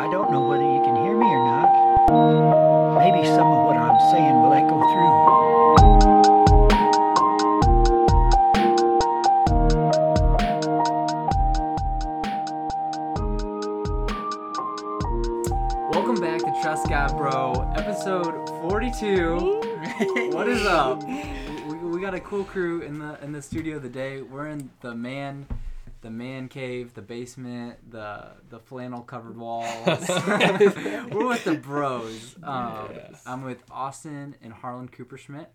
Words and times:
I 0.00 0.08
don't 0.08 0.32
know 0.32 0.48
whether 0.48 0.62
you 0.62 0.80
can 0.82 0.96
hear 0.96 1.14
me 1.14 1.26
or 1.26 1.44
not. 1.44 1.68
Maybe 2.96 3.22
some 3.26 3.46
of 3.46 3.66
what 3.66 3.76
I'm 3.76 4.00
saying 4.10 4.34
will 4.40 4.54
echo 4.54 4.80
through. 4.80 5.12
Welcome 15.90 16.18
back 16.18 16.40
to 16.40 16.52
Trust 16.62 16.88
God 16.88 17.14
Bro, 17.18 17.70
episode 17.76 18.48
42. 18.62 19.36
what 20.32 20.48
is 20.48 20.64
up? 20.64 21.04
We, 21.04 22.00
got 22.00 22.14
a 22.14 22.20
cool 22.20 22.44
crew 22.44 22.80
in 22.80 22.98
the 22.98 23.22
in 23.22 23.32
the 23.32 23.42
studio 23.42 23.78
today. 23.78 24.22
We're 24.22 24.46
in 24.46 24.70
the 24.80 24.94
man 24.94 25.46
the 26.02 26.10
man 26.10 26.48
cave, 26.48 26.94
the 26.94 27.02
basement, 27.02 27.90
the 27.90 28.28
the 28.48 28.58
flannel 28.58 29.02
covered 29.02 29.36
walls. 29.36 29.86
We're 30.08 31.26
with 31.28 31.44
the 31.44 31.58
bros. 31.60 32.36
Um, 32.42 32.88
Yes. 32.94 33.22
I'm 33.26 33.42
with 33.42 33.62
Austin 33.70 34.34
and 34.42 34.52
Harlan 34.52 34.88
Cooper 34.88 35.18
Schmidt. 35.18 35.50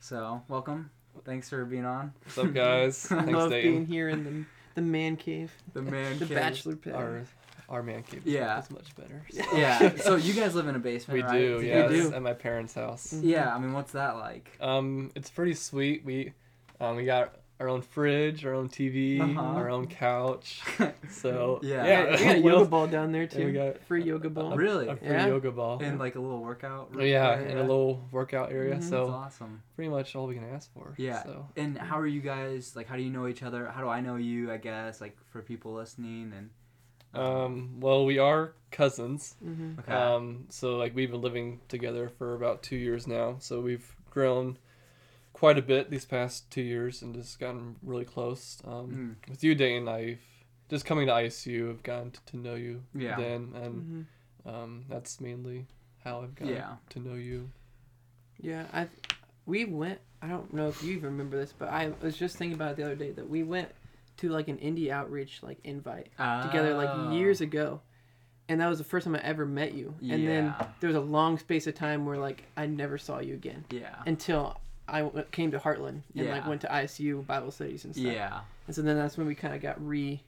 So 0.00 0.42
welcome. 0.48 0.90
Thanks 1.24 1.48
for 1.48 1.64
being 1.64 1.84
on. 1.84 2.12
What's 2.24 2.38
up, 2.38 2.52
guys? 2.54 3.06
Thanks, 3.06 3.30
Love 3.32 3.50
Dayton. 3.50 3.70
being 3.72 3.86
here 3.86 4.08
in 4.08 4.24
the 4.24 4.44
the 4.74 4.82
man 4.82 5.16
cave, 5.16 5.52
The 5.72 5.82
man 5.82 6.18
the 6.18 6.26
cave. 6.26 6.36
bachelor 6.36 6.74
pad. 6.76 6.94
Our, 6.94 7.22
our 7.68 7.82
man 7.84 8.02
cave 8.02 8.22
Yeah. 8.24 8.58
is 8.60 8.68
much 8.72 8.94
better. 8.96 9.24
Yeah. 9.54 9.94
So 9.98 10.16
you 10.16 10.32
guys 10.34 10.54
live 10.56 10.66
in 10.66 10.74
a 10.74 10.80
basement, 10.80 11.18
We 11.18 11.22
right? 11.22 11.38
do, 11.38 11.58
Together? 11.60 11.94
yes, 11.96 12.08
do. 12.08 12.14
at 12.14 12.22
my 12.22 12.32
parents' 12.32 12.74
house. 12.74 13.12
Yeah. 13.12 13.54
I 13.54 13.58
mean, 13.60 13.72
what's 13.72 13.92
that 13.92 14.16
like? 14.16 14.50
Um, 14.60 15.12
it's 15.14 15.30
pretty 15.30 15.54
sweet. 15.54 16.04
We, 16.04 16.32
um, 16.80 16.96
we 16.96 17.04
got 17.04 17.36
our 17.60 17.68
own 17.68 17.82
fridge, 17.82 18.44
our 18.44 18.52
own 18.52 18.68
TV, 18.68 19.20
Uh-huh. 19.20 19.40
our 19.40 19.70
own 19.70 19.86
couch. 19.86 20.60
So 21.08 21.60
Yeah. 21.62 21.86
yeah, 21.86 22.10
we 22.10 22.24
got 22.24 22.36
a 22.36 22.38
yoga 22.50 22.64
ball 22.68 22.86
down 22.88 23.12
there 23.12 23.22
Yeah, 23.30 23.38
we 23.38 23.44
too. 23.44 23.52
got 23.52 23.80
Free 23.84 24.02
yoga 24.02 24.28
ball. 24.28 24.56
Really? 24.56 24.88
a 24.88 24.96
free 24.96 25.08
Yeah. 25.08 25.26
yoga 25.28 25.52
ball. 25.52 25.78
In 25.80 25.96
like 25.98 26.16
a 26.16 26.20
little 26.20 26.40
workout. 26.42 26.90
Yeah, 26.98 27.30
area? 27.30 27.48
in 27.52 27.58
a 27.58 27.62
little 27.62 28.08
workout 28.10 28.50
area. 28.50 28.74
Mhm. 28.74 28.78
That's 28.80 28.88
So 28.90 29.06
awesome. 29.10 29.62
pretty 29.76 29.88
much 29.90 30.16
all 30.16 30.26
we 30.26 30.34
can 30.34 30.44
ask 30.50 30.72
for. 30.74 30.94
Yeah. 30.98 31.22
So 31.22 31.46
And 31.56 31.78
how 31.78 31.98
are 31.98 32.06
you 32.06 32.20
guys? 32.20 32.74
Like, 32.74 32.88
how 32.88 32.96
do 32.96 33.02
you 33.02 33.10
know 33.10 33.28
each 33.28 33.42
other? 33.44 33.66
How 33.68 33.80
do 33.82 33.88
I 33.88 34.00
know 34.00 34.16
you? 34.16 34.50
I 34.50 34.56
guess 34.56 35.00
like 35.00 35.16
for 35.30 35.40
people 35.42 35.72
listening 35.74 36.32
and. 36.36 36.50
um, 37.14 37.78
well, 37.78 38.04
we 38.04 38.18
are 38.18 38.54
cousins. 38.72 39.36
hmm 39.40 39.74
Okay. 39.78 39.92
Um, 39.92 40.46
so 40.50 40.76
like 40.76 40.94
we've 40.96 41.10
been 41.12 41.20
living 41.22 41.60
together 41.68 42.08
for 42.08 42.34
about 42.34 42.62
two 42.64 42.76
years 42.76 43.06
now. 43.06 43.36
So 43.38 43.60
we've 43.60 43.94
grown 44.10 44.58
quite 45.34 45.58
a 45.58 45.62
bit 45.62 45.90
these 45.90 46.06
past 46.06 46.50
two 46.50 46.62
years 46.62 47.02
and 47.02 47.12
just 47.14 47.38
gotten 47.38 47.76
really 47.82 48.06
close. 48.06 48.62
Um, 48.64 49.18
Mm. 49.26 49.30
With 49.30 49.44
you, 49.44 49.54
Dane, 49.54 49.86
I've 49.88 50.20
just 50.70 50.86
coming 50.86 51.06
to 51.08 51.12
ISU, 51.12 51.68
I've 51.70 51.82
gotten 51.82 52.10
to, 52.12 52.20
to 52.26 52.36
know 52.38 52.54
you 52.54 52.82
Yeah. 52.94 53.16
then, 53.16 53.52
and 53.54 53.74
hmm 53.82 54.02
um, 54.48 54.84
that's 54.88 55.20
mainly 55.20 55.66
how 56.04 56.22
I've 56.22 56.34
gotten 56.34 56.54
Yeah. 56.54 56.76
to 56.90 56.98
know 57.00 57.14
you. 57.14 57.50
Yeah, 58.40 58.64
I 58.72 58.88
we 59.46 59.64
went. 59.66 60.00
I 60.22 60.28
don't 60.28 60.52
know 60.54 60.68
if 60.68 60.82
you 60.82 60.92
even 60.92 61.04
remember 61.10 61.36
this, 61.36 61.52
but 61.52 61.68
I 61.68 61.92
was 62.02 62.16
just 62.16 62.36
thinking 62.36 62.54
about 62.54 62.72
it 62.72 62.76
the 62.76 62.84
other 62.84 62.94
day 62.94 63.10
that 63.12 63.28
we 63.28 63.42
went 63.42 63.68
to 64.18 64.28
like 64.30 64.48
an 64.48 64.56
indie 64.58 64.90
outreach 64.90 65.42
like 65.42 65.58
invite 65.64 66.08
together 66.42 66.72
Oh. 66.72 66.76
like 66.76 67.12
years 67.12 67.40
ago, 67.40 67.80
and 68.48 68.60
that 68.60 68.68
was 68.68 68.78
the 68.78 68.84
first 68.84 69.04
time 69.04 69.14
I 69.16 69.20
ever 69.20 69.44
met 69.46 69.74
you. 69.74 69.94
And 70.02 70.26
then 70.26 70.54
there 70.80 70.88
was 70.88 70.96
a 70.96 71.00
long 71.00 71.38
space 71.38 71.66
of 71.66 71.74
time 71.74 72.04
where 72.06 72.18
like 72.18 72.44
I 72.56 72.66
never 72.66 72.98
saw 72.98 73.18
you 73.20 73.34
again 73.34 73.64
Yeah. 73.70 73.94
until 74.06 74.60
I 74.88 75.00
w- 75.00 75.24
came 75.32 75.50
to 75.52 75.58
Heartland 75.58 76.02
and 76.16 76.28
like 76.28 76.46
went 76.46 76.60
to 76.62 76.66
ISU 76.68 77.26
Bible 77.26 77.50
studies 77.50 77.84
and 77.84 77.94
stuff. 77.94 78.04
Yeah. 78.12 78.40
And 78.66 78.76
so 78.76 78.82
then 78.82 78.96
that's 78.96 79.16
when 79.16 79.26
we 79.26 79.34
kind 79.34 79.54
of 79.54 79.60
got 79.62 79.84
re 79.84 80.22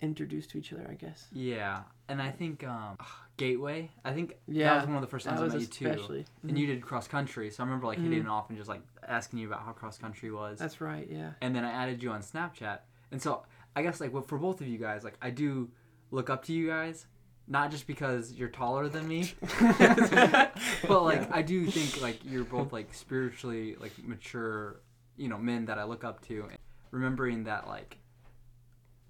introduced 0.00 0.50
to 0.50 0.58
each 0.58 0.72
other, 0.72 0.86
I 0.90 0.94
guess. 0.94 1.26
Yeah. 1.32 1.82
And 2.08 2.20
I 2.20 2.30
think 2.30 2.64
um, 2.64 2.98
Gateway. 3.36 3.90
I 4.04 4.12
think 4.12 4.36
yeah, 4.46 4.70
that 4.74 4.76
was 4.82 4.86
one 4.86 4.96
of 4.96 5.00
the 5.00 5.06
first 5.08 5.26
times 5.26 5.40
I 5.40 5.46
met 5.48 5.60
you 5.60 5.66
too. 5.66 5.86
especially. 5.88 6.26
And 6.46 6.58
you 6.58 6.66
did 6.66 6.82
cross 6.82 7.08
country, 7.08 7.50
so 7.50 7.62
I 7.62 7.66
remember 7.66 7.86
like 7.86 7.98
hitting 7.98 8.18
Mhm. 8.22 8.26
it 8.26 8.28
off 8.28 8.48
and 8.48 8.58
just 8.58 8.68
like 8.68 8.82
asking 9.06 9.38
you 9.38 9.46
about 9.46 9.62
how 9.64 9.72
cross 9.72 9.98
country 9.98 10.30
was. 10.30 10.58
That's 10.58 10.80
right. 10.80 11.08
Yeah. 11.10 11.30
and 11.40 11.54
then 11.54 11.64
I 11.64 11.70
added 11.70 12.02
you 12.02 12.10
on 12.10 12.20
Snapchat. 12.20 12.80
And 13.10 13.20
so 13.22 13.42
I 13.74 13.82
guess 13.82 14.00
like 14.00 14.12
well, 14.12 14.22
for 14.22 14.38
both 14.38 14.60
of 14.60 14.66
you 14.68 14.78
guys, 14.78 15.04
like 15.04 15.14
I 15.22 15.30
do 15.30 15.70
look 16.10 16.28
up 16.30 16.44
to 16.46 16.52
you 16.52 16.66
guys, 16.68 17.06
not 17.48 17.70
just 17.70 17.86
because 17.86 18.32
you're 18.32 18.48
taller 18.48 18.88
than 18.88 19.06
me, 19.06 19.32
but 19.60 21.02
like 21.02 21.34
I 21.34 21.42
do 21.42 21.66
think 21.66 22.02
like 22.02 22.24
you're 22.24 22.44
both 22.44 22.72
like 22.72 22.94
spiritually 22.94 23.76
like 23.78 23.92
mature, 24.04 24.80
you 25.16 25.28
know, 25.28 25.38
men 25.38 25.66
that 25.66 25.78
I 25.78 25.84
look 25.84 26.04
up 26.04 26.26
to. 26.28 26.44
And 26.48 26.58
Remembering 26.90 27.44
that 27.44 27.66
like 27.66 27.98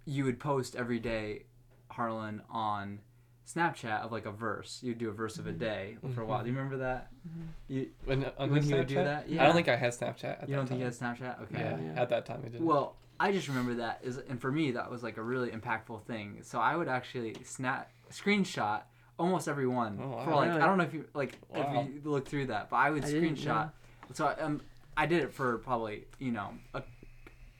you 0.04 0.25
would 0.25 0.38
post 0.38 0.76
every 0.76 0.98
day, 0.98 1.44
Harlan 1.88 2.42
on 2.50 3.00
Snapchat 3.47 4.03
of 4.03 4.12
like 4.12 4.26
a 4.26 4.31
verse. 4.31 4.81
You'd 4.82 4.98
do 4.98 5.09
a 5.09 5.12
verse 5.12 5.38
of 5.38 5.47
a 5.47 5.50
mm-hmm. 5.50 5.59
day 5.59 5.97
for 6.00 6.06
a 6.06 6.10
mm-hmm. 6.10 6.26
while. 6.26 6.41
Do 6.42 6.48
you 6.48 6.56
remember 6.56 6.78
that? 6.78 7.10
Mm-hmm. 7.28 7.42
You 7.69 7.88
When, 8.04 8.25
uh, 8.25 8.31
on 8.38 8.50
When 8.50 8.62
his 8.62 8.71
you 8.71 8.76
would 8.76 8.87
do 8.87 8.97
Snapchat? 8.97 9.04
that? 9.28 9.41
I 9.41 9.44
don't 9.44 9.54
think 9.54 9.69
I 9.69 9.76
had 9.76 9.92
Snapchat. 9.92 10.25
At 10.25 10.48
you 10.48 10.54
that 10.54 10.56
don't 10.56 10.66
think 10.66 10.78
you 10.78 10.84
had 10.84 10.94
Snapchat? 10.94 11.42
Okay. 11.42 11.60
Yeah, 11.60 11.78
Yeah. 11.78 12.03
at 12.03 12.09
that 12.10 12.26
time 12.26 12.42
I 12.44 12.48
didn't. 12.48 12.65
Well, 12.65 12.97
I 13.21 13.32
just 13.32 13.48
remember 13.48 13.75
that 13.75 14.00
is, 14.03 14.16
and 14.16 14.41
for 14.41 14.50
me 14.50 14.72
that 14.72 14.91
was 14.91 15.03
like 15.03 15.16
a 15.16 15.22
really 15.22 15.50
impactful 15.50 16.03
thing. 16.04 16.38
So 16.42 16.59
I 16.59 16.76
would 16.76 16.88
actually 16.88 17.37
snap, 17.44 17.91
screenshot 18.12 18.83
almost 19.19 19.49
every 19.49 19.67
one 19.67 19.99
Oh, 20.03 20.09
wow. 20.09 20.25
for 20.25 20.34
like 20.34 20.49
Really? 20.50 20.61
I 20.61 20.67
don't 20.67 20.78
know 20.78 20.84
if 20.84 20.95
you 20.95 21.05
like 21.15 21.39
Wow. 21.49 21.87
if 21.87 22.05
you 22.05 22.11
look 22.11 22.28
through 22.28 22.47
that, 22.47 22.71
but 22.71 22.77
I 22.77 22.91
would 22.91 23.05
I 23.05 23.09
screenshot. 23.09 23.71
So 24.15 24.27
I, 24.27 24.34
um, 24.41 24.61
I 24.97 25.06
did 25.06 25.23
it 25.23 25.33
for 25.33 25.59
probably 25.59 26.05
you 26.19 26.33
know 26.33 26.51
a, 26.75 26.83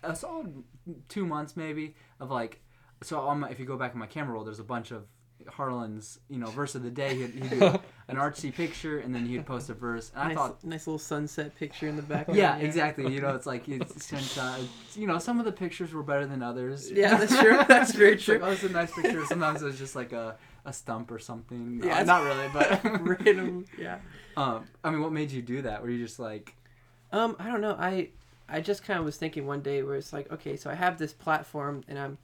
a 0.03 0.15
solid 0.17 0.63
two 1.09 1.27
months 1.27 1.57
maybe 1.57 1.95
of 2.21 2.31
like. 2.31 2.61
So 3.03 3.19
on 3.21 3.41
my, 3.41 3.49
if 3.51 3.59
you 3.59 3.67
go 3.67 3.77
back 3.77 3.95
in 3.95 3.99
my 3.99 4.07
camera 4.07 4.35
roll, 4.35 4.45
there's 4.45 4.61
a 4.61 4.65
bunch 4.65 4.93
of 4.93 5.07
Harlan's 5.49 6.19
you 6.29 6.39
know 6.39 6.47
verse 6.49 6.75
of 6.75 6.83
the 6.83 6.91
day. 6.91 7.17
He'd, 7.17 7.31
he'd 7.35 7.51
do 7.51 7.63
an 8.09 8.17
artsy 8.17 8.53
picture 8.55 8.99
and 8.99 9.15
then 9.15 9.27
he'd 9.27 9.47
post 9.47 9.71
a 9.71 9.75
verse. 9.75 10.11
And 10.15 10.23
I 10.23 10.27
nice, 10.29 10.37
thought 10.37 10.65
nice 10.65 10.87
little 10.87 10.99
sunset 10.99 11.55
picture 11.57 11.89
in 11.89 11.97
the 11.97 12.03
background. 12.15 12.39
yeah, 12.39 12.57
exactly. 12.57 13.13
You 13.13 13.21
know, 13.21 13.35
it's 13.35 13.47
like 13.47 13.69
it's 13.69 13.93
screenshot. 13.95 14.67
You 14.97 15.07
know, 15.07 15.19
some 15.19 15.39
of 15.39 15.45
the 15.45 15.53
pictures 15.53 15.93
were 15.93 16.03
better 16.03 16.27
than 16.27 16.43
others. 16.43 16.91
Yeah, 16.91 17.17
that's 17.17 17.39
true. 17.39 17.59
That's 17.69 17.93
very 17.93 18.13
It's 18.15 18.29
like, 18.29 18.39
true. 18.39 18.47
oh, 18.49 18.53
it's 18.53 18.63
a 18.65 18.69
nice 18.69 18.93
picture. 18.93 19.25
Sometimes 19.27 19.63
it 19.63 19.65
was 19.67 19.79
just 19.79 19.97
like 19.97 20.13
a, 20.13 20.37
a 20.65 20.73
stump 20.73 21.11
or 21.11 21.19
something. 21.19 21.81
Yeah, 21.85 21.99
Uh, 22.01 22.05
not 22.05 22.25
really, 22.25 22.49
but 22.53 22.81
Random. 22.85 23.65
Yeah. 23.79 23.99
um, 24.37 24.65
I 24.85 24.91
mean, 24.91 25.01
what 25.03 25.13
made 25.13 25.31
you 25.31 25.43
do 25.43 25.63
that? 25.63 25.83
Were 25.83 25.91
you 25.91 26.05
just 26.05 26.19
like, 26.19 26.55
Um, 27.13 27.37
I 27.39 27.49
don't 27.51 27.61
know. 27.61 27.77
I 27.79 28.11
I 28.49 28.61
just 28.61 28.85
kind 28.85 28.99
of 28.99 29.05
was 29.07 29.17
thinking 29.17 29.47
one 29.47 29.63
day 29.63 29.83
where 29.83 29.97
it's 29.97 30.13
like, 30.13 30.31
okay, 30.31 30.57
so 30.57 30.69
I 30.69 30.75
have 30.75 30.99
this 30.99 31.13
platform 31.15 31.83
and 31.89 31.99
I'm 31.99 32.19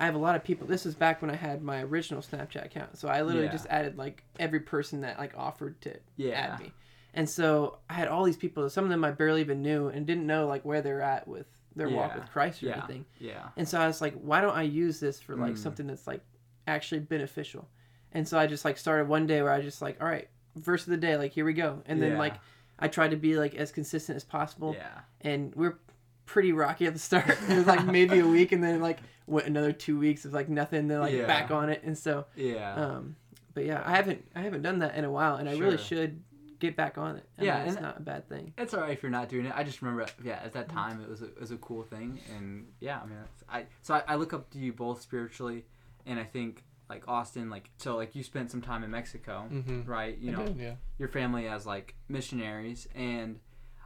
I 0.00 0.06
have 0.06 0.14
a 0.14 0.18
lot 0.18 0.34
of 0.34 0.42
people. 0.42 0.66
This 0.66 0.86
is 0.86 0.94
back 0.94 1.20
when 1.20 1.30
I 1.30 1.36
had 1.36 1.62
my 1.62 1.82
original 1.82 2.22
Snapchat 2.22 2.64
account. 2.64 2.96
So 2.96 3.06
I 3.08 3.20
literally 3.22 3.46
Yeah. 3.46 3.52
just 3.52 3.66
added 3.68 3.98
like 3.98 4.24
every 4.38 4.60
person 4.60 5.02
that 5.02 5.18
like 5.18 5.34
offered 5.36 5.78
to 5.82 5.94
yeah, 6.16 6.54
add 6.54 6.60
me. 6.60 6.72
And 7.12 7.28
so 7.28 7.78
I 7.90 7.94
had 7.94 8.08
all 8.08 8.24
these 8.24 8.36
people, 8.38 8.68
some 8.70 8.84
of 8.84 8.90
them 8.90 9.04
I 9.04 9.10
barely 9.10 9.42
even 9.42 9.60
knew 9.62 9.88
and 9.88 10.06
didn't 10.06 10.26
know 10.26 10.46
like 10.46 10.64
where 10.64 10.80
they're 10.80 11.02
at 11.02 11.28
with 11.28 11.46
their 11.76 11.88
walk 11.90 12.14
with 12.14 12.30
Christ 12.30 12.62
or 12.62 12.66
Yeah. 12.66 12.72
anything. 12.78 13.04
yeah, 13.18 13.48
And 13.56 13.68
so 13.68 13.78
I 13.78 13.86
was 13.86 14.00
like, 14.00 14.14
why 14.14 14.40
don't 14.40 14.56
I 14.56 14.62
use 14.62 15.00
this 15.00 15.20
for 15.20 15.36
like 15.36 15.54
Mm. 15.54 15.58
something 15.58 15.86
that's 15.86 16.06
like 16.06 16.22
actually 16.66 17.00
beneficial? 17.00 17.68
And 18.12 18.26
so 18.26 18.38
I 18.38 18.46
just 18.46 18.64
like 18.64 18.78
started 18.78 19.06
one 19.06 19.26
day 19.26 19.42
where 19.42 19.52
I 19.52 19.60
just 19.60 19.82
like, 19.82 20.00
all 20.00 20.08
right, 20.08 20.28
verse 20.56 20.84
of 20.84 20.90
the 20.90 20.96
day, 20.96 21.16
like 21.16 21.32
here 21.32 21.44
we 21.44 21.52
go. 21.52 21.82
And 21.86 22.00
then 22.00 22.16
like 22.16 22.36
I 22.78 22.88
tried 22.88 23.10
to 23.10 23.16
be 23.16 23.36
like 23.36 23.54
as 23.54 23.70
consistent 23.70 24.16
as 24.16 24.24
possible. 24.24 24.72
yeah, 24.74 25.00
And 25.20 25.54
we're 25.54 25.78
pretty 26.30 26.52
rocky 26.52 26.86
at 26.86 26.92
the 26.92 26.98
start. 27.00 27.28
it 27.48 27.56
was 27.56 27.66
like 27.66 27.84
maybe 27.84 28.20
a 28.20 28.26
week 28.26 28.52
and 28.52 28.62
then 28.62 28.80
like 28.80 28.98
went 29.26 29.46
another 29.46 29.72
two 29.72 29.98
weeks 29.98 30.24
of 30.24 30.32
like 30.32 30.48
nothing, 30.48 30.86
then 30.88 31.00
like 31.00 31.12
Yeah. 31.12 31.26
back 31.26 31.50
on 31.50 31.68
it. 31.70 31.82
And 31.84 31.96
so 31.98 32.26
yeah, 32.36 32.74
um 32.74 33.16
but 33.54 33.64
yeah, 33.64 33.82
I 33.84 33.96
haven't 33.96 34.24
I 34.34 34.40
haven't 34.42 34.62
done 34.62 34.78
that 34.78 34.94
in 34.94 35.04
a 35.04 35.10
while 35.10 35.36
and 35.36 35.48
I 35.48 35.56
really 35.56 35.76
should 35.78 36.22
get 36.60 36.76
back 36.76 36.98
on 36.98 37.16
it. 37.16 37.24
I 37.38 37.42
Yeah, 37.44 37.58
mean, 37.58 37.66
it's 37.68 37.76
and- 37.76 37.84
not 37.86 37.96
a 37.98 38.02
bad 38.02 38.28
thing. 38.28 38.52
It's 38.58 38.74
alright 38.74 38.92
if 38.92 39.02
you're 39.02 39.10
not 39.10 39.28
doing 39.28 39.46
it. 39.46 39.52
I 39.56 39.64
just 39.64 39.82
remember, 39.82 40.06
yeah, 40.22 40.40
at 40.44 40.52
that 40.52 40.68
Mm-hmm. 40.68 40.76
time 40.76 41.00
it 41.02 41.08
was 41.08 41.22
a, 41.22 41.26
it 41.26 41.40
was 41.40 41.50
a 41.50 41.56
cool 41.56 41.82
thing, 41.82 42.20
and 42.36 42.66
yeah, 42.80 43.00
I 43.02 43.06
mean, 43.06 43.18
it's, 43.24 43.42
I 43.48 43.64
so 43.82 43.94
I, 43.94 44.02
I 44.08 44.14
look 44.16 44.32
up 44.32 44.50
to 44.50 44.58
you 44.58 44.72
both 44.72 45.00
spiritually, 45.02 45.64
and 46.06 46.20
I 46.20 46.24
think 46.24 46.62
like 46.88 47.02
Austin, 47.08 47.50
like 47.50 47.70
so, 47.78 47.96
like 47.96 48.14
you 48.14 48.22
spent 48.22 48.50
some 48.50 48.60
time 48.60 48.84
in 48.84 48.90
Mexico, 48.90 49.48
Mhm. 49.50 49.86
right? 49.88 50.16
You 50.18 50.32
I 50.32 50.34
know, 50.36 50.46
did, 50.46 50.56
yeah. 50.58 50.74
your 50.98 51.08
family 51.08 51.46
as 51.48 51.64
like 51.66 51.94
missionaries 52.08 52.86
and 52.94 53.40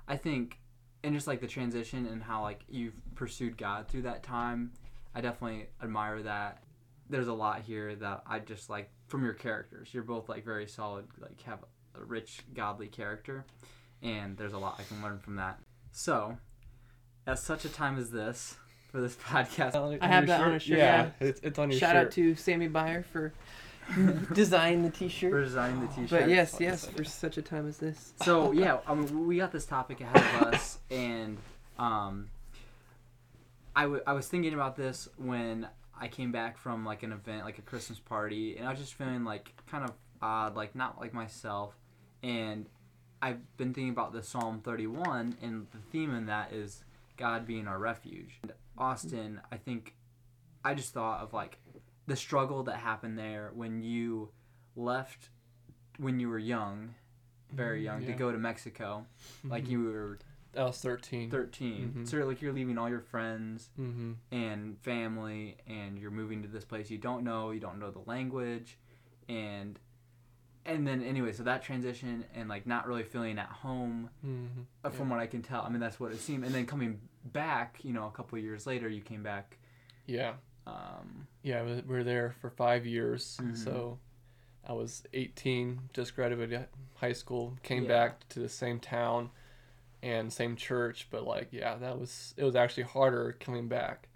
i 0.09 0.17
think 0.19 0.59
and 1.05 1.15
just 1.15 1.27
like 1.27 1.41
the 1.41 1.47
transition 1.47 2.07
and 2.07 2.23
how 2.23 2.43
like 2.43 2.61
you've 2.69 2.95
pursued 3.15 3.57
god 3.57 3.87
through 3.89 4.03
that 4.03 4.23
time 4.23 4.73
i 5.15 5.21
definitely 5.21 5.67
admire 5.83 6.23
that 6.23 6.63
there's 7.11 7.29
a 7.29 7.33
lot 7.33 7.61
here 7.61 7.95
that 7.95 8.23
i 8.27 8.39
just 8.39 8.69
like 8.71 8.91
from 9.07 9.23
your 9.25 9.35
characters 9.35 9.89
you're 9.93 10.03
both 10.03 10.29
like 10.29 10.45
very 10.45 10.67
solid 10.67 11.05
like 11.21 11.41
have 11.43 11.59
a 11.95 12.05
rich 12.05 12.41
godly 12.55 12.89
character 12.89 13.45
and 14.03 14.37
there's 14.37 14.53
a 14.55 14.59
lot 14.59 14.77
i 14.79 14.83
can 14.83 15.03
learn 15.03 15.19
from 15.19 15.37
that 15.37 15.59
so 15.93 16.37
at 17.27 17.39
such 17.39 17.65
a 17.65 17.69
time 17.69 17.99
as 17.99 18.11
this 18.11 18.57
for 18.91 19.01
this 19.01 19.17
podcast 19.29 19.75
I 20.01 20.07
have 20.07 20.27
your 20.27 20.39
that 20.39 20.41
on 20.47 20.55
a 20.55 20.59
shirt, 20.59 20.79
Yeah, 20.79 21.11
yeah. 21.21 21.29
It's, 21.29 21.41
it's 21.43 21.59
on 21.59 21.71
your 21.71 21.79
Shout 21.81 21.95
shirt. 21.95 22.07
out 22.07 22.13
to 22.13 22.35
Sammy 22.37 22.69
Byer 22.69 23.05
for 23.05 23.33
designing 24.33 24.83
the 24.83 24.91
t-shirt. 24.91 25.31
for 25.31 25.43
designing 25.43 25.81
the 25.81 25.87
t-shirt 25.89 26.11
But 26.11 26.29
yes, 26.29 26.57
yes, 26.61 26.87
for 26.87 27.05
such 27.05 27.37
a 27.39 27.43
time 27.43 27.69
as 27.69 27.79
this. 27.79 28.13
so 28.23 28.53
yeah, 28.53 28.79
I 28.87 28.95
mean, 28.95 29.27
we 29.27 29.37
got 29.39 29.53
this 29.53 29.67
topic 29.67 30.01
ahead 30.01 30.17
of 30.17 30.55
us, 30.55 30.79
and 30.91 31.39
um, 31.79 32.31
I, 33.77 33.83
w- 33.83 34.03
I 34.07 34.13
was 34.13 34.29
thinking 34.29 34.55
about 34.55 34.77
this 34.77 35.09
when 35.17 35.69
I 35.99 36.09
came 36.09 36.33
back 36.33 36.57
from 36.59 36.85
like 36.85 37.03
an 37.03 37.13
event, 37.13 37.45
like 37.45 37.59
a 37.59 37.63
Christmas 37.63 37.99
party, 37.99 38.57
and 38.57 38.67
I 38.67 38.71
was 38.71 38.81
just 38.81 38.95
feeling 38.95 39.25
like 39.25 39.53
kind 39.71 39.85
of 39.85 39.93
odd, 40.23 40.55
like 40.57 40.75
not 40.75 41.01
like 41.01 41.13
myself. 41.13 41.75
And 42.23 42.67
I've 43.21 43.57
been 43.57 43.75
thinking 43.75 43.91
about 43.93 44.13
the 44.13 44.23
Psalm 44.23 44.61
31, 44.65 45.37
and 45.43 45.67
the 45.73 45.79
theme 45.93 46.15
in 46.15 46.27
that 46.27 46.53
is 46.53 46.83
God 47.17 47.47
being 47.47 47.67
our 47.69 47.79
refuge. 47.79 48.39
And 48.43 48.53
Austin, 48.79 49.41
I 49.53 49.57
think, 49.57 49.95
I 50.65 50.75
just 50.75 50.93
thought 50.95 51.21
of 51.21 51.33
like 51.33 51.59
the 52.07 52.17
struggle 52.17 52.63
that 52.65 52.77
happened 52.77 53.19
there 53.19 53.51
when 53.55 53.83
you 53.83 54.31
left 54.77 55.29
when 55.99 56.19
you 56.19 56.29
were 56.29 56.39
young, 56.39 56.95
very 57.53 57.83
young, 57.85 58.05
to 58.05 58.13
go 58.13 58.33
to 58.33 58.39
Mexico. 58.39 59.07
Like 59.45 59.65
Mhm. 59.65 59.69
you 59.71 59.85
were 59.85 60.19
I 60.57 60.63
was 60.65 60.81
13. 60.81 61.31
13. 61.31 61.93
Mhm. 61.97 62.09
So 62.09 62.19
like 62.27 62.41
you're 62.43 62.53
leaving 62.53 62.79
all 62.79 62.89
your 62.89 63.01
friends 63.01 63.71
Mm-hmm. 63.79 64.13
and 64.33 64.79
family 64.81 65.57
and 65.67 65.99
you're 65.99 66.11
moving 66.13 66.43
to 66.43 66.49
this 66.49 66.65
place 66.65 66.91
you 66.91 66.99
don't 66.99 67.25
know, 67.25 67.51
you 67.51 67.61
don't 67.61 67.79
know 67.79 67.91
the 67.91 68.03
language 68.07 68.79
and 69.29 69.79
and 70.67 70.87
then 70.87 71.03
anyway, 71.03 71.33
so 71.33 71.43
that 71.43 71.63
transition 71.63 72.25
and 72.35 72.49
like 72.49 72.67
not 72.67 72.87
really 72.87 73.03
feeling 73.03 73.39
at 73.39 73.49
home 73.49 74.11
Mm-hmm. 74.25 74.63
uh, 74.85 74.91
from 74.91 75.11
what 75.11 75.21
I 75.21 75.27
can 75.27 75.43
tell. 75.43 75.63
I 75.63 75.69
mean 75.69 75.81
that's 75.81 75.99
what 76.01 76.13
it 76.13 76.19
seemed 76.19 76.45
and 76.45 76.55
then 76.55 76.67
coming 76.67 77.01
back, 77.25 77.79
you 77.85 77.93
know, 77.93 78.07
a 78.07 78.11
couple 78.11 78.37
of 78.39 78.45
years 78.45 78.67
later 78.67 78.89
you 78.89 79.01
came 79.01 79.23
back 79.23 79.59
Yeah. 80.07 80.35
Um 80.67 81.27
Yeah, 81.43 81.63
we 81.63 81.75
we 81.75 81.95
were 81.97 82.05
there 82.05 82.35
for 82.41 82.51
five 82.51 82.87
years. 82.87 83.39
Mhm. 83.43 83.57
So 83.57 83.99
I 84.67 84.73
was 84.73 85.03
18, 85.13 85.91
just 85.93 86.15
graduated 86.17 86.67
high 86.95 87.13
school, 87.13 87.57
came 87.63 87.83
Yeah. 87.83 87.89
back 87.89 88.29
to 88.31 88.41
the 88.41 88.49
same 88.49 88.81
town 88.81 89.31
and 90.03 90.33
same 90.33 90.57
church. 90.57 91.09
But 91.11 91.25
like, 91.27 91.49
yeah, 91.53 91.77
that 91.77 91.99
was 91.99 92.35
it 92.37 92.45
was 92.45 92.57
actually 92.57 92.85
harder 92.85 93.33
coming 93.39 93.69
back 93.69 94.09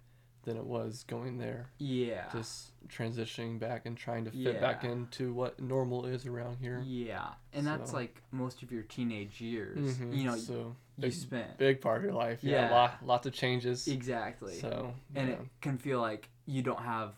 than 0.43 0.55
it 0.57 0.65
was 0.65 1.03
going 1.03 1.37
there. 1.37 1.69
yeah. 1.77 2.31
Just 2.31 2.71
transitioning 2.87 3.59
back 3.59 3.85
and 3.85 3.95
trying 3.95 4.23
to 4.25 4.31
fit 4.31 4.59
back 4.61 4.83
into 4.83 5.33
what 5.33 5.59
normal 5.59 6.05
is 6.05 6.25
around 6.25 6.57
here. 6.59 6.81
Yeah. 6.83 7.33
And 7.53 7.67
that's 7.67 7.93
like 7.93 8.23
most 8.31 8.63
of 8.63 8.71
your 8.71 8.81
teenage 8.83 9.41
years. 9.41 9.99
Mhm. 9.99 10.17
You 10.17 10.23
know, 10.23 10.37
so 10.37 10.75
you 11.01 11.09
big, 11.09 11.13
spent 11.13 11.57
big 11.57 11.81
part 11.81 11.97
of 11.97 12.03
your 12.03 12.13
life. 12.13 12.43
Yeah, 12.43 12.67
Yeah. 12.67 12.71
lot, 12.71 13.05
lots 13.05 13.25
of 13.27 13.33
changes. 13.33 13.87
exactly. 13.87 14.53
So 14.59 14.93
and 15.15 15.29
yeah. 15.29 15.35
it 15.35 15.39
can 15.61 15.77
feel 15.77 15.99
like 16.01 16.29
you 16.45 16.61
don't 16.61 16.81
have 16.83 17.13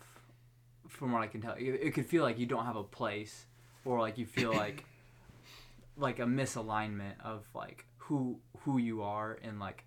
from 0.88 1.10
what 1.12 1.22
i 1.22 1.26
can 1.26 1.40
tell 1.40 1.54
it, 1.54 1.62
it 1.62 1.94
could 1.94 2.04
feel 2.04 2.22
like 2.22 2.38
you 2.38 2.44
don't 2.44 2.66
have 2.66 2.76
a 2.76 2.82
place 2.84 3.46
or 3.86 3.98
like 4.00 4.18
you 4.18 4.26
feel 4.26 4.52
like 4.52 4.84
like 5.96 6.18
a 6.18 6.24
misalignment 6.24 7.14
of 7.24 7.46
like 7.54 7.86
who 7.96 8.38
who 8.60 8.76
you 8.78 9.00
are 9.02 9.38
and 9.42 9.58
like 9.58 9.84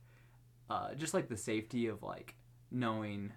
uh 0.72 0.96
just 0.96 1.14
like 1.14 1.28
the 1.30 1.38
safety 1.38 1.86
of 1.88 2.02
like 2.02 2.34
knowing 2.72 3.32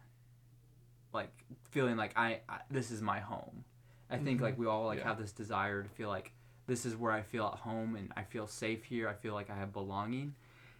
like 1.12 1.30
feeling 1.70 1.96
like 1.96 2.12
i, 2.16 2.40
I 2.48 2.60
this 2.70 2.90
is 2.90 3.02
my 3.02 3.20
home 3.20 3.64
i 4.10 4.16
think 4.16 4.40
Mhm. 4.40 4.44
like 4.44 4.58
we 4.58 4.66
all 4.66 4.86
like 4.86 4.98
Yeah. 5.00 5.08
have 5.08 5.18
this 5.18 5.32
desire 5.32 5.82
to 5.82 5.88
feel 5.88 6.08
like 6.08 6.32
this 6.66 6.86
is 6.86 6.96
where 6.96 7.12
i 7.12 7.22
feel 7.22 7.46
at 7.46 7.58
home 7.60 7.96
and 7.96 8.12
i 8.16 8.22
feel 8.22 8.46
safe 8.46 8.84
here 8.84 9.08
i 9.08 9.14
feel 9.14 9.34
like 9.34 9.50
i 9.50 9.56
have 9.56 9.72
belonging 9.72 10.34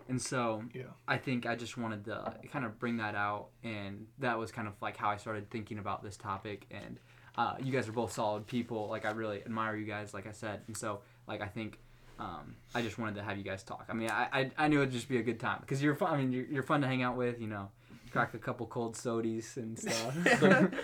and 0.09 0.21
so 0.21 0.63
Yeah. 0.75 0.85
I 1.07 1.19
think 1.19 1.47
I 1.47 1.55
just 1.55 1.77
wanted 1.77 2.05
to 2.07 2.35
kind 2.53 2.65
of 2.65 2.79
bring 2.79 2.97
that 2.99 3.15
out, 3.15 3.49
and 3.63 4.07
that 4.19 4.39
was 4.39 4.51
kind 4.51 4.67
of 4.69 4.75
like 4.81 4.97
how 4.97 5.09
I 5.09 5.17
started 5.17 5.51
thinking 5.51 5.79
about 5.79 6.03
this 6.03 6.17
topic. 6.17 6.67
And 6.71 6.99
uh, 7.37 7.55
you 7.63 7.73
guys 7.73 7.89
are 7.89 7.93
both 7.93 8.13
solid 8.13 8.47
people. 8.47 8.89
Like 8.89 9.05
I 9.05 9.11
really 9.13 9.41
admire 9.43 9.77
you 9.77 9.87
guys, 9.87 10.13
like 10.15 10.27
I 10.27 10.33
said, 10.33 10.63
and 10.67 10.77
so 10.77 11.01
like 11.27 11.41
I 11.41 11.47
think 11.47 11.79
um, 12.19 12.57
I 12.75 12.83
just 12.83 12.99
wanted 12.99 13.15
to 13.17 13.23
have 13.23 13.37
you 13.39 13.45
guys 13.45 13.63
talk. 13.63 13.87
I 13.89 13.93
mean, 13.93 14.11
I 14.11 14.29
I, 14.33 14.51
I 14.59 14.69
knew 14.69 14.81
it'd 14.81 14.93
just 14.93 15.09
be 15.09 15.19
a 15.19 15.23
good 15.23 15.39
time 15.39 15.59
because 15.61 15.83
you're 15.83 15.95
fun. 15.95 16.13
I 16.13 16.17
mean, 16.17 16.33
you're, 16.33 16.47
you're 16.47 16.63
fun 16.65 16.81
to 16.81 16.87
hang 16.87 17.03
out 17.03 17.17
with. 17.17 17.41
You 17.41 17.47
know, 17.47 17.71
crack 18.11 18.35
a 18.35 18.39
couple 18.39 18.67
cold 18.67 18.95
sodies 18.95 19.57
and 19.57 19.79
stuff. 19.79 20.15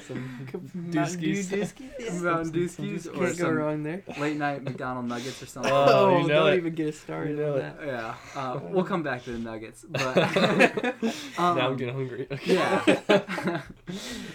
Some 0.07 0.49
Mountain 0.75 0.91
Dooskies. 0.93 1.49
Dew 1.51 1.57
Dooskies. 1.57 2.23
Mountain 2.23 2.53
Dooskies 2.53 3.07
or 3.07 3.13
Can't 3.13 3.19
go 3.39 3.45
some 3.45 3.55
wrong 3.57 3.83
there. 3.83 4.03
late 4.19 4.37
night 4.37 4.63
McDonald 4.63 5.07
nuggets 5.07 5.43
or 5.43 5.47
something. 5.47 5.73
Oh, 5.73 5.87
Oh, 6.15 6.19
you 6.21 6.27
know 6.29 6.45
don't 6.45 6.53
it. 6.55 6.57
even 6.59 6.75
get 6.75 6.89
us 6.89 6.99
started 6.99 7.31
You 7.39 7.45
know 7.45 7.53
on 7.55 7.59
it. 7.61 7.79
that. 7.79 7.87
Yeah, 7.87 8.15
uh, 8.35 8.61
we'll 8.63 8.85
come 8.85 9.03
back 9.03 9.25
to 9.25 9.33
the 9.33 9.39
nuggets, 9.39 9.85
but 9.89 10.17
um, 11.39 11.57
now 11.57 11.69
I'm 11.69 11.77
getting 11.77 11.95
hungry. 11.95 12.27
yeah. 12.45 13.63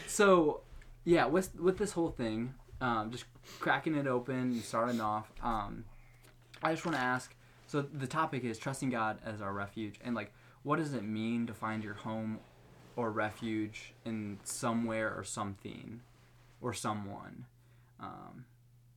so, 0.07 0.62
yeah, 1.06 1.25
with 1.25 1.56
with 1.59 1.77
this 1.77 1.91
whole 1.94 2.09
thing, 2.09 2.53
um, 2.81 3.12
just 3.12 3.25
cracking 3.59 3.95
it 3.95 4.07
open 4.07 4.36
and 4.36 4.62
starting 4.62 5.01
off, 5.01 5.31
um, 5.41 5.86
I 6.63 6.71
just 6.74 6.86
want 6.86 6.97
to 6.97 7.01
ask. 7.03 7.33
So 7.68 7.81
the 7.81 8.07
topic 8.07 8.44
is 8.44 8.57
trusting 8.57 8.89
God 8.89 9.19
as 9.24 9.41
our 9.41 9.53
refuge, 9.53 10.00
and 10.03 10.15
like, 10.15 10.33
what 10.63 10.77
does 10.77 10.94
it 10.94 11.03
mean 11.03 11.45
to 11.47 11.53
find 11.53 11.83
your 11.83 11.94
home 11.94 12.39
or 13.00 13.12
refuge 13.12 13.94
in 14.06 14.40
somewhere 14.44 15.13
or 15.16 15.24
something 15.24 16.01
or 16.62 16.74
someone? 16.74 17.46
Um, 18.00 18.46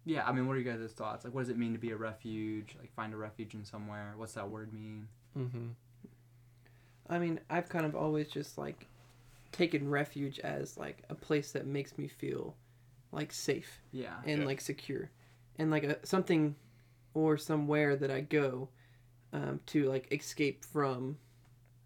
yeah, 0.05 0.27
I 0.27 0.33
mean, 0.33 0.47
what 0.49 0.57
are 0.57 0.59
you 0.59 0.65
guys' 0.71 0.91
thoughts? 0.93 1.25
Like, 1.25 1.33
what 1.35 1.43
does 1.43 1.49
it 1.51 1.57
mean 1.59 1.73
to 1.73 1.79
be 1.79 1.91
a 1.93 1.97
refuge? 1.97 2.75
Like, 2.81 2.93
find 2.95 3.15
a 3.15 3.17
refuge 3.17 3.55
in 3.55 3.65
somewhere. 3.65 4.15
What's 4.17 4.35
that 4.35 4.49
word 4.51 4.73
mean? 4.73 5.07
mm-hmm. 5.39 5.69
I 7.09 7.19
mean, 7.19 7.41
I've 7.51 7.69
kind 7.69 7.85
of 7.87 7.95
always 7.95 8.29
just 8.29 8.59
like 8.59 8.87
taken 9.53 9.89
refuge 9.91 10.39
as 10.41 10.77
like 10.77 11.03
a 11.11 11.15
place 11.15 11.53
that 11.53 11.67
makes 11.67 11.97
me 11.99 12.09
feel 12.09 12.55
like 13.13 13.33
safe 13.33 13.81
Yeah. 13.93 14.17
and 14.25 14.41
Yeah. 14.41 14.47
like 14.47 14.61
secure, 14.61 15.11
and 15.59 15.71
like 15.71 15.85
a 15.85 16.05
something 16.07 16.57
or 17.15 17.37
somewhere 17.37 17.95
that 17.97 18.11
I 18.11 18.21
go 18.23 18.69
um, 19.33 19.61
to 19.67 19.89
like 19.89 20.13
escape 20.13 20.65
from 20.65 21.19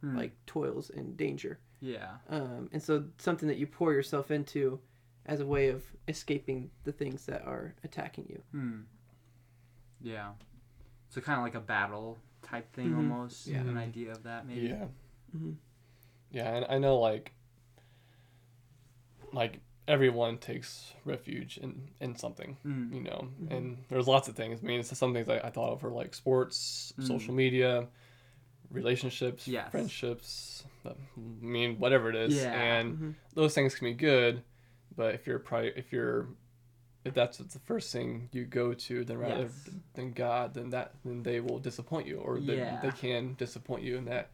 Hmm. 0.03 0.17
like 0.17 0.33
toils 0.47 0.91
and 0.91 1.17
danger. 1.17 1.59
Yeah. 1.81 2.17
Um, 2.29 2.69
and 2.73 2.83
so 2.83 3.05
something 3.19 3.49
that 3.49 3.59
you 3.59 3.67
pour 3.67 3.93
yourself 3.93 4.31
into 4.31 4.81
as 5.27 5.41
a 5.41 5.47
way 5.47 5.69
of 5.69 5.83
escaping 6.09 6.71
the 6.85 6.93
things 6.93 7.27
that 7.27 7.43
are 7.45 7.75
attacking 7.85 8.27
you. 8.29 8.43
Hmm. 8.53 8.81
Yeah. 10.01 10.33
So 11.09 11.21
kind 11.21 11.39
of 11.39 11.45
like 11.45 11.55
a 11.55 11.61
battle 11.61 12.19
type 12.43 12.73
thing, 12.73 12.91
Mhm. 12.91 12.97
almost. 12.97 13.47
Yeah. 13.47 13.61
An 13.61 13.77
idea 13.77 14.13
of 14.13 14.23
that, 14.25 14.47
maybe. 14.47 14.69
Yeah. 14.69 14.87
hmm 15.33 15.53
Yeah, 16.31 16.55
and 16.57 16.67
I 16.69 16.79
know 16.79 16.99
like 16.99 17.33
like 19.33 19.61
everyone 19.89 20.39
takes 20.39 20.93
refuge 21.05 21.59
in 21.59 21.89
in 22.01 22.17
something, 22.17 22.57
Mm. 22.65 22.95
you 22.95 23.01
know. 23.03 23.29
Mhm. 23.43 23.51
And 23.57 23.85
there's 23.89 24.09
lots 24.09 24.29
of 24.29 24.35
things. 24.37 24.61
I 24.63 24.67
mean, 24.67 24.81
it's 24.81 24.97
some 24.97 25.13
things 25.13 25.29
I, 25.29 25.39
I 25.39 25.51
thought 25.51 25.73
of 25.73 25.85
are 25.85 25.91
like 25.91 26.15
sports, 26.15 26.93
Mm. 26.99 27.07
social 27.07 27.35
media, 27.35 27.89
relationships, 28.71 29.47
Yes. 29.49 29.71
friendships. 29.71 30.65
I 30.85 30.93
mean, 31.17 31.79
whatever 31.79 32.11
it 32.11 32.17
is. 32.17 32.37
Yeah. 32.37 32.53
And 32.53 32.97
Mhm. 32.99 33.15
those 33.35 33.55
things 33.55 33.75
can 33.75 33.87
be 33.87 33.95
good, 33.95 34.43
but 34.95 35.15
if 35.15 35.27
you're 35.27 35.39
probably 35.39 35.73
if 35.77 35.93
you're 35.93 36.29
if 37.05 37.15
that's 37.15 37.39
the 37.39 37.59
first 37.61 37.93
thing 37.93 38.29
you 38.33 38.45
go 38.45 38.75
to, 38.75 39.05
then 39.05 39.17
rather 39.19 39.43
Yes. 39.43 39.71
than 39.95 40.11
God, 40.13 40.55
then 40.55 40.71
that 40.71 40.95
then 41.05 41.23
they 41.23 41.39
will 41.41 41.61
disappoint 41.61 42.07
you, 42.09 42.19
or 42.19 42.41
they, 42.41 42.57
Yeah. 42.57 42.81
they 42.81 42.91
can 42.91 43.35
disappoint 43.35 43.85
you 43.85 43.97
and 43.99 44.09
that, 44.09 44.31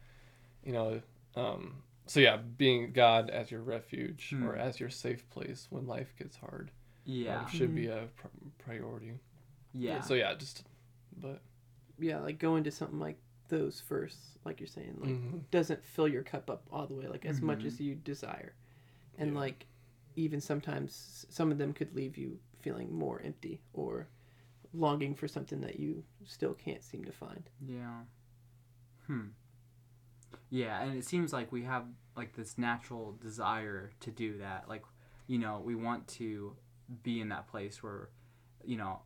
you 0.63 0.71
know. 0.73 1.01
Um, 1.35 1.83
so 2.07 2.19
yeah, 2.19 2.37
being 2.37 2.91
God 2.91 3.29
as 3.29 3.51
your 3.51 3.61
refuge 3.61 4.29
Hmm. 4.31 4.43
or 4.47 4.55
as 4.55 4.79
your 4.79 4.89
safe 4.89 5.29
place 5.29 5.67
when 5.69 5.85
life 5.87 6.15
gets 6.17 6.35
hard 6.37 6.69
um, 6.69 7.13
Yeah. 7.13 7.45
should 7.47 7.75
be 7.75 7.87
a 7.87 8.07
pr- 8.15 8.27
priority. 8.57 9.19
Yeah. 9.73 10.01
So 10.01 10.13
yeah, 10.15 10.33
just 10.33 10.63
but 11.15 11.41
Yeah, 11.99 12.19
like 12.21 12.39
going 12.39 12.63
to 12.63 12.71
something 12.71 12.99
like 12.99 13.17
those 13.49 13.81
first, 13.81 14.17
like 14.45 14.59
you're 14.59 14.67
saying, 14.67 14.97
like 14.99 15.11
mhm. 15.11 15.41
doesn't 15.51 15.83
fill 15.83 16.07
your 16.07 16.23
cup 16.23 16.49
up 16.49 16.67
all 16.71 16.87
the 16.87 16.93
way, 16.93 17.07
like 17.07 17.25
as 17.25 17.41
much 17.41 17.59
Mhm. 17.59 17.65
as 17.67 17.79
you 17.79 17.95
desire, 17.95 18.55
and 19.17 19.33
Yeah. 19.33 19.39
like 19.39 19.67
even 20.15 20.39
sometimes 20.39 21.25
some 21.29 21.51
of 21.51 21.57
them 21.57 21.73
could 21.73 21.93
leave 21.95 22.17
you 22.17 22.39
feeling 22.61 22.93
more 22.93 23.19
empty 23.21 23.61
or 23.73 24.07
longing 24.73 25.13
for 25.15 25.27
something 25.27 25.61
that 25.61 25.79
you 25.79 26.03
still 26.25 26.53
can't 26.53 26.83
seem 26.83 27.03
to 27.05 27.11
find. 27.11 27.49
Yeah. 27.65 28.05
Hmm. 29.07 29.29
Yeah, 30.49 30.81
and 30.81 30.97
it 30.97 31.05
seems 31.05 31.33
like 31.33 31.51
we 31.51 31.63
have 31.63 31.85
like 32.15 32.35
this 32.35 32.57
natural 32.57 33.13
desire 33.13 33.91
to 34.01 34.11
do 34.11 34.37
that. 34.37 34.69
Like, 34.69 34.83
you 35.27 35.39
know, 35.39 35.59
we 35.59 35.75
want 35.75 36.07
to 36.09 36.55
be 37.01 37.19
in 37.21 37.29
that 37.29 37.47
place 37.47 37.81
where, 37.81 38.09
you 38.63 38.77
know, 38.77 39.01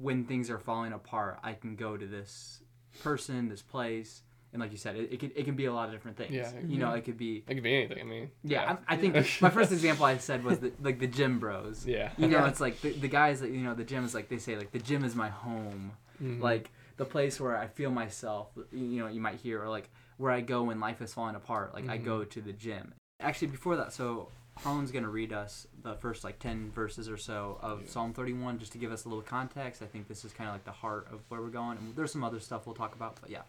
when 0.00 0.24
things 0.24 0.48
are 0.48 0.58
falling 0.58 0.92
apart, 0.92 1.40
I 1.42 1.54
can 1.54 1.76
go 1.76 1.96
to 1.96 2.06
this 2.06 2.62
person, 3.02 3.48
this 3.48 3.62
place, 3.62 4.22
and 4.52 4.60
like 4.62 4.70
you 4.72 4.78
said, 4.78 4.96
it, 4.96 5.12
it 5.12 5.20
can 5.20 5.30
it 5.36 5.44
can 5.44 5.54
be 5.56 5.66
a 5.66 5.72
lot 5.72 5.88
of 5.88 5.94
different 5.94 6.16
things. 6.16 6.34
Yeah. 6.34 6.50
You 6.66 6.78
know, 6.78 6.92
it 6.92 7.04
could 7.04 7.16
be 7.18 7.44
it 7.46 7.54
could 7.54 7.62
be 7.62 7.74
anything. 7.74 8.00
I 8.00 8.04
mean, 8.04 8.30
yeah. 8.44 8.76
I, 8.88 8.94
I 8.94 8.96
think 8.96 9.14
my 9.40 9.50
first 9.50 9.72
example 9.72 10.04
I 10.06 10.16
said 10.18 10.44
was 10.44 10.58
the, 10.58 10.72
like 10.82 10.98
the 10.98 11.06
gym 11.06 11.38
bros. 11.38 11.86
yeah, 11.86 12.10
You 12.16 12.28
know, 12.28 12.38
Yeah. 12.38 12.48
it's 12.48 12.60
like 12.60 12.80
the, 12.80 12.92
the 12.92 13.08
guys 13.08 13.40
that 13.40 13.50
you 13.50 13.58
know 13.58 13.74
the 13.74 13.84
gym 13.84 14.04
is 14.04 14.14
like 14.14 14.28
they 14.28 14.38
say 14.38 14.56
like 14.56 14.72
the 14.72 14.78
gym 14.78 15.04
is 15.04 15.14
my 15.14 15.28
home 15.28 15.92
Mhm. 16.22 16.40
like 16.40 16.70
the 16.96 17.04
place 17.04 17.38
where 17.40 17.56
I 17.56 17.68
feel 17.68 17.90
myself. 17.92 18.48
You 18.72 19.00
know, 19.00 19.06
you 19.06 19.20
might 19.20 19.36
hear 19.36 19.62
or 19.62 19.68
like 19.68 19.88
where 20.16 20.32
I 20.32 20.40
go 20.40 20.64
when 20.64 20.80
life 20.80 21.00
is 21.00 21.14
falling 21.14 21.36
apart. 21.36 21.72
Like 21.74 21.88
I 21.88 21.96
Mhm. 21.98 22.04
go 22.04 22.24
to 22.24 22.40
the 22.40 22.52
gym. 22.52 22.92
Actually, 23.20 23.48
before 23.48 23.76
that, 23.76 23.92
so 23.92 24.28
Harlan's 24.62 24.90
gonna 24.90 25.08
read 25.08 25.32
us 25.32 25.66
the 25.82 25.94
first 25.94 26.24
like 26.24 26.38
ten 26.38 26.70
verses 26.72 27.08
or 27.08 27.16
so 27.16 27.58
of 27.62 27.82
Yeah. 27.82 27.88
Psalm 27.88 28.12
thirty-one, 28.12 28.58
just 28.58 28.72
to 28.72 28.78
give 28.78 28.92
us 28.92 29.04
a 29.04 29.08
little 29.08 29.22
context. 29.22 29.82
I 29.82 29.86
think 29.86 30.08
this 30.08 30.24
is 30.24 30.32
kind 30.32 30.48
of 30.48 30.54
like 30.54 30.64
the 30.64 30.72
heart 30.72 31.06
of 31.12 31.20
where 31.28 31.40
we're 31.40 31.48
going, 31.48 31.78
and 31.78 31.94
there's 31.96 32.12
some 32.12 32.24
other 32.24 32.40
stuff 32.40 32.66
we'll 32.66 32.74
talk 32.74 32.94
about. 32.94 33.18
But 33.20 33.30
yeah, 33.30 33.42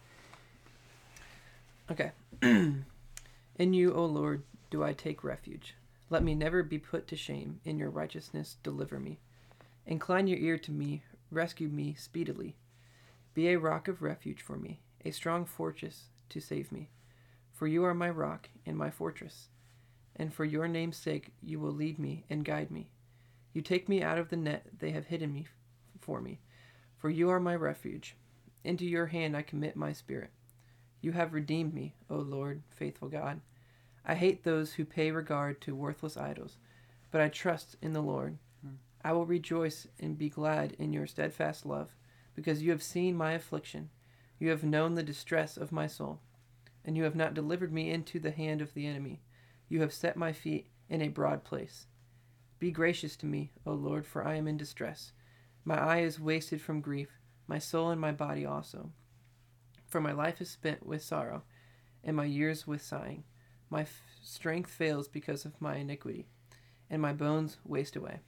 Okay. 1.92 2.12
In 2.42 2.86
you, 3.74 3.94
O 3.94 4.06
Lord, 4.06 4.44
do 4.70 4.84
I 4.84 4.94
take 4.94 5.24
refuge. 5.24 5.76
Let 6.12 6.24
me 6.24 6.36
never 6.36 6.62
be 6.64 6.78
put 6.78 7.08
to 7.08 7.16
shame. 7.16 7.60
In 7.66 7.78
your 7.78 7.90
righteousness, 7.90 8.58
deliver 8.64 9.00
me. 9.00 9.20
Incline 9.86 10.28
your 10.28 10.38
ear 10.38 10.58
to 10.60 10.72
me. 10.72 11.02
Rescue 11.32 11.68
me 11.68 11.96
speedily. 11.96 12.56
Be 13.34 13.50
a 13.50 13.60
rock 13.60 13.88
of 13.88 14.02
refuge 14.02 14.42
for 14.42 14.56
me, 14.58 14.80
a 15.06 15.12
strong 15.12 15.46
fortress 15.46 16.06
to 16.30 16.40
save 16.40 16.72
me. 16.72 16.90
For 17.54 17.68
you 17.68 17.84
are 17.86 17.94
my 17.94 18.10
rock 18.10 18.50
and 18.66 18.78
my 18.78 18.90
fortress, 18.90 19.50
and 20.20 20.34
for 20.34 20.46
your 20.46 20.68
name's 20.68 20.98
sake 20.98 21.32
you 21.42 21.60
will 21.60 21.72
lead 21.72 21.98
me 21.98 22.26
and 22.30 22.46
guide 22.46 22.70
me. 22.70 22.90
You 23.54 23.62
take 23.62 23.90
me 23.90 24.04
out 24.04 24.20
of 24.20 24.30
the 24.30 24.38
net 24.38 24.68
they 24.78 24.92
have 24.92 25.08
hidden 25.08 25.34
me 25.34 25.48
for 26.00 26.22
me, 26.22 26.42
for 26.98 27.10
you 27.10 27.30
are 27.30 27.40
my 27.40 27.56
refuge. 27.56 28.16
Into 28.64 28.86
your 28.86 29.08
hand 29.08 29.36
I 29.36 29.42
commit 29.42 29.76
my 29.76 29.94
spirit. 29.94 30.30
You 31.02 31.14
have 31.14 31.34
redeemed 31.34 31.74
me, 31.74 31.96
O 32.10 32.18
Lord, 32.18 32.62
faithful 32.70 33.08
God. 33.08 33.40
I 34.06 34.16
hate 34.16 34.44
those 34.44 34.74
who 34.74 34.86
pay 34.86 35.12
regard 35.12 35.62
to 35.62 35.76
worthless 35.76 36.18
idols, 36.18 36.58
but 37.10 37.22
I 37.22 37.30
trust 37.30 37.78
in 37.82 37.94
the 37.94 38.02
Lord. 38.02 38.38
Hmm. 38.62 38.76
I 39.04 39.14
will 39.14 39.26
rejoice 39.26 39.88
and 40.00 40.18
be 40.18 40.30
glad 40.30 40.74
in 40.74 40.92
your 40.92 41.08
steadfast 41.08 41.66
love, 41.66 41.96
because 42.36 42.62
you 42.62 42.72
have 42.72 42.84
seen 42.84 43.16
my 43.16 43.32
affliction. 43.32 43.90
You 44.40 44.50
have 44.50 44.64
known 44.64 44.96
the 44.96 45.04
distress 45.04 45.56
of 45.58 45.72
my 45.72 45.88
soul, 45.88 46.20
and 46.84 46.98
you 46.98 47.04
have 47.04 47.16
not 47.16 47.34
delivered 47.34 47.72
me 47.72 47.92
into 47.92 48.20
the 48.20 48.32
hand 48.32 48.62
of 48.62 48.74
the 48.74 48.86
enemy. 48.86 49.22
You 49.70 49.82
have 49.82 49.94
set 49.94 50.18
my 50.18 50.34
feet 50.34 50.68
in 50.90 51.02
a 51.02 51.08
broad 51.08 51.44
place. 51.44 51.86
Be 52.60 52.72
gracious 52.72 53.16
to 53.18 53.26
me, 53.26 53.52
O 53.66 53.72
Lord, 53.74 54.06
for 54.06 54.26
I 54.28 54.36
am 54.36 54.48
in 54.48 54.58
distress. 54.58 55.14
My 55.64 55.78
eye 55.80 56.00
is 56.02 56.20
wasted 56.20 56.62
from 56.62 56.82
grief, 56.82 57.20
my 57.48 57.60
soul 57.60 57.90
and 57.90 58.02
my 58.02 58.12
body 58.12 58.46
also. 58.46 58.92
For 59.88 60.02
my 60.02 60.12
life 60.12 60.42
is 60.42 60.50
spent 60.50 60.86
with 60.86 61.02
sorrow, 61.04 61.44
and 62.04 62.16
my 62.18 62.26
years 62.26 62.68
with 62.68 62.82
sighing. 62.82 63.24
My 63.70 63.82
f- 63.82 64.02
strength 64.22 64.70
fails 64.72 65.08
because 65.08 65.46
of 65.46 65.60
my 65.62 65.78
iniquity, 65.78 66.28
and 66.90 67.02
my 67.02 67.14
bones 67.14 67.58
waste 67.64 67.96
away. 67.96 68.20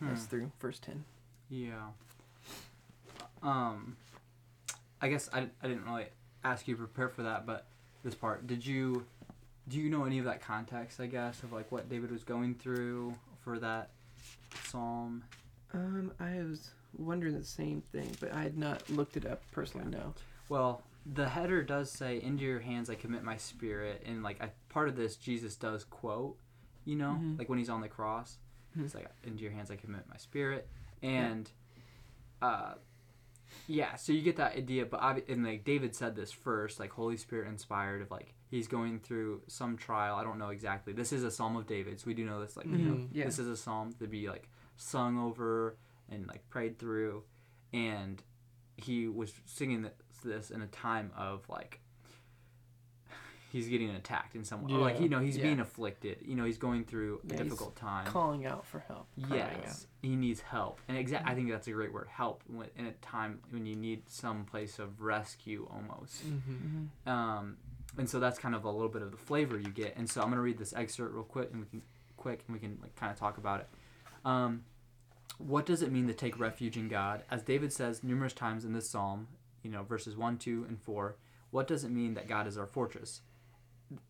That's 0.00 0.22
Hmm. 0.24 0.28
through 0.28 0.52
verse 0.60 0.78
10. 0.78 1.04
Yeah. 1.48 1.88
Um, 3.42 3.96
I 5.00 5.08
guess 5.08 5.28
I, 5.32 5.48
I 5.62 5.68
didn't 5.68 5.84
really 5.84 6.06
ask 6.44 6.66
you 6.68 6.74
to 6.74 6.78
prepare 6.78 7.08
for 7.08 7.22
that, 7.22 7.46
but 7.46 7.66
this 8.04 8.14
part, 8.14 8.46
did 8.46 8.64
you 8.66 9.06
do 9.68 9.78
you 9.78 9.90
know 9.90 10.04
any 10.04 10.18
of 10.18 10.24
that 10.24 10.40
context? 10.40 11.00
I 11.00 11.06
guess 11.06 11.42
of 11.42 11.52
like 11.52 11.70
what 11.70 11.88
David 11.88 12.10
was 12.10 12.24
going 12.24 12.54
through 12.54 13.14
for 13.42 13.58
that 13.58 13.90
psalm. 14.64 15.24
Um, 15.74 16.12
I 16.18 16.42
was 16.42 16.70
wondering 16.96 17.38
the 17.38 17.44
same 17.44 17.82
thing, 17.92 18.16
but 18.20 18.32
I 18.32 18.42
had 18.42 18.56
not 18.56 18.88
looked 18.90 19.16
it 19.16 19.26
up 19.26 19.42
personally. 19.52 19.86
No. 19.90 20.14
Well, 20.48 20.82
the 21.14 21.28
header 21.28 21.62
does 21.62 21.90
say, 21.90 22.20
"Into 22.22 22.44
your 22.44 22.60
hands 22.60 22.88
I 22.90 22.94
commit 22.94 23.22
my 23.22 23.36
spirit," 23.36 24.02
and 24.06 24.22
like 24.22 24.42
I, 24.42 24.50
part 24.68 24.88
of 24.88 24.96
this, 24.96 25.16
Jesus 25.16 25.56
does 25.56 25.84
quote, 25.84 26.36
you 26.84 26.96
know, 26.96 27.18
Mhm. 27.20 27.38
like 27.38 27.48
when 27.48 27.58
he's 27.58 27.68
on 27.68 27.80
the 27.82 27.88
cross, 27.88 28.38
Mhm. 28.76 28.84
it's 28.84 28.94
like, 28.94 29.10
"Into 29.24 29.42
your 29.42 29.52
hands 29.52 29.70
I 29.70 29.76
commit 29.76 30.08
my 30.08 30.16
spirit," 30.16 30.68
and, 31.02 31.50
uh, 32.40 32.74
yeah. 33.66 33.96
So 33.96 34.12
you 34.12 34.22
get 34.22 34.36
that 34.36 34.56
idea, 34.56 34.86
but 34.86 35.00
obvi- 35.00 35.28
and 35.28 35.44
like 35.44 35.64
David 35.64 35.94
said 35.94 36.16
this 36.16 36.32
first, 36.32 36.78
like 36.80 36.90
Holy 36.92 37.16
Spirit 37.16 37.48
inspired, 37.48 38.00
of 38.02 38.10
like 38.10 38.34
he's 38.50 38.66
going 38.68 38.98
through 39.00 39.42
some 39.46 39.76
trial. 39.76 40.16
I 40.16 40.24
don't 40.24 40.38
know 40.38 40.48
exactly. 40.50 40.92
This 40.92 41.12
is 41.12 41.22
a 41.24 41.30
Psalm 41.30 41.56
of 41.56 41.66
David, 41.66 42.00
so 42.00 42.06
we 42.06 42.14
do 42.14 42.24
know 42.24 42.40
this. 42.40 42.56
Like 42.56 42.66
you 42.66 42.78
know, 42.78 42.94
Mhm. 42.94 43.08
Yeah. 43.12 43.24
this 43.26 43.38
is 43.38 43.48
a 43.48 43.56
psalm 43.56 43.92
to 44.00 44.06
be 44.06 44.28
like 44.28 44.48
sung 44.76 45.18
over 45.18 45.76
and 46.08 46.26
like 46.26 46.48
prayed 46.48 46.78
through, 46.78 47.24
and 47.72 48.22
he 48.76 49.08
was 49.08 49.32
singing 49.44 49.88
this 50.24 50.50
in 50.50 50.62
a 50.62 50.66
time 50.68 51.12
of 51.16 51.48
like 51.48 51.80
he's 53.50 53.66
getting 53.68 53.88
attacked 53.90 54.34
in 54.34 54.44
some 54.44 54.62
way. 54.62 54.74
Or, 54.74 54.78
like 54.78 55.00
you 55.00 55.08
know 55.08 55.20
he's 55.20 55.36
Yeah. 55.36 55.44
being 55.44 55.60
afflicted. 55.60 56.18
You 56.22 56.34
know 56.36 56.44
he's 56.44 56.58
going 56.58 56.84
through 56.84 57.20
a 57.24 57.32
Yeah, 57.32 57.42
difficult 57.42 57.76
time. 57.76 58.06
Calling 58.06 58.44
out 58.46 58.66
for 58.66 58.80
help. 58.80 59.08
crying 59.22 59.42
out. 59.42 59.52
Yes, 59.62 59.86
he 60.02 60.16
needs 60.16 60.40
help, 60.40 60.80
and 60.88 60.96
exact. 60.98 61.26
I 61.26 61.34
think 61.34 61.48
that's 61.50 61.66
a 61.66 61.72
great 61.72 61.92
word, 61.92 62.08
help. 62.08 62.42
When, 62.46 62.68
in 62.76 62.86
a 62.86 62.92
time 62.94 63.40
when 63.50 63.64
you 63.66 63.74
need 63.74 64.08
some 64.08 64.44
place 64.44 64.78
of 64.78 65.00
rescue, 65.00 65.66
almost. 65.70 66.26
Mm-hmm. 66.26 66.86
Mhm. 67.06 67.10
Um, 67.10 67.56
and 67.98 68.08
so 68.08 68.20
that's 68.20 68.38
kind 68.38 68.54
of 68.54 68.64
a 68.64 68.70
little 68.70 68.88
bit 68.88 69.02
of 69.02 69.10
the 69.10 69.16
flavor 69.16 69.58
you 69.58 69.70
get. 69.70 69.96
And 69.96 70.08
so 70.08 70.22
I'm 70.22 70.30
gonna 70.30 70.40
read 70.40 70.58
this 70.58 70.72
excerpt 70.74 71.14
real 71.14 71.24
quick, 71.24 71.50
and 71.52 71.60
we 71.60 71.66
can 71.66 71.82
quick, 72.16 72.44
and 72.46 72.54
we 72.54 72.60
can 72.60 72.78
like 72.80 72.94
kind 72.96 73.12
of 73.12 73.18
talk 73.18 73.38
about 73.38 73.60
it. 73.60 73.68
Um, 74.24 74.64
what 75.38 75.66
does 75.66 75.82
it 75.82 75.92
mean 75.92 76.06
to 76.06 76.14
take 76.14 76.38
refuge 76.38 76.76
in 76.76 76.88
God? 76.88 77.22
As 77.30 77.42
David 77.42 77.72
says 77.72 78.02
numerous 78.02 78.32
times 78.32 78.64
in 78.64 78.72
this 78.72 78.88
psalm, 78.88 79.28
you 79.62 79.70
know, 79.70 79.82
verses 79.82 80.16
one, 80.16 80.38
two, 80.38 80.64
and 80.68 80.80
four. 80.80 81.16
What 81.50 81.66
does 81.66 81.84
it 81.84 81.90
mean 81.90 82.14
that 82.14 82.28
God 82.28 82.46
is 82.46 82.58
our 82.58 82.66
fortress? 82.66 83.22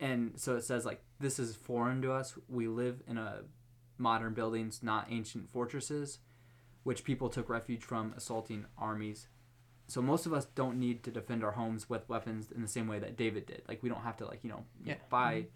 And 0.01 0.33
so 0.37 0.57
it 0.57 0.65
says 0.65 0.85
like 0.85 1.03
this 1.21 1.39
is 1.39 1.57
foreign 1.57 2.03
to 2.03 2.13
us. 2.13 2.35
We 2.49 2.69
live 2.69 3.03
in 3.07 3.17
a 3.19 3.43
modern 3.97 4.35
buildings, 4.35 4.81
not 4.83 5.07
ancient 5.11 5.51
fortresses, 5.51 6.19
which 6.83 7.05
people 7.05 7.29
took 7.29 7.49
refuge 7.49 7.83
from 7.83 8.15
assaulting 8.17 8.67
armies 8.77 9.29
so 9.89 10.01
most 10.03 10.27
of 10.27 10.33
us 10.33 10.45
don't 10.55 10.79
need 10.79 11.03
to 11.05 11.11
defend 11.11 11.43
our 11.43 11.53
homes 11.53 11.89
with 11.89 12.09
weapons 12.09 12.51
in 12.55 12.63
the 12.63 12.69
same 12.69 12.87
way 12.87 12.99
that 12.99 13.17
David 13.17 13.47
did. 13.47 13.63
Like 13.69 13.83
we 13.83 13.89
don't 13.89 14.03
have 14.03 14.17
to 14.19 14.27
like 14.27 14.41
you 14.45 14.51
know 14.51 14.65
Yeah. 14.85 14.95
buy 15.11 15.47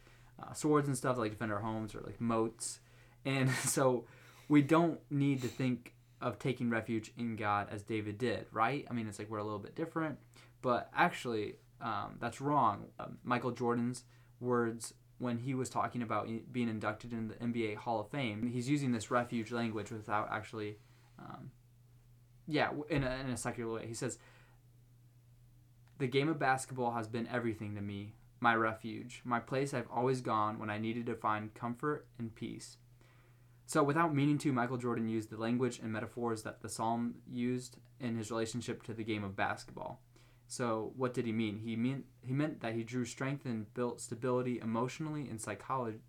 uh, 0.43 0.53
swords 0.55 0.89
and 0.89 0.97
stuff 0.97 1.15
to, 1.17 1.21
like 1.21 1.33
defend 1.33 1.53
our 1.53 1.61
homes 1.61 1.95
or 1.95 2.01
like 2.01 2.21
moats, 2.21 2.81
and 3.25 3.51
so 3.77 4.07
we 4.49 4.62
don't 4.62 4.99
need 5.11 5.43
to 5.43 5.49
think 5.49 5.95
of 6.21 6.39
taking 6.39 6.71
refuge 6.71 7.12
in 7.19 7.37
God 7.37 7.69
as 7.71 7.83
David 7.83 8.17
did, 8.19 8.47
right? 8.53 8.87
I 8.91 8.93
mean, 8.95 9.09
it's 9.09 9.19
like 9.19 9.29
we're 9.31 9.39
a 9.39 9.45
little 9.45 9.59
bit 9.59 9.75
different, 9.75 10.19
but 10.62 10.89
actually 10.97 11.57
um, 11.81 12.17
that's 12.21 12.41
wrong. 12.41 12.87
Um, 13.01 13.19
Michael 13.25 13.51
Jordan's 13.51 14.05
words 14.41 14.95
when 15.19 15.39
he 15.39 15.55
was 15.55 15.69
talking 15.69 16.03
about 16.03 16.29
being 16.53 16.69
inducted 16.69 17.12
in 17.12 17.29
the 17.29 17.35
NBA 17.35 17.77
Hall 17.77 18.01
of 18.01 18.09
Fame, 18.11 18.47
he's 18.47 18.69
using 18.69 18.91
this 18.93 19.11
refuge 19.11 19.53
language 19.53 19.91
without 19.91 20.29
actually. 20.33 20.79
Um, 21.19 21.51
yeah, 22.47 22.71
in 22.91 23.05
a, 23.05 23.15
in 23.17 23.31
a 23.31 23.37
secular 23.37 23.75
way. 23.75 23.87
He 23.87 23.95
says, 23.95 24.19
The 25.99 26.07
game 26.07 26.29
of 26.29 26.39
basketball 26.39 26.93
has 26.93 27.09
been 27.09 27.29
everything 27.29 27.75
to 27.75 27.81
me, 27.81 28.15
my 28.41 28.55
refuge, 28.55 29.23
my 29.25 29.41
place 29.41 29.73
I've 29.73 29.91
always 29.93 30.21
gone 30.21 30.59
when 30.59 30.71
I 30.71 30.79
needed 30.79 31.07
to 31.07 31.15
find 31.15 31.55
comfort 31.55 32.07
and 32.19 32.35
peace. 32.35 32.77
So, 33.67 33.83
without 33.83 34.15
meaning 34.15 34.39
to, 34.39 34.53
Michael 34.53 34.77
Jordan 34.77 35.09
used 35.09 35.31
the 35.31 35.39
language 35.39 35.79
and 35.79 35.93
metaphors 35.93 36.43
that 36.43 36.61
the 36.61 36.69
psalm 36.69 37.15
used 37.31 37.79
in 38.01 38.17
his 38.17 38.31
relationship 38.31 38.83
to 38.83 38.93
the 38.93 39.05
game 39.05 39.25
of 39.25 39.37
basketball. 39.37 40.03
So, 40.49 40.93
what 40.97 41.15
did 41.15 41.25
he 41.25 41.33
mean? 41.33 41.61
He 41.65 41.77
meant 41.77 42.05
he 42.21 42.35
meant 42.35 42.61
that 42.61 42.75
he 42.75 42.85
drew 42.85 43.07
strength 43.07 43.47
and 43.47 43.73
built 43.73 44.03
stability 44.03 44.59
emotionally 44.59 45.27
and 45.29 45.41
psychology, 45.41 46.01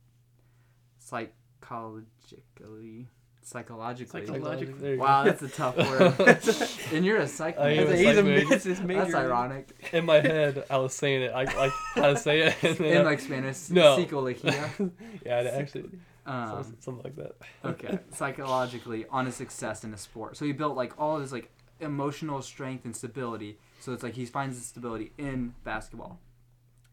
psychologically, 0.97 3.07
psychologically. 3.45 4.25
Psychologically. 4.25 4.73
There 4.79 4.91
you 4.91 4.97
go. 4.97 5.03
Wow, 5.03 5.23
that's 5.23 5.41
a 5.41 5.47
tough 5.49 5.77
word. 5.77 6.17
and 6.93 7.05
you're 7.05 7.17
a 7.17 7.27
psych 7.27 7.57
I 7.59 7.69
am 7.71 7.87
major. 7.87 7.93
a 7.93 7.97
He's 7.97 8.07
a, 8.07 8.13
psych 8.15 8.25
major. 8.25 8.49
that's 8.49 8.63
his 8.63 8.81
major. 8.81 8.99
That's 9.01 9.13
ironic. 9.15 9.89
In 9.93 10.05
my 10.05 10.19
head, 10.21 10.65
I 10.69 10.77
was 10.77 10.93
saying 10.93 11.21
it. 11.23 11.31
I 11.33 11.43
like 11.43 11.71
how 11.95 12.07
to 12.13 12.17
say 12.17 12.41
it. 12.41 12.63
And 12.63 12.79
In 12.81 12.97
I- 12.99 13.01
like 13.03 13.19
Spanish, 13.19 13.69
No. 13.69 13.97
psicología. 13.97 14.91
yeah, 15.25 15.41
it 15.41 15.47
actually 15.53 15.89
Um, 16.25 16.75
something 16.79 17.03
like 17.03 17.15
that. 17.17 17.35
okay, 17.65 17.99
psychologically 18.11 19.05
on 19.09 19.25
his 19.25 19.35
success 19.35 19.83
in 19.83 19.93
a 19.93 19.97
sport. 19.97 20.37
So 20.37 20.45
he 20.45 20.51
built 20.53 20.75
like 20.75 20.93
all 20.97 21.19
his 21.19 21.31
like 21.33 21.51
emotional 21.79 22.41
strength 22.41 22.85
and 22.85 22.95
stability. 22.95 23.57
So 23.79 23.91
it's 23.93 24.03
like 24.03 24.13
he 24.13 24.25
finds 24.25 24.57
the 24.57 24.63
stability 24.65 25.11
in 25.17 25.53
basketball. 25.65 26.19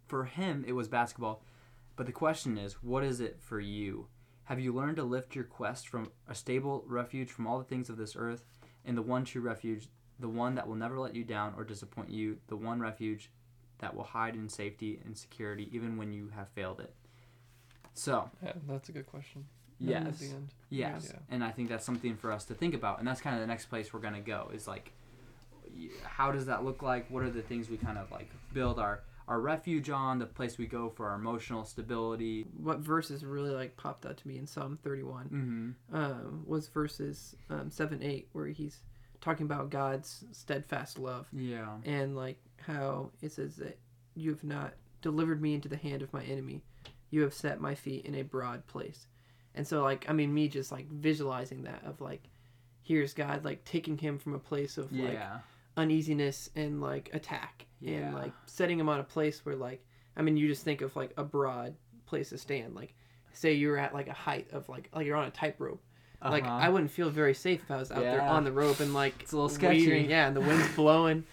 For 0.09 0.25
him, 0.25 0.65
it 0.67 0.73
was 0.73 0.89
basketball. 0.89 1.43
But 1.95 2.07
the 2.07 2.13
question 2.13 2.59
is, 2.59 2.75
what 2.83 3.05
is 3.05 3.21
it 3.21 3.37
for 3.41 3.61
you? 3.61 4.07
Have 4.51 4.59
you 4.59 4.73
learned 4.75 4.97
to 4.97 5.05
lift 5.05 5.37
your 5.37 5.45
quest 5.45 5.87
from 5.87 6.11
a 6.27 6.35
stable 6.35 6.83
refuge 6.89 7.31
from 7.31 7.47
all 7.47 7.59
the 7.59 7.65
things 7.65 7.89
of 7.89 7.97
this 7.97 8.17
earth 8.19 8.43
and 8.85 8.97
the 8.99 9.03
one 9.03 9.25
true 9.25 9.41
refuge, 9.41 9.87
the 10.19 10.29
one 10.29 10.57
that 10.57 10.67
will 10.67 10.75
never 10.75 10.99
let 10.99 11.15
you 11.15 11.23
down 11.23 11.55
or 11.57 11.63
disappoint 11.63 12.11
you, 12.11 12.37
the 12.49 12.57
one 12.57 12.81
refuge 12.81 13.31
that 13.79 13.95
will 13.95 14.03
hide 14.03 14.35
in 14.35 14.49
safety 14.49 15.01
and 15.05 15.17
security 15.17 15.71
even 15.73 15.97
when 15.97 16.13
you 16.13 16.33
have 16.35 16.49
failed 16.49 16.81
it? 16.81 16.93
So, 17.95 18.29
Yeah, 18.43 18.55
that's 18.67 18.89
a 18.89 18.93
good 18.93 19.07
question. 19.07 19.47
yes. 19.79 20.05
At 20.09 20.19
the 20.19 20.35
end. 20.35 20.49
Yes, 20.69 21.13
Yeah. 21.15 21.21
and 21.29 21.45
I 21.45 21.53
think 21.53 21.69
that's 21.69 21.87
something 21.87 22.17
for 22.17 22.33
us 22.33 22.45
to 22.47 22.55
think 22.55 22.75
about, 22.75 22.99
and 22.99 23.07
that's 23.07 23.21
kind 23.21 23.37
of 23.37 23.41
the 23.41 23.47
next 23.47 23.67
place 23.67 23.93
we're 23.93 24.01
gonna 24.01 24.21
go. 24.21 24.51
Is 24.53 24.67
like, 24.67 24.91
how 26.03 26.33
does 26.33 26.47
that 26.47 26.65
look 26.65 26.83
like? 26.83 27.09
What 27.09 27.23
are 27.23 27.31
the 27.31 27.43
things 27.43 27.71
we 27.71 27.77
kind 27.77 27.99
of 27.99 28.11
like 28.11 28.29
build 28.53 28.81
our 28.81 29.05
our 29.31 29.41
refuge 29.41 29.89
on? 29.89 30.19
The 30.19 30.27
place 30.27 30.59
we 30.59 30.67
go 30.67 30.91
for 30.91 31.09
our 31.09 31.15
emotional 31.15 31.65
stability. 31.65 32.45
What 32.63 32.81
verses 32.81 33.25
really 33.25 33.51
like 33.53 33.77
popped 33.79 34.05
out 34.05 34.19
to 34.19 34.29
me 34.29 34.37
in 34.37 34.47
Psalm 34.47 34.79
31 34.83 35.25
Mm-hmm. 35.91 35.97
um, 35.97 36.43
was 36.47 36.69
verses 36.69 37.37
um, 37.49 37.71
7 37.71 38.03
8, 38.03 38.29
where 38.33 38.47
he's 38.49 38.81
talking 39.23 39.47
about 39.47 39.71
God's 39.71 40.25
steadfast 40.33 40.99
love 40.99 41.27
Yeah. 41.33 41.77
and 41.85 42.17
like 42.17 42.39
how 42.67 43.11
it 43.23 43.33
says 43.33 43.57
that 43.57 43.79
you 44.15 44.31
have 44.31 44.45
not 44.45 44.73
delivered 45.03 45.41
me 45.41 45.55
into 45.55 45.69
the 45.69 45.77
hand 45.77 46.03
of 46.03 46.13
my 46.13 46.23
enemy, 46.25 46.63
you 47.11 47.23
have 47.23 47.33
set 47.35 47.61
my 47.61 47.75
feet 47.75 48.05
in 48.07 48.15
a 48.17 48.23
broad 48.23 48.67
place. 48.67 49.07
And 49.55 49.67
so, 49.67 49.83
like, 49.83 50.07
I 50.09 50.13
mean, 50.13 50.33
me 50.35 50.49
just 50.49 50.71
like 50.73 50.89
visualizing 50.91 51.63
that 51.65 51.83
of 51.85 52.01
like, 52.01 52.23
here's 52.83 53.15
God 53.15 53.45
like 53.45 53.65
taking 53.65 53.97
him 53.99 54.19
from 54.19 54.35
a 54.35 54.39
place 54.39 54.77
of 54.79 54.91
like 54.93 55.13
Yeah. 55.15 55.39
uneasiness 55.77 56.51
and 56.57 56.81
like 56.81 57.11
attack 57.13 57.67
Yeah. 57.81 57.99
and 57.99 58.15
like 58.15 58.33
setting 58.47 58.79
him 58.79 58.89
on 58.89 59.01
a 59.01 59.05
place 59.05 59.45
where 59.45 59.57
like 59.57 59.85
I 60.17 60.23
mean 60.23 60.37
you 60.37 60.47
just 60.49 60.65
think 60.65 60.81
of 60.83 60.95
like 60.97 61.13
a 61.17 61.25
broad 61.25 61.75
place 62.07 62.29
to 62.31 62.39
stand 62.39 62.75
like 62.75 62.95
say 63.33 63.55
you're 63.55 63.77
at 63.79 63.95
like 63.95 64.09
a 64.09 64.13
height 64.13 64.49
of 64.53 64.69
like 64.69 64.89
like 64.95 65.07
you're 65.07 65.17
on 65.17 65.27
a 65.29 65.31
tightrope. 65.31 65.83
Like 66.23 66.45
Uh-huh. 66.45 66.53
I 66.53 66.69
wouldn't 66.69 66.91
feel 66.91 67.09
very 67.09 67.33
safe 67.33 67.63
if 67.63 67.71
I 67.71 67.77
was 67.77 67.91
out 67.91 68.01
there 68.01 68.21
on 68.21 68.45
the 68.45 68.53
rope 68.53 68.81
and 68.81 68.93
like 68.93 69.15
It's 69.23 69.33
a 69.33 69.37
little 69.37 69.49
sketchy. 69.49 69.87
weaving- 69.87 70.11
Yeah, 70.11 70.27
and 70.27 70.37
the 70.37 70.41
wind's 70.43 70.69
blowing, 70.77 71.25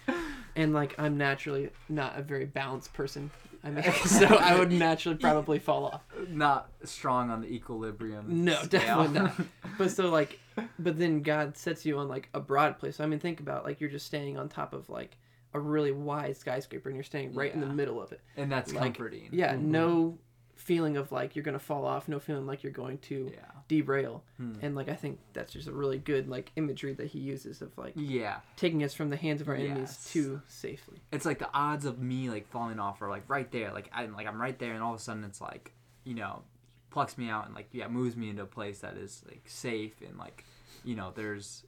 and 0.56 0.72
like 0.72 0.94
I'm 0.98 1.18
naturally 1.18 1.68
not 1.90 2.18
a 2.18 2.22
very 2.22 2.46
balanced 2.46 2.94
person. 2.94 3.30
I 3.64 3.70
mean, 3.70 3.82
so 4.06 4.24
I 4.26 4.56
would 4.58 4.70
naturally 4.72 5.18
probably 5.20 5.58
fall 5.58 5.86
off. 5.86 6.02
not 6.28 6.70
strong 6.84 7.30
on 7.30 7.42
the 7.42 7.48
equilibrium. 7.48 8.44
No, 8.44 8.54
scale. 8.62 8.68
definitely 8.68 9.18
not. 9.18 9.34
But 9.76 9.90
so 9.90 10.08
like, 10.08 10.38
but 10.78 10.96
then 10.98 11.20
God 11.22 11.56
sets 11.58 11.84
you 11.84 11.98
on 11.98 12.08
like 12.08 12.28
a 12.32 12.40
broad 12.40 12.78
place. 12.78 13.00
I 13.00 13.06
mean, 13.06 13.18
think 13.18 13.40
about 13.40 13.64
like 13.64 13.80
you're 13.80 13.90
just 13.90 14.06
standing 14.06 14.38
on 14.38 14.48
top 14.48 14.72
of 14.72 14.88
like 14.88 15.18
a 15.54 15.60
really 15.60 15.92
wide 15.92 16.36
skyscraper 16.36 16.88
and 16.88 16.96
you're 16.96 17.04
standing 17.04 17.32
right 17.34 17.52
in 17.54 17.60
the 17.60 17.66
middle 17.66 18.00
of 18.02 18.12
it. 18.12 18.20
and 18.36 18.50
that's 18.52 18.72
Like, 18.72 18.94
comforting. 18.94 19.28
Yeah, 19.32 19.54
Mhm. 19.54 19.62
no 19.62 20.18
feeling 20.54 20.96
of 20.96 21.10
like 21.12 21.34
you're 21.36 21.44
gonna 21.44 21.58
fall 21.58 21.84
off. 21.86 22.08
No 22.08 22.18
feeling 22.18 22.44
like 22.46 22.62
you're 22.64 22.72
going 22.72 22.98
to 22.98 23.30
Yeah. 23.32 23.50
derail. 23.68 24.24
Hmm. 24.36 24.54
And 24.60 24.74
like 24.74 24.88
I 24.88 24.94
think 24.96 25.20
that's 25.32 25.52
just 25.52 25.68
a 25.68 25.72
really 25.72 25.98
good 25.98 26.28
like 26.28 26.50
imagery 26.56 26.92
that 26.94 27.06
he 27.06 27.20
uses 27.20 27.62
of 27.62 27.76
like 27.78 27.92
Yeah. 27.96 28.40
taking 28.56 28.82
us 28.82 28.92
from 28.92 29.08
the 29.08 29.16
hands 29.16 29.40
of 29.40 29.48
our 29.48 29.54
enemies 29.54 29.90
Yes. 29.90 30.12
to 30.12 30.42
safely. 30.48 31.00
It's 31.12 31.24
like 31.24 31.38
the 31.38 31.48
odds 31.54 31.84
of 31.84 31.98
me 32.00 32.28
like 32.28 32.46
falling 32.48 32.78
off 32.80 33.00
are 33.02 33.08
like 33.08 33.28
right 33.28 33.50
there. 33.52 33.72
Like 33.72 33.88
I'm 33.92 34.12
like 34.14 34.26
I'm 34.26 34.40
right 34.40 34.58
there, 34.58 34.74
and 34.74 34.82
all 34.82 34.94
of 34.94 35.00
a 35.00 35.02
sudden 35.02 35.24
it's 35.24 35.40
like 35.40 35.72
you 36.04 36.14
know 36.14 36.42
plucks 36.90 37.16
me 37.16 37.28
out 37.30 37.46
and 37.46 37.54
like 37.54 37.68
yeah 37.72 37.86
moves 37.86 38.16
me 38.16 38.28
into 38.30 38.42
a 38.42 38.46
place 38.46 38.80
that 38.80 38.96
is 38.96 39.22
like 39.28 39.42
safe 39.46 40.00
and 40.02 40.18
like 40.18 40.44
you 40.84 40.94
know 40.96 41.12
there's 41.14 41.64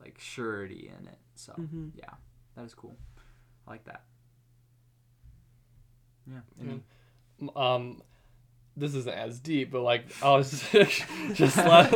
like 0.00 0.18
surety 0.18 0.88
in 0.98 1.06
it. 1.06 1.18
So 1.36 1.52
Mhm. 1.54 1.92
yeah, 1.94 2.14
that 2.56 2.64
is 2.64 2.74
cool. 2.74 2.96
I 3.66 3.70
like 3.70 3.84
that. 3.84 4.02
Yeah. 6.26 6.40
Yeah. 6.62 6.70
Any, 7.40 7.50
um 7.56 8.02
this 8.76 8.94
isn't 8.94 9.14
as 9.14 9.38
deep 9.40 9.70
but 9.70 9.82
like 9.82 10.04
i 10.22 10.30
was 10.32 10.64
just 11.34 11.56
last, 11.56 11.92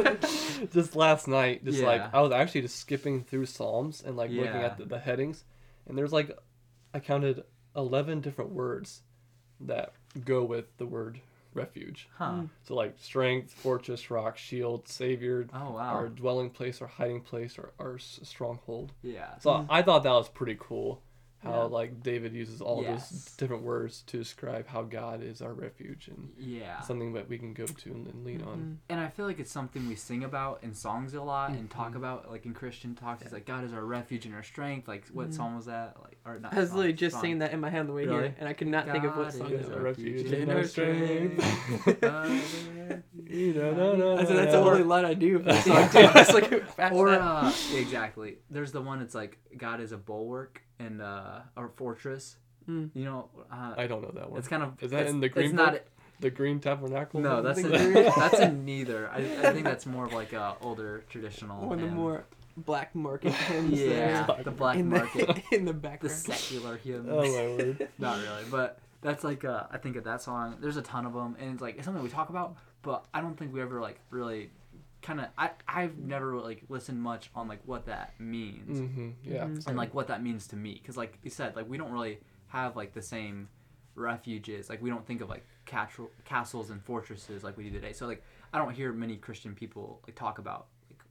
just 0.72 0.94
last 0.96 1.26
night 1.28 1.64
just 1.64 1.80
like 1.82 2.02
i 2.14 2.20
was 2.20 2.30
actually 2.32 2.60
just 2.60 2.76
skipping 2.76 3.22
through 3.24 3.46
psalms 3.46 4.02
and 4.04 4.16
like 4.16 4.30
looking 4.30 4.60
at 4.60 4.76
the, 4.78 4.84
the 4.84 4.98
headings 4.98 5.44
and 5.86 5.96
there's 5.96 6.12
like 6.12 6.36
i 6.94 6.98
counted 7.00 7.42
11 7.76 8.20
different 8.20 8.50
words 8.52 9.02
that 9.60 9.92
go 10.24 10.44
with 10.44 10.76
the 10.76 10.86
word 10.86 11.20
refuge 11.54 12.08
huh. 12.16 12.42
so 12.62 12.74
like 12.74 12.94
strength 13.00 13.52
fortress 13.52 14.10
rock 14.10 14.36
shield 14.36 14.86
savior 14.88 15.46
Oh 15.52 15.72
wow. 15.72 15.94
our 15.94 16.08
dwelling 16.08 16.50
place 16.50 16.80
our 16.82 16.86
hiding 16.88 17.22
place 17.22 17.58
or 17.58 17.72
our 17.80 17.94
s- 17.96 18.20
stronghold 18.22 18.92
yeah. 19.02 19.38
so 19.38 19.66
i 19.68 19.82
thought 19.82 20.02
that 20.04 20.12
was 20.12 20.28
pretty 20.28 20.56
cool 20.60 21.00
how 21.42 21.50
Yeah. 21.50 21.62
like 21.64 22.02
david 22.02 22.32
uses 22.34 22.60
all 22.60 22.82
Yes. 22.82 23.10
those 23.10 23.36
different 23.36 23.62
words 23.62 24.02
to 24.08 24.18
describe 24.18 24.66
how 24.66 24.82
god 24.82 25.22
is 25.22 25.40
our 25.40 25.52
refuge 25.52 26.08
and 26.08 26.32
Yeah. 26.36 26.80
something 26.80 27.12
that 27.12 27.28
we 27.28 27.38
can 27.38 27.52
go 27.54 27.64
to 27.66 27.90
and, 27.90 28.06
and 28.08 28.24
lean 28.24 28.42
on. 28.42 28.80
And 28.88 28.98
I 29.00 29.08
feel 29.08 29.24
like 29.26 29.38
it's 29.38 29.50
something 29.52 29.86
we 29.88 29.94
sing 29.94 30.24
about 30.24 30.62
in 30.62 30.74
songs 30.74 31.14
a 31.14 31.22
lot 31.22 31.50
and 31.50 31.70
talk 31.70 31.92
Mhm. 31.92 31.96
about 31.96 32.30
like 32.30 32.44
in 32.46 32.54
Christian 32.54 32.94
talks. 32.94 33.22
It's 33.22 33.32
like 33.32 33.46
God 33.46 33.62
is 33.64 33.72
our 33.72 33.84
refuge 33.84 34.26
and 34.26 34.34
our 34.34 34.42
strength. 34.42 34.88
Like 34.88 35.06
what 35.08 35.28
Mhm. 35.30 35.34
psalm 35.34 35.56
was 35.56 35.66
that? 35.66 35.96
Like 36.02 36.18
or 36.24 36.38
not? 36.40 36.52
I 36.54 36.60
was 36.60 36.70
song, 36.70 36.78
literally 36.78 36.92
just 36.94 37.12
song. 37.14 37.20
singing 37.22 37.38
that 37.38 37.52
in 37.52 37.60
my 37.60 37.70
head 37.70 37.80
on 37.80 37.86
the 37.86 37.92
way 37.92 38.04
Really? 38.06 38.18
here, 38.28 38.34
and 38.40 38.48
I 38.48 38.52
could 38.52 38.66
not 38.68 38.86
think 38.86 39.04
of 39.04 39.16
what 39.16 39.24
God 39.24 39.32
song 39.32 39.52
is 39.52 39.66
it 39.68 39.72
our 39.72 39.82
was. 39.82 39.84
refuge 39.98 40.26
in 40.32 40.42
and 40.42 40.50
our 40.50 40.58
our 40.58 40.64
strength. 40.64 42.02
Uh, 42.02 42.40
I 43.30 44.24
said 44.24 44.36
that's 44.36 44.52
the 44.52 44.60
Or- 44.62 44.72
only 44.72 44.82
line 44.84 45.04
I 45.04 45.14
do. 45.14 45.36
of 45.38 45.44
song, 45.62 45.88
too. 45.90 45.98
I 46.00 46.32
like, 46.32 46.66
fast 46.70 46.94
or 46.94 47.08
uh, 47.10 47.52
exactly. 47.74 48.38
There's 48.50 48.72
the 48.72 48.80
one. 48.80 49.00
It's 49.02 49.14
like 49.14 49.38
God 49.56 49.80
is 49.80 49.92
a 49.92 49.98
bulwark 49.98 50.62
and 50.78 51.00
uh, 51.02 51.40
or 51.56 51.68
fortress. 51.68 52.36
Mm. 52.68 52.90
You 52.94 53.04
know, 53.04 53.28
uh, 53.50 53.74
I 53.78 53.86
don't 53.86 54.02
know 54.02 54.10
that 54.14 54.30
one. 54.30 54.38
it's 54.38 54.48
kind 54.48 54.62
of 54.62 54.74
Is 54.82 54.90
that 54.90 55.00
it's- 55.00 55.12
in 55.14 55.20
the 55.20 55.28
Green 55.28 55.46
It's 55.46 55.54
not. 55.54 55.80
The 56.20 56.30
Green 56.30 56.58
Tabernacle. 56.58 57.20
No, 57.20 57.42
that's 57.42 57.62
think? 57.62 57.72
in, 57.72 57.92
that's 57.94 58.40
in 58.40 58.64
neither. 58.66 59.08
I, 59.08 59.18
I 59.18 59.52
think 59.52 59.62
that's 59.64 59.86
more 59.86 60.04
of 60.04 60.12
like 60.12 60.32
a 60.32 60.56
older 60.60 61.04
traditional. 61.08 61.68
one 61.68 61.78
of 61.78 61.88
the 61.88 61.94
more 61.94 62.24
black 62.56 62.92
market 62.92 63.32
hymns 63.48 63.78
Yeah, 63.80 64.26
there 64.26 64.42
the 64.42 64.50
black 64.50 64.76
in 64.78 64.88
market. 64.88 65.28
the 65.28 65.42
in 65.56 65.64
the 65.64 65.72
back 65.72 66.00
the 66.00 66.08
secular 66.08 66.76
hymns. 66.76 67.06
oh 67.08 67.22
my 67.22 67.64
word. 67.64 67.88
Not 67.98 68.16
really, 68.18 68.42
but 68.50 68.80
that's 69.00 69.22
like 69.22 69.44
uh, 69.44 69.64
I 69.70 69.78
think 69.78 69.94
of 69.94 70.02
that 70.04 70.20
song. 70.20 70.56
There's 70.60 70.76
a 70.76 70.82
ton 70.82 71.06
of 71.06 71.14
them, 71.14 71.36
and 71.38 71.52
it's 71.52 71.62
like 71.62 71.76
it's 71.76 71.84
something 71.84 72.02
we 72.02 72.08
talk 72.10 72.30
about, 72.30 72.56
but 72.82 73.06
I 73.14 73.20
don't 73.20 73.38
think 73.38 73.54
we 73.54 73.62
ever 73.62 73.80
like 73.80 74.00
really 74.10 74.50
kind 75.02 75.20
of. 75.20 75.26
I 75.38 75.50
I've 75.66 75.96
never 75.98 76.36
like 76.40 76.62
listened 76.68 77.00
much 77.00 77.30
on 77.34 77.48
like 77.48 77.60
what 77.66 77.86
that 77.86 78.18
means 78.20 78.78
hmm 78.78 79.10
Yeah. 79.22 79.44
Mhm. 79.44 79.66
and 79.66 79.76
like 79.76 79.94
what 79.94 80.08
that 80.08 80.22
means 80.22 80.46
to 80.48 80.56
me, 80.56 80.74
because 80.74 80.96
like 80.96 81.18
you 81.22 81.30
said, 81.30 81.54
like 81.56 81.68
we 81.68 81.76
don't 81.78 81.92
really 81.92 82.18
have 82.48 82.76
like 82.76 82.92
the 82.94 83.02
same 83.02 83.48
refuges. 83.94 84.68
Like 84.70 84.80
we 84.82 84.90
don't 84.90 85.06
think 85.06 85.20
of 85.20 85.28
like 85.28 85.44
castle, 85.66 86.10
castles 86.24 86.70
and 86.70 86.82
fortresses 86.82 87.44
like 87.44 87.56
we 87.56 87.64
do 87.64 87.70
today. 87.70 87.92
So 87.92 88.06
like 88.06 88.22
I 88.52 88.58
don't 88.58 88.72
hear 88.72 88.92
many 88.92 89.16
Christian 89.16 89.54
people 89.54 90.00
like 90.06 90.14
talk 90.16 90.38
about 90.38 90.66
like 90.90 91.02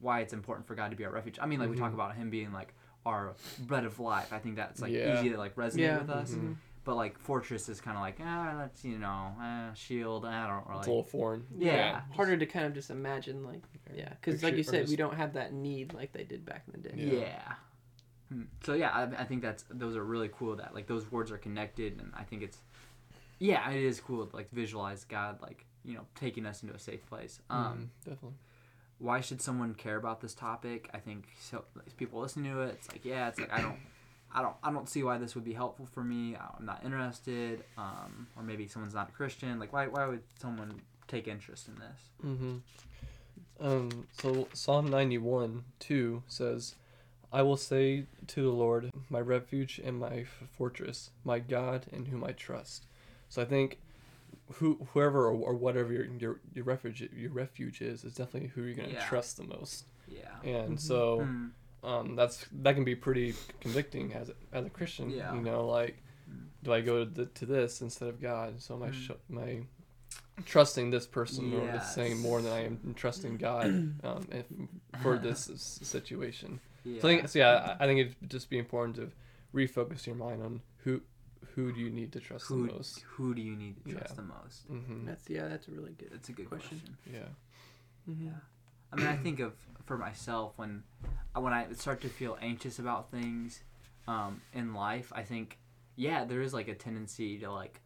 why 0.00 0.20
it's 0.20 0.32
important 0.32 0.66
for 0.66 0.74
God 0.74 0.90
to 0.90 0.96
be 0.96 1.04
our 1.04 1.12
refuge. 1.12 1.38
I 1.40 1.46
mean, 1.46 1.60
like 1.60 1.70
we 1.70 1.76
talk 1.76 1.90
Mhm. 1.92 1.94
about 1.94 2.14
Him 2.16 2.30
being 2.30 2.52
like 2.52 2.74
our 3.06 3.34
bread 3.60 3.84
of 3.84 3.98
life. 4.00 4.32
I 4.32 4.38
think 4.38 4.56
that's 4.56 4.80
like 4.80 4.92
Yeah. 4.92 5.18
easy 5.18 5.30
to 5.30 5.38
like 5.38 5.54
resonate 5.56 5.78
Yeah. 5.78 5.98
with 6.00 6.10
us. 6.10 6.34
But 6.84 6.96
like 6.96 7.18
fortress 7.18 7.68
is 7.70 7.80
kind 7.80 7.96
of 7.96 8.02
like 8.02 8.18
ah, 8.22 8.54
that's 8.58 8.84
you 8.84 8.98
know, 8.98 9.32
eh, 9.42 9.72
shield. 9.74 10.26
I 10.26 10.46
don't 10.46 10.66
really. 10.68 10.78
It's 10.80 10.86
a 10.86 10.90
little 10.90 11.02
foreign. 11.04 11.46
Yeah. 11.58 12.02
harder 12.14 12.36
to 12.36 12.46
kind 12.46 12.66
of 12.66 12.74
just 12.74 12.90
imagine, 12.90 13.42
like 13.42 13.62
yeah, 13.94 14.10
because 14.20 14.42
like 14.42 14.54
you 14.54 14.60
or 14.60 14.64
said, 14.64 14.80
just- 14.82 14.90
we 14.90 14.96
don't 14.96 15.14
have 15.14 15.32
that 15.34 15.52
need 15.54 15.94
like 15.94 16.12
they 16.12 16.24
did 16.24 16.44
back 16.44 16.64
in 16.72 16.82
the 16.82 16.88
day. 16.88 16.94
Yeah. 16.96 17.20
Yeah. 17.20 17.52
Hmm. 18.30 18.42
So 18.64 18.74
yeah, 18.74 18.90
I, 18.90 19.22
I 19.22 19.24
think 19.24 19.40
that's 19.42 19.64
those 19.70 19.96
are 19.96 20.04
really 20.04 20.28
cool. 20.36 20.56
That 20.56 20.74
like 20.74 20.86
those 20.86 21.10
words 21.10 21.30
are 21.32 21.38
connected, 21.38 21.98
and 22.00 22.12
I 22.14 22.22
think 22.24 22.42
it's 22.42 22.58
yeah, 23.38 23.70
it 23.70 23.82
is 23.82 23.98
cool 24.00 24.26
to 24.26 24.36
like 24.36 24.50
visualize 24.52 25.04
God 25.04 25.40
like 25.40 25.64
you 25.84 25.94
know 25.94 26.06
taking 26.14 26.44
us 26.44 26.62
into 26.62 26.74
a 26.74 26.78
safe 26.78 27.04
place. 27.06 27.40
Um, 27.48 27.90
Mhm, 28.04 28.10
definitely. 28.10 28.38
why 28.98 29.20
should 29.22 29.40
someone 29.40 29.74
care 29.74 29.96
about 29.96 30.20
this 30.20 30.34
topic? 30.34 30.88
I 30.92 30.98
think 30.98 31.28
so. 31.40 31.64
like, 31.74 31.96
people 31.96 32.20
listening 32.20 32.52
to 32.52 32.60
it, 32.62 32.70
it's 32.74 32.90
like 32.92 33.04
yeah, 33.04 33.28
it's 33.28 33.40
like 33.40 33.52
I 33.52 33.62
don't. 33.62 33.76
I 34.34 34.42
don't, 34.42 34.56
I 34.62 34.72
don't 34.72 34.88
see 34.88 35.02
why 35.02 35.18
this 35.18 35.34
would 35.34 35.44
be 35.44 35.52
helpful 35.52 35.86
for 35.86 36.02
me. 36.02 36.36
I'm 36.36 36.66
not 36.66 36.82
interested. 36.84 37.62
Um, 37.78 38.26
or 38.36 38.42
maybe 38.42 38.66
someone's 38.66 38.94
not 38.94 39.08
a 39.08 39.12
Christian. 39.12 39.58
Like, 39.58 39.72
why, 39.72 39.86
why 39.86 40.06
would 40.06 40.22
someone 40.40 40.80
take 41.06 41.28
interest 41.28 41.68
in 41.68 41.74
this? 41.76 42.00
Mm-hmm. 42.24 42.56
Um, 43.60 44.06
so 44.20 44.48
Psalm 44.52 44.88
91, 44.90 45.64
2 45.78 46.22
says, 46.26 46.74
I 47.32 47.42
will 47.42 47.56
say 47.56 48.06
to 48.28 48.42
the 48.42 48.50
Lord, 48.50 48.90
my 49.08 49.20
refuge 49.20 49.80
and 49.82 49.98
my 49.98 50.24
fortress, 50.56 51.10
my 51.24 51.38
God 51.38 51.86
in 51.92 52.06
whom 52.06 52.24
I 52.24 52.32
trust. 52.32 52.86
So 53.28 53.40
I 53.42 53.44
think 53.44 53.78
who, 54.54 54.86
whoever 54.92 55.26
or, 55.28 55.32
or 55.34 55.54
whatever 55.54 55.92
your, 55.92 56.06
your, 56.06 56.40
your 56.54 56.64
refuge 56.64 57.08
your 57.16 57.30
refuge 57.30 57.80
is, 57.80 58.04
is 58.04 58.14
definitely 58.14 58.48
who 58.48 58.62
you're 58.62 58.74
going 58.74 58.88
to 58.90 58.94
Yeah. 58.96 59.08
trust 59.08 59.36
the 59.36 59.44
most. 59.44 59.84
Yeah. 60.08 60.34
And 60.42 60.76
Mhm. 60.76 60.80
so 60.80 61.18
Hmm. 61.24 61.46
Um, 61.84 62.16
that's 62.16 62.46
that 62.62 62.74
can 62.74 62.84
be 62.84 62.94
pretty 62.96 63.34
convicting 63.60 64.12
as 64.14 64.30
a, 64.30 64.34
as 64.52 64.66
a 64.66 64.70
Christian. 64.70 65.10
Yeah. 65.10 65.34
You 65.34 65.40
know, 65.42 65.66
like, 65.66 65.96
Mm. 66.30 66.46
do 66.62 66.72
I 66.72 66.80
go 66.80 67.04
to, 67.04 67.10
the, 67.10 67.26
to 67.26 67.44
this 67.44 67.82
instead 67.82 68.08
of 68.08 68.18
God? 68.20 68.62
So 68.62 68.74
am 68.76 68.82
I 68.82 68.88
Mm. 68.88 68.94
sh- 68.94 69.10
am 69.30 69.38
I 69.38 69.66
trusting 70.46 70.90
this 70.90 71.06
person 71.06 71.52
or 71.52 71.66
this 71.66 71.74
Yes. 71.82 71.94
saying 71.94 72.18
more 72.18 72.40
than 72.40 72.52
I 72.52 72.64
am 72.64 72.94
trusting 72.96 73.36
God 73.36 73.66
um, 74.04 74.26
if, 74.32 74.46
for 75.02 75.18
this 75.18 75.44
situation? 75.82 76.60
Yeah. 76.84 77.00
So 77.02 77.08
I 77.08 77.10
think 77.16 77.28
so 77.28 77.38
yeah, 77.38 77.76
I 77.78 77.84
I 77.84 77.86
think 77.86 78.00
it'd 78.00 78.30
just 78.30 78.48
be 78.50 78.58
important 78.58 78.96
to 78.96 79.10
refocus 79.54 80.06
your 80.06 80.16
mind 80.16 80.42
on 80.42 80.62
who 80.84 81.02
who 81.54 81.72
do 81.72 81.80
you 81.80 81.90
need 81.90 82.10
to 82.12 82.20
trust 82.20 82.46
who, 82.46 82.66
the 82.66 82.72
most. 82.72 83.00
who 83.16 83.34
do 83.34 83.42
you 83.42 83.54
need 83.54 83.76
to 83.84 83.92
trust 83.92 84.10
Yeah. 84.10 84.16
the 84.16 84.22
most? 84.22 84.66
hmm 84.68 85.04
That's 85.06 85.28
yeah, 85.28 85.46
that's 85.48 85.68
a 85.68 85.70
really 85.70 85.92
good. 85.92 86.10
That's 86.12 86.28
a 86.30 86.32
good 86.32 86.48
Question. 86.48 86.80
question. 86.80 86.96
Yeah. 87.12 88.12
Mhm. 88.12 88.24
Yeah. 88.26 88.40
I 88.94 88.96
mean, 88.96 89.06
I 89.08 89.16
think 89.16 89.40
of 89.40 89.54
for 89.86 89.98
myself 89.98 90.52
when 90.56 90.84
when 91.34 91.52
I 91.52 91.66
start 91.72 92.00
to 92.02 92.08
feel 92.08 92.38
anxious 92.40 92.78
about 92.78 93.10
things 93.10 93.60
um, 94.06 94.40
in 94.52 94.72
life. 94.72 95.12
I 95.14 95.22
think, 95.22 95.58
yeah, 95.96 96.24
there 96.24 96.42
is 96.42 96.54
like 96.54 96.68
a 96.68 96.74
tendency 96.74 97.38
to 97.38 97.50
like 97.50 97.80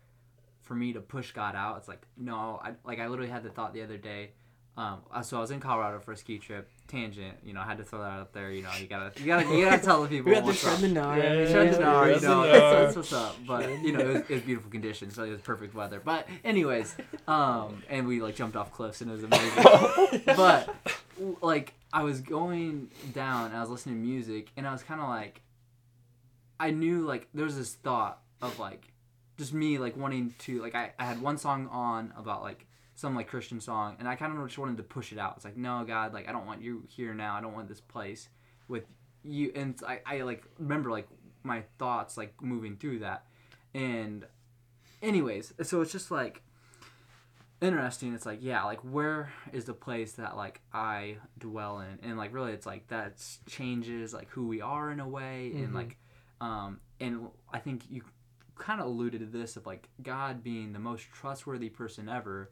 for 0.61 0.75
me 0.75 0.92
to 0.92 1.01
push 1.01 1.33
God 1.33 1.57
out. 1.57 1.79
It's 1.79 1.88
like 1.88 2.07
no, 2.18 2.61
I 2.62 2.75
like 2.85 3.01
I 3.01 3.07
literally 3.09 3.31
had 3.31 3.42
the 3.42 3.49
thought 3.51 3.73
the 3.73 3.83
other 3.83 3.97
day. 3.97 4.33
Um, 4.79 5.01
uh, 5.12 5.23
so 5.23 5.38
I 5.38 5.41
was 5.41 5.51
in 5.51 5.59
Colorado 5.59 5.99
for 5.99 6.12
a 6.12 6.17
ski 6.17 6.38
trip. 6.38 6.71
Tangent, 6.87 7.37
you 7.45 7.53
know, 7.53 7.61
I 7.61 7.64
had 7.64 7.79
to 7.79 7.85
throw 7.85 7.99
that 7.99 8.12
out 8.12 8.33
there. 8.33 8.53
You 8.53 8.62
know, 8.62 8.71
you 8.81 8.87
gotta, 8.87 9.11
you 9.21 9.27
gotta, 9.27 9.55
you 9.55 9.64
gotta 9.64 9.83
tell 9.83 10.03
the 10.03 10.09
people 10.09 10.31
We 10.31 10.37
got 10.37 10.47
to 10.47 10.53
shred 10.55 10.79
the 10.79 10.87
gnar. 10.87 11.17
Yeah, 11.17 11.51
Shred 11.51 11.67
yeah, 11.67 11.73
the 11.73 11.81
yeah. 11.81 11.87
gnar, 11.87 12.14
you 12.14 12.21
know, 12.29 12.43
that's, 12.47 12.95
that's 12.95 12.97
what's 12.97 13.12
up. 13.12 13.37
But 13.45 13.69
you 13.83 13.93
know, 13.93 13.99
it 13.99 14.07
was, 14.07 14.17
it 14.23 14.31
was 14.31 14.43
beautiful 14.43 14.71
conditions, 14.71 15.17
so 15.17 15.25
it 15.25 15.31
was 15.31 15.41
perfect 15.41 15.75
weather. 15.75 16.01
But 16.03 16.29
anyways, 16.45 16.97
um, 17.27 17.83
and 17.91 18.07
we 18.07 18.23
like 18.23 18.37
jumped 18.37 18.57
off 18.57 18.73
cliffs 18.73 19.01
and 19.01 19.11
it 19.11 19.14
was 19.14 19.25
amazing. 19.25 20.23
but 20.37 20.73
like 21.43 21.75
I 21.93 22.05
was 22.05 22.21
going 22.21 22.88
down, 23.12 23.47
and 23.47 23.57
I 23.57 23.61
was 23.61 23.71
listening 23.71 23.97
to 23.97 24.01
music, 24.01 24.53
and 24.57 24.64
I 24.64 24.73
was 24.73 24.85
kind 24.85 25.01
of 25.01 25.09
like, 25.09 25.43
I 26.61 26.71
knew 26.71 27.01
like 27.01 27.27
there 27.35 27.45
was 27.45 27.57
this 27.57 27.75
thought 27.75 28.21
of 28.41 28.61
like, 28.61 28.93
just 29.38 29.53
me 29.53 29.79
like 29.79 29.97
wanting 29.97 30.37
to 30.38 30.62
like 30.62 30.77
I, 30.77 30.93
I 31.01 31.05
had 31.05 31.21
one 31.21 31.37
song 31.37 31.67
on 31.73 32.14
about 32.17 32.43
like 32.43 32.64
some 32.99 33.15
like 33.15 33.29
Christian 33.29 33.61
song, 33.61 33.95
and 34.01 34.09
I 34.09 34.17
kind 34.17 34.37
of 34.37 34.45
just 34.49 34.59
wanted 34.59 34.77
to 34.79 34.83
push 34.83 35.13
it 35.13 35.19
out. 35.19 35.35
It's 35.37 35.45
like 35.45 35.57
no 35.57 35.85
God, 35.87 36.13
like 36.13 36.29
I 36.29 36.33
don't 36.33 36.47
want 36.47 36.63
you 36.63 36.83
here 36.89 37.15
now. 37.15 37.37
I 37.37 37.41
don't 37.41 37.55
want 37.55 37.69
this 37.69 37.81
place 37.81 38.29
with 38.67 38.87
you. 39.23 39.53
And 39.55 39.81
I 39.87 40.01
I 40.05 40.21
like 40.23 40.43
remember 40.59 40.91
like 40.91 41.07
my 41.45 41.63
thoughts 41.79 42.17
like 42.17 42.35
moving 42.43 42.77
through 42.77 42.99
that, 42.99 43.25
and 43.73 44.27
anyways, 45.01 45.55
so 45.63 45.81
it's 45.81 45.93
just 45.93 46.11
like 46.11 46.43
interesting. 47.61 48.15
It's 48.15 48.27
like, 48.27 48.41
yeah, 48.43 48.65
like 48.65 48.81
where 48.81 49.33
is 49.53 49.65
the 49.65 49.75
place 49.75 50.15
that 50.15 50.37
like 50.37 50.61
I 50.73 51.19
dwell 51.39 51.79
in, 51.79 52.01
and 52.03 52.19
like 52.19 52.35
really, 52.35 52.51
it's 52.53 52.67
like 52.67 52.89
that 52.89 53.25
changes 53.47 54.13
like 54.13 54.29
who 54.31 54.49
we 54.49 54.61
are 54.61 54.91
in 54.91 54.99
a 54.99 55.09
way, 55.09 55.53
and 55.55 55.69
Mhm. 55.71 55.75
like, 55.75 55.97
um, 56.41 56.81
and 56.99 57.29
I 57.53 57.61
think 57.61 57.83
you 57.89 58.03
kind 58.57 58.81
of 58.81 58.89
alluded 58.89 59.21
to 59.21 59.27
this 59.27 59.57
of 59.57 59.67
like 59.67 59.89
God 60.03 60.43
being 60.43 60.73
the 60.73 60.81
most 60.81 61.05
trustworthy 61.13 61.69
person 61.69 62.09
ever 62.09 62.51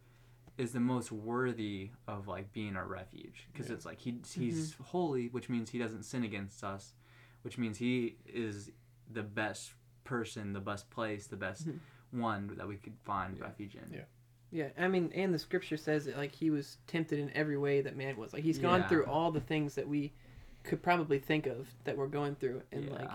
is 0.59 0.73
the 0.73 0.81
most 0.81 1.13
worthy 1.13 1.91
of 2.09 2.29
like 2.29 2.53
being 2.53 2.77
our 2.77 2.87
refuge 2.87 3.47
because 3.53 3.69
Yeah. 3.69 3.75
it's 3.75 3.85
like 3.87 3.99
he 4.01 4.19
he's 4.35 4.75
holy 4.87 5.29
which 5.29 5.49
means 5.49 5.71
he 5.71 5.79
doesn't 5.79 6.05
sin 6.05 6.25
against 6.25 6.65
us 6.65 6.95
which 7.43 7.59
means 7.59 7.79
he 7.79 8.17
is 8.27 8.71
the 9.13 9.23
best 9.23 9.73
person 10.05 10.53
the 10.53 10.61
best 10.61 10.89
place 10.91 11.27
the 11.27 11.37
best 11.37 11.69
Mhm. 11.69 11.79
one 12.11 12.47
that 12.57 12.67
we 12.67 12.77
could 12.77 12.97
find 13.05 13.37
Yeah. 13.37 13.45
refuge 13.45 13.75
in 13.75 13.93
Yeah. 13.93 14.05
Yeah, 14.53 14.69
I 14.79 14.87
mean, 14.87 15.11
and 15.13 15.35
the 15.35 15.39
scripture 15.41 15.77
says 15.77 16.05
that 16.05 16.17
like 16.17 16.33
he 16.33 16.51
was 16.51 16.79
tempted 16.87 17.19
in 17.19 17.31
every 17.37 17.59
way 17.59 17.81
that 17.83 17.97
man 17.97 18.17
was. 18.17 18.33
Like 18.33 18.45
he's 18.45 18.61
gone 18.61 18.81
Yeah. 18.83 18.89
through 18.89 19.05
all 19.07 19.33
the 19.33 19.41
things 19.41 19.75
that 19.75 19.89
we 19.89 20.13
could 20.63 20.83
probably 20.85 21.19
think 21.19 21.47
of 21.47 21.69
that 21.85 21.97
we're 21.99 22.07
going 22.07 22.37
through, 22.37 22.63
and 22.71 22.85
yeah. 22.85 22.93
like, 22.93 23.11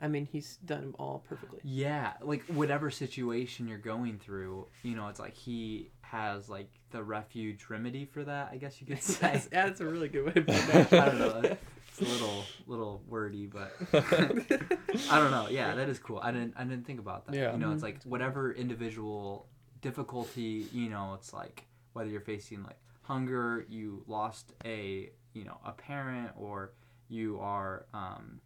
I 0.00 0.08
mean, 0.08 0.26
he's 0.30 0.56
done 0.64 0.80
them 0.82 0.94
all 0.98 1.24
perfectly. 1.28 1.60
Yeah, 1.62 2.12
like 2.20 2.44
whatever 2.46 2.90
situation 2.90 3.68
you're 3.68 3.78
going 3.78 4.18
through, 4.18 4.66
you 4.82 4.94
know, 4.96 5.08
it's 5.08 5.20
like 5.20 5.34
he 5.34 5.90
has 6.02 6.48
like 6.48 6.70
the 6.90 7.02
refuge 7.02 7.64
remedy 7.68 8.04
for 8.04 8.24
that. 8.24 8.50
I 8.52 8.56
guess 8.56 8.80
you 8.80 8.86
could 8.86 9.02
say. 9.02 9.18
that's, 9.20 9.46
that's 9.46 9.80
a 9.80 9.86
really 9.86 10.08
good 10.08 10.26
way 10.26 10.32
to 10.32 10.42
put 10.42 10.92
I 11.00 11.06
don't 11.06 11.18
know. 11.18 11.56
It's 11.96 12.00
a 12.00 12.04
little 12.12 12.44
little 12.66 13.02
wordy, 13.08 13.46
but 13.46 13.72
I 13.92 15.18
don't 15.18 15.30
know. 15.30 15.46
Yeah, 15.50 15.74
that 15.76 15.88
is 15.88 15.98
cool. 15.98 16.18
I 16.22 16.32
didn't 16.32 16.54
I 16.56 16.64
didn't 16.64 16.86
think 16.86 16.98
about 17.00 17.26
that. 17.26 17.34
Yeah. 17.36 17.52
You 17.52 17.58
know, 17.58 17.70
it's 17.72 17.80
Mhm. 17.80 17.84
like 17.84 18.02
whatever 18.04 18.52
individual 18.52 19.46
difficulty, 19.80 20.66
you 20.72 20.88
know, 20.90 21.14
it's 21.14 21.32
like 21.32 21.66
whether 21.92 22.10
you're 22.10 22.20
facing 22.20 22.62
like 22.64 22.78
hunger, 23.02 23.64
you 23.68 24.02
lost 24.06 24.52
a, 24.64 25.10
you 25.34 25.44
know, 25.44 25.58
a 25.64 25.72
parent 25.72 26.30
or 26.36 26.72
you 27.08 27.38
are 27.38 27.86
um, 27.94 28.40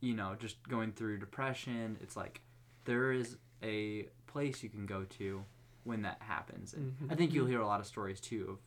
you 0.00 0.14
know, 0.14 0.34
just 0.38 0.66
going 0.68 0.92
through 0.92 1.18
depression, 1.18 1.96
it's 2.00 2.16
like 2.16 2.40
there 2.84 3.12
is 3.12 3.36
a 3.62 4.06
place 4.26 4.62
you 4.62 4.68
can 4.68 4.86
go 4.86 5.04
to 5.18 5.44
when 5.84 6.02
that 6.02 6.16
happens. 6.20 6.74
And 6.74 6.96
Mhm. 7.00 7.12
I 7.12 7.14
think 7.14 7.32
you'll 7.32 7.46
hear 7.46 7.60
a 7.60 7.66
lot 7.66 7.80
of 7.80 7.86
stories 7.86 8.20
too 8.20 8.58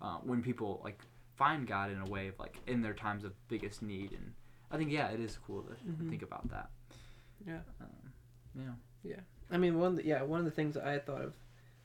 of 0.00 0.06
uh, 0.06 0.18
when 0.22 0.42
people 0.42 0.80
like 0.84 1.00
find 1.36 1.66
God 1.66 1.90
in 1.90 1.98
a 2.00 2.06
way 2.06 2.28
of 2.28 2.38
like 2.38 2.58
in 2.66 2.82
their 2.82 2.94
times 2.94 3.24
of 3.24 3.32
biggest 3.48 3.82
need 3.82 4.12
and 4.12 4.34
I 4.70 4.76
think 4.78 4.90
yeah, 4.90 5.08
it 5.08 5.20
is 5.20 5.36
cool 5.46 5.62
to 5.62 5.74
Mhm. 5.86 6.08
think 6.08 6.22
about 6.22 6.48
that. 6.50 6.70
Yeah. 7.46 7.60
Um, 7.80 8.12
yeah. 9.04 9.20
I 9.50 9.58
mean, 9.58 9.78
one 9.78 9.96
the, 9.96 10.04
yeah, 10.04 10.22
one 10.22 10.38
of 10.38 10.44
the 10.46 10.50
things 10.50 10.74
that 10.74 10.84
I 10.86 10.92
had 10.92 11.04
thought 11.04 11.20
of, 11.22 11.34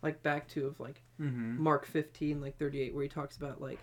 like 0.01 0.21
back 0.23 0.47
to 0.49 0.67
of 0.67 0.79
like 0.79 1.01
Mm-hmm. 1.19 1.61
Mark 1.61 1.85
fifteen, 1.85 2.39
like 2.39 2.57
thirty 2.57 2.79
eight, 2.81 2.93
where 2.93 3.03
he 3.03 3.09
talks 3.09 3.35
about 3.37 3.59
like 3.61 3.79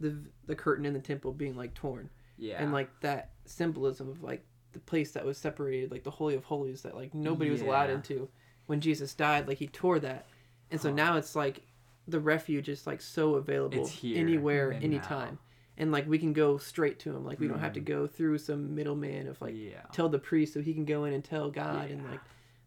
the 0.00 0.16
the 0.46 0.56
curtain 0.56 0.86
in 0.86 0.92
the 0.94 1.00
temple 1.00 1.32
being 1.32 1.54
like 1.56 1.74
torn, 1.74 2.08
Yeah. 2.38 2.62
and 2.62 2.72
like 2.72 2.88
that 3.00 3.30
symbolism 3.44 4.08
of 4.08 4.22
like 4.22 4.44
the 4.72 4.78
place 4.80 5.12
that 5.12 5.24
was 5.24 5.36
separated, 5.38 5.90
like 5.90 6.04
the 6.04 6.10
holy 6.10 6.34
of 6.34 6.44
holies 6.44 6.82
that 6.82 6.94
like 6.94 7.14
nobody 7.14 7.50
was 7.50 7.62
allowed 7.62 7.90
into 7.90 8.28
when 8.66 8.80
Jesus 8.80 9.14
died. 9.14 9.48
Like 9.48 9.58
he 9.58 9.66
tore 9.66 9.98
that, 10.00 10.26
and 10.70 10.80
so 10.80 10.90
Huh. 10.90 10.94
now 10.94 11.16
it's 11.16 11.34
like 11.34 11.62
the 12.06 12.20
refuge 12.20 12.68
is 12.68 12.86
like 12.86 13.00
so 13.00 13.34
available 13.34 13.90
anywhere, 14.04 14.72
anytime, 14.72 15.38
and 15.76 15.90
like 15.92 16.06
we 16.08 16.18
can 16.18 16.32
go 16.32 16.58
straight 16.58 16.98
to 17.00 17.10
him. 17.14 17.24
Like 17.24 17.40
we 17.40 17.48
don't 17.48 17.58
have 17.60 17.72
to 17.74 17.80
Mhm. 17.80 17.84
go 17.86 18.06
through 18.06 18.38
some 18.38 18.74
middleman 18.74 19.26
of 19.26 19.40
like 19.40 19.54
yeah. 19.56 19.82
tell 19.92 20.08
the 20.08 20.18
priest 20.18 20.54
so 20.54 20.60
he 20.62 20.74
can 20.74 20.84
go 20.84 21.04
in 21.04 21.12
and 21.14 21.24
tell 21.24 21.50
God, 21.50 21.90
and 21.90 22.08
like 22.10 22.20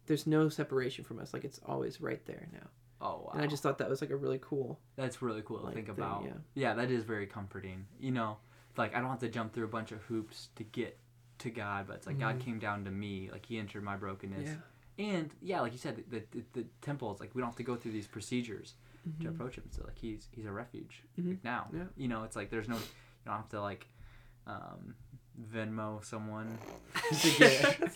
there's 0.07 0.25
no 0.27 0.49
separation 0.49 1.05
from 1.05 1.19
us. 1.19 1.33
Like 1.33 1.43
it's 1.45 1.59
always 1.65 2.01
right 2.01 2.23
there 2.25 2.47
now. 2.51 2.67
Oh 2.99 3.23
wow. 3.25 3.31
And 3.33 3.41
I 3.41 3.47
just 3.47 3.63
thought 3.63 3.77
that 3.79 3.89
was 3.89 4.01
like 4.01 4.09
a 4.11 4.15
really 4.15 4.39
cool. 4.41 4.79
That's 4.95 5.21
really 5.21 5.41
cool 5.43 5.59
to 5.59 5.65
like, 5.65 5.73
think 5.75 5.87
thing, 5.87 5.95
about. 5.95 6.23
yeah. 6.25 6.33
yeah, 6.55 6.73
that 6.75 6.91
is 6.91 7.03
very 7.03 7.25
comforting. 7.27 7.85
You 7.99 8.11
know, 8.11 8.37
like 8.77 8.95
I 8.95 8.99
don't 8.99 9.09
have 9.09 9.19
to 9.19 9.29
jump 9.29 9.53
through 9.53 9.65
a 9.65 9.69
bunch 9.69 9.91
of 9.91 10.01
hoops 10.03 10.49
to 10.55 10.63
get 10.63 10.97
to 11.39 11.49
God, 11.49 11.87
but 11.87 11.95
it's 11.97 12.07
like 12.07 12.19
God 12.19 12.37
Mhm. 12.37 12.41
came 12.41 12.59
down 12.59 12.85
to 12.85 12.91
me, 12.91 13.29
like 13.31 13.45
He 13.45 13.57
entered 13.57 13.83
my 13.83 13.95
brokenness. 13.97 14.49
Yeah. 14.49 15.05
And 15.05 15.33
yeah, 15.41 15.61
like 15.61 15.71
you 15.71 15.79
said, 15.79 16.03
the, 16.09 16.21
the, 16.31 16.43
the 16.53 16.65
temple 16.81 17.13
is 17.13 17.19
like 17.19 17.33
we 17.33 17.41
don't 17.41 17.49
have 17.49 17.55
to 17.57 17.63
go 17.63 17.75
through 17.75 17.93
these 17.93 18.07
procedures 18.07 18.75
to 19.21 19.27
Mhm. 19.27 19.31
approach 19.31 19.55
Him. 19.55 19.63
So 19.71 19.83
like 19.83 19.97
He's 19.97 20.27
He's 20.31 20.45
a 20.45 20.51
refuge 20.51 21.03
Mhm. 21.19 21.29
like, 21.29 21.43
now. 21.43 21.67
Yeah. 21.73 21.83
You 21.97 22.07
know, 22.07 22.23
it's 22.23 22.35
like 22.35 22.49
there's 22.49 22.67
no, 22.69 22.75
you 22.75 22.81
don't 23.25 23.35
have 23.35 23.49
to 23.49 23.61
like 23.61 23.87
um, 24.47 24.95
Venmo 25.53 26.03
someone 26.03 26.57
to 27.21 27.29
get 27.37 27.93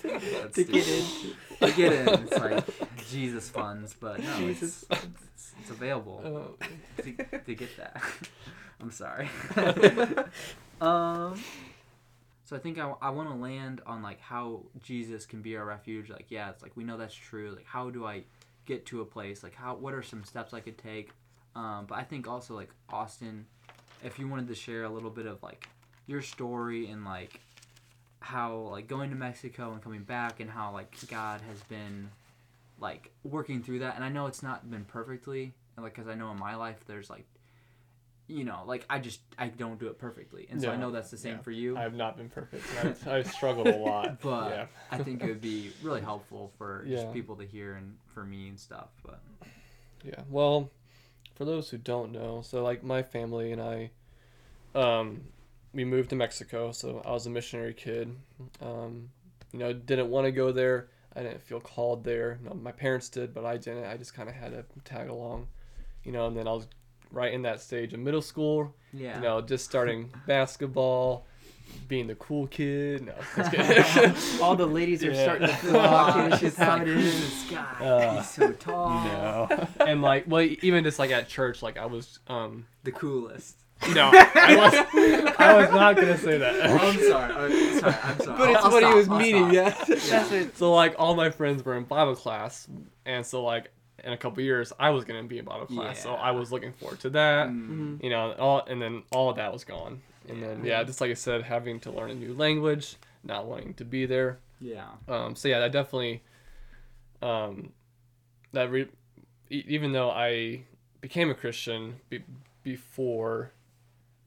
to 0.53 0.63
get 0.63 0.87
in. 0.87 1.05
to 1.59 1.71
get 1.75 1.93
in. 1.93 2.07
It's 2.23 2.31
like 2.37 2.65
Jesus 3.09 3.49
funds, 3.49 3.95
but 3.99 4.19
no, 4.19 4.37
Jesus 4.37 4.85
it's, 4.89 5.03
it's, 5.03 5.53
it's 5.61 5.69
available 5.69 6.55
Uh, 6.59 7.01
to, 7.01 7.39
to 7.39 7.55
get 7.55 7.75
that. 7.77 8.01
I'm 8.81 8.91
sorry. 8.91 9.29
um, 10.81 11.41
so 12.43 12.55
I 12.55 12.59
think 12.59 12.77
I, 12.77 12.93
I 13.01 13.09
want 13.09 13.29
to 13.29 13.35
land 13.35 13.81
on 13.85 14.01
like 14.03 14.19
how 14.19 14.63
Jesus 14.83 15.25
can 15.25 15.41
be 15.41 15.55
our 15.57 15.65
refuge. 15.65 16.09
Like, 16.09 16.27
yeah, 16.29 16.49
it's 16.49 16.61
like 16.61 16.75
we 16.75 16.83
know 16.83 16.97
that's 16.97 17.13
true. 17.15 17.51
Like, 17.55 17.65
how 17.65 17.89
do 17.89 18.05
I 18.05 18.23
get 18.65 18.85
to 18.87 19.01
a 19.01 19.05
place? 19.05 19.43
Like, 19.43 19.55
how 19.55 19.75
what 19.75 19.93
are 19.93 20.03
some 20.03 20.23
steps 20.23 20.53
I 20.53 20.59
could 20.59 20.77
take? 20.77 21.11
Um, 21.55 21.85
but 21.87 21.97
I 21.97 22.03
think 22.03 22.27
also 22.27 22.53
like 22.53 22.69
Austin, 22.89 23.45
if 24.03 24.19
you 24.19 24.27
wanted 24.27 24.47
to 24.49 24.55
share 24.55 24.83
a 24.83 24.89
little 24.89 25.09
bit 25.09 25.25
of 25.25 25.41
like 25.41 25.67
your 26.05 26.21
story 26.21 26.87
and 26.89 27.05
like 27.05 27.39
how 28.19 28.55
like 28.57 28.87
going 28.87 29.09
to 29.11 29.15
Mexico 29.15 29.71
and 29.71 29.81
coming 29.81 30.03
back 30.03 30.39
and 30.39 30.49
how 30.49 30.73
like 30.73 30.93
God 31.09 31.41
has 31.49 31.61
been 31.63 32.09
like 32.79 33.11
working 33.23 33.63
through 33.63 33.79
that 33.79 33.95
and 33.95 34.03
I 34.03 34.09
know 34.09 34.27
it's 34.27 34.43
not 34.43 34.69
been 34.69 34.85
perfectly 34.85 35.53
and 35.75 35.83
like 35.83 35.95
because 35.95 36.07
I 36.09 36.15
know 36.15 36.31
in 36.31 36.39
my 36.39 36.55
life 36.55 36.77
there's 36.87 37.09
like 37.09 37.25
you 38.27 38.43
know 38.43 38.63
like 38.65 38.85
I 38.89 38.99
just 38.99 39.21
I 39.37 39.47
don't 39.47 39.79
do 39.79 39.87
it 39.87 39.97
perfectly 39.97 40.47
and 40.49 40.61
so 40.61 40.71
I 40.71 40.75
know 40.75 40.91
that's 40.91 41.11
the 41.11 41.17
same 41.17 41.35
yeah. 41.35 41.41
for 41.41 41.51
you 41.51 41.77
I 41.77 41.81
have 41.81 41.93
not 41.93 42.17
been 42.17 42.29
perfect. 42.29 42.63
I've, 42.83 43.07
I've 43.07 43.31
struggled 43.31 43.67
a 43.67 43.77
lot. 43.77 44.19
but 44.21 44.49
yeah. 44.49 44.65
I 44.91 44.97
think 44.97 45.21
it 45.23 45.27
would 45.27 45.41
be 45.41 45.71
really 45.83 46.01
helpful 46.01 46.51
for 46.57 46.83
Yeah. 46.87 46.97
just 46.97 47.13
people 47.13 47.35
to 47.37 47.45
hear 47.45 47.75
and 47.75 47.95
for 48.13 48.23
me 48.23 48.49
and 48.49 48.59
stuff 48.59 48.89
but 49.03 49.21
Yeah. 50.03 50.21
Well, 50.29 50.71
for 51.35 51.45
those 51.45 51.69
who 51.69 51.77
don't 51.77 52.11
know, 52.11 52.41
so 52.41 52.63
like 52.63 52.83
my 52.83 53.03
family 53.03 53.51
and 53.51 53.61
I, 53.61 53.91
um, 54.73 55.21
we 55.73 55.83
moved 55.83 56.09
to 56.11 56.15
Mexico. 56.15 56.71
So 56.71 57.01
I 57.05 57.11
was 57.11 57.27
a 57.27 57.29
missionary 57.29 57.73
kid. 57.73 58.15
Um, 58.61 59.09
you 59.51 59.59
know, 59.59 59.73
didn't 59.73 60.09
want 60.09 60.25
to 60.25 60.31
go 60.31 60.51
there. 60.51 60.87
I 61.15 61.21
didn't 61.23 61.41
feel 61.41 61.59
called 61.61 62.03
there. 62.03 62.39
No, 62.43 62.53
my 62.53 62.71
parents 62.71 63.09
did, 63.09 63.33
but 63.33 63.45
I 63.45 63.57
didn't. 63.57 63.85
I 63.85 63.95
just 63.97 64.13
kind 64.13 64.27
of 64.29 64.35
had 64.35 64.51
to 64.51 64.65
tag 64.83 65.07
along. 65.09 65.47
You 66.03 66.11
know, 66.11 66.27
and 66.27 66.35
then 66.37 66.47
I 66.47 66.51
was 66.51 66.67
right 67.11 67.33
in 67.33 67.43
that 67.43 67.61
stage 67.61 67.93
of 67.93 67.99
middle 67.99 68.21
school. 68.21 68.75
yeah 68.93 69.15
You 69.17 69.21
know, 69.23 69.41
just 69.41 69.63
starting 69.65 70.11
basketball, 70.27 71.25
being 71.87 72.07
the 72.07 72.15
cool 72.15 72.47
kid. 72.47 73.05
No, 73.05 73.13
just 73.35 73.51
kidding. 73.51 74.13
All 74.41 74.55
the 74.55 74.65
ladies 74.65 75.03
are 75.03 75.11
Yeah. 75.11 75.23
starting 75.23 75.47
to 75.47 75.55
flock, 75.55 76.15
and 76.17 76.31
it's 76.33 76.41
just 76.41 76.57
how 76.57 76.73
like, 76.77 76.81
it 76.83 76.87
who's 76.87 77.05
is. 77.05 77.21
this 77.21 77.51
guy 77.51 77.85
Uh, 77.85 78.15
he's 78.17 78.29
so 78.29 78.51
tall 78.51 78.89
no. 79.05 79.67
and 79.79 80.01
like, 80.01 80.25
well, 80.27 80.41
even 80.61 80.83
just 80.83 80.99
like 80.99 81.11
at 81.11 81.27
church, 81.27 81.61
like 81.63 81.77
I 81.77 81.85
was, 81.85 82.19
um, 82.27 82.67
the 82.83 82.91
coolest 82.91 83.55
no, 83.93 84.11
I 84.13 84.55
was, 84.55 85.35
I 85.39 85.53
was 85.61 85.69
not 85.71 85.95
gonna 85.95 86.17
say 86.17 86.37
that. 86.37 86.69
I'm 86.69 86.99
sorry 86.99 87.33
I'm 87.33 87.79
sorry 87.79 87.95
I'm 88.03 88.19
sorry 88.19 88.37
But 88.37 88.49
I'll- 88.49 88.55
it's 88.55 88.65
I'll 88.65 88.71
what 88.71 88.83
he 88.83 88.93
was 88.93 89.07
I'll 89.09 89.17
meaning, 89.17 89.49
stop. 89.53 89.89
yeah. 90.31 90.33
It. 90.39 90.57
So 90.57 90.73
like 90.73 90.95
all 90.97 91.15
my 91.15 91.29
friends 91.29 91.63
were 91.63 91.75
in 91.77 91.83
Bible 91.83 92.15
class, 92.15 92.67
and 93.05 93.25
so 93.25 93.43
like 93.43 93.71
in 94.03 94.13
a 94.13 94.17
couple 94.17 94.41
years 94.43 94.71
I 94.79 94.89
was 94.91 95.03
gonna 95.05 95.23
be 95.23 95.39
in 95.39 95.45
Bible 95.45 95.65
class, 95.67 96.01
so 96.01 96.13
I 96.13 96.31
was 96.31 96.51
looking 96.51 96.73
forward 96.73 96.99
to 97.01 97.09
that. 97.11 97.49
Mm. 97.49 97.69
Mhm. 97.99 98.03
You 98.03 98.09
know, 98.09 98.33
all 98.33 98.63
and 98.67 98.81
then 98.81 99.03
all 99.11 99.29
of 99.29 99.35
that 99.37 99.51
was 99.53 99.63
gone, 99.63 100.01
and 100.29 100.41
then 100.43 100.63
Yeah. 100.63 100.79
yeah, 100.79 100.83
just 100.83 101.01
like 101.01 101.11
I 101.11 101.15
said, 101.15 101.43
having 101.43 101.79
to 101.81 101.91
learn 101.91 102.11
a 102.11 102.15
new 102.15 102.33
language, 102.33 102.95
not 103.23 103.45
wanting 103.45 103.73
to 103.75 103.85
be 103.85 104.05
there. 104.05 104.39
yeah 104.61 104.85
Um, 105.07 105.35
so 105.35 105.47
yeah, 105.47 105.59
that 105.59 105.71
definitely, 105.71 106.21
um, 107.21 107.71
that 108.53 108.69
re- 108.71 108.87
e- 109.49 109.63
even 109.67 109.91
though 109.91 110.09
I 110.11 110.61
became 111.01 111.29
a 111.29 111.35
Christian 111.35 111.95
be- 112.09 112.23
before 112.63 113.51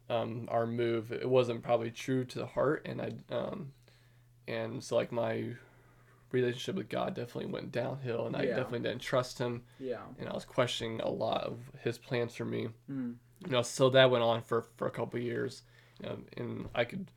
um, 0.09 0.49
our 0.51 0.67
move, 0.67 1.13
it 1.13 1.29
wasn't 1.29 1.63
probably 1.63 1.91
true 1.91 2.25
to 2.25 2.39
the 2.39 2.47
heart, 2.47 2.83
and 2.87 3.01
I 3.01 3.13
um, 3.35 3.73
and 4.47 4.83
so 4.83 4.97
like 4.97 5.13
my 5.13 5.51
relationship 6.33 6.75
with 6.77 6.89
God 6.89 7.15
definitely 7.15 7.51
went 7.53 7.73
downhill, 7.73 8.27
and 8.27 8.37
I 8.37 8.43
Yeah. 8.43 8.57
definitely 8.57 8.81
didn't 8.89 9.01
trust 9.03 9.39
Him, 9.39 9.63
yeah 9.79 10.03
and 10.19 10.29
I 10.29 10.35
was 10.35 10.45
questioning 10.45 11.01
a 11.01 11.09
lot 11.11 11.45
of 11.45 11.59
His 11.83 11.99
plans 11.99 12.35
for 12.35 12.45
me. 12.45 12.69
Mm. 12.91 13.17
You 13.47 13.51
know, 13.53 13.63
so 13.63 13.89
that 13.91 14.11
went 14.11 14.25
on 14.25 14.43
for 14.43 14.63
for 14.77 14.87
a 14.87 14.91
couple 14.91 15.19
of 15.19 15.25
years, 15.25 15.63
you 16.01 16.09
know, 16.09 16.19
and 16.37 16.69
I 16.75 16.85
could 16.85 17.11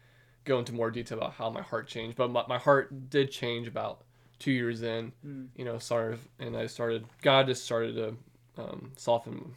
go 0.46 0.60
into 0.60 0.74
more 0.74 0.92
detail 0.92 1.18
about 1.18 1.34
how 1.34 1.50
my 1.50 1.62
heart 1.62 1.88
changed, 1.88 2.18
but 2.18 2.30
my, 2.32 2.44
my 2.48 2.58
heart 2.58 3.10
did 3.10 3.32
change 3.32 3.68
about 3.68 4.04
two 4.40 4.52
years 4.52 4.82
in. 4.82 5.12
Mm. 5.26 5.48
You 5.56 5.66
know, 5.66 5.78
started 5.80 6.20
and 6.40 6.56
I 6.58 6.68
started. 6.68 7.06
God 7.22 7.48
just 7.48 7.64
started 7.64 7.96
to 7.96 8.62
um, 8.62 8.92
soften 8.98 9.56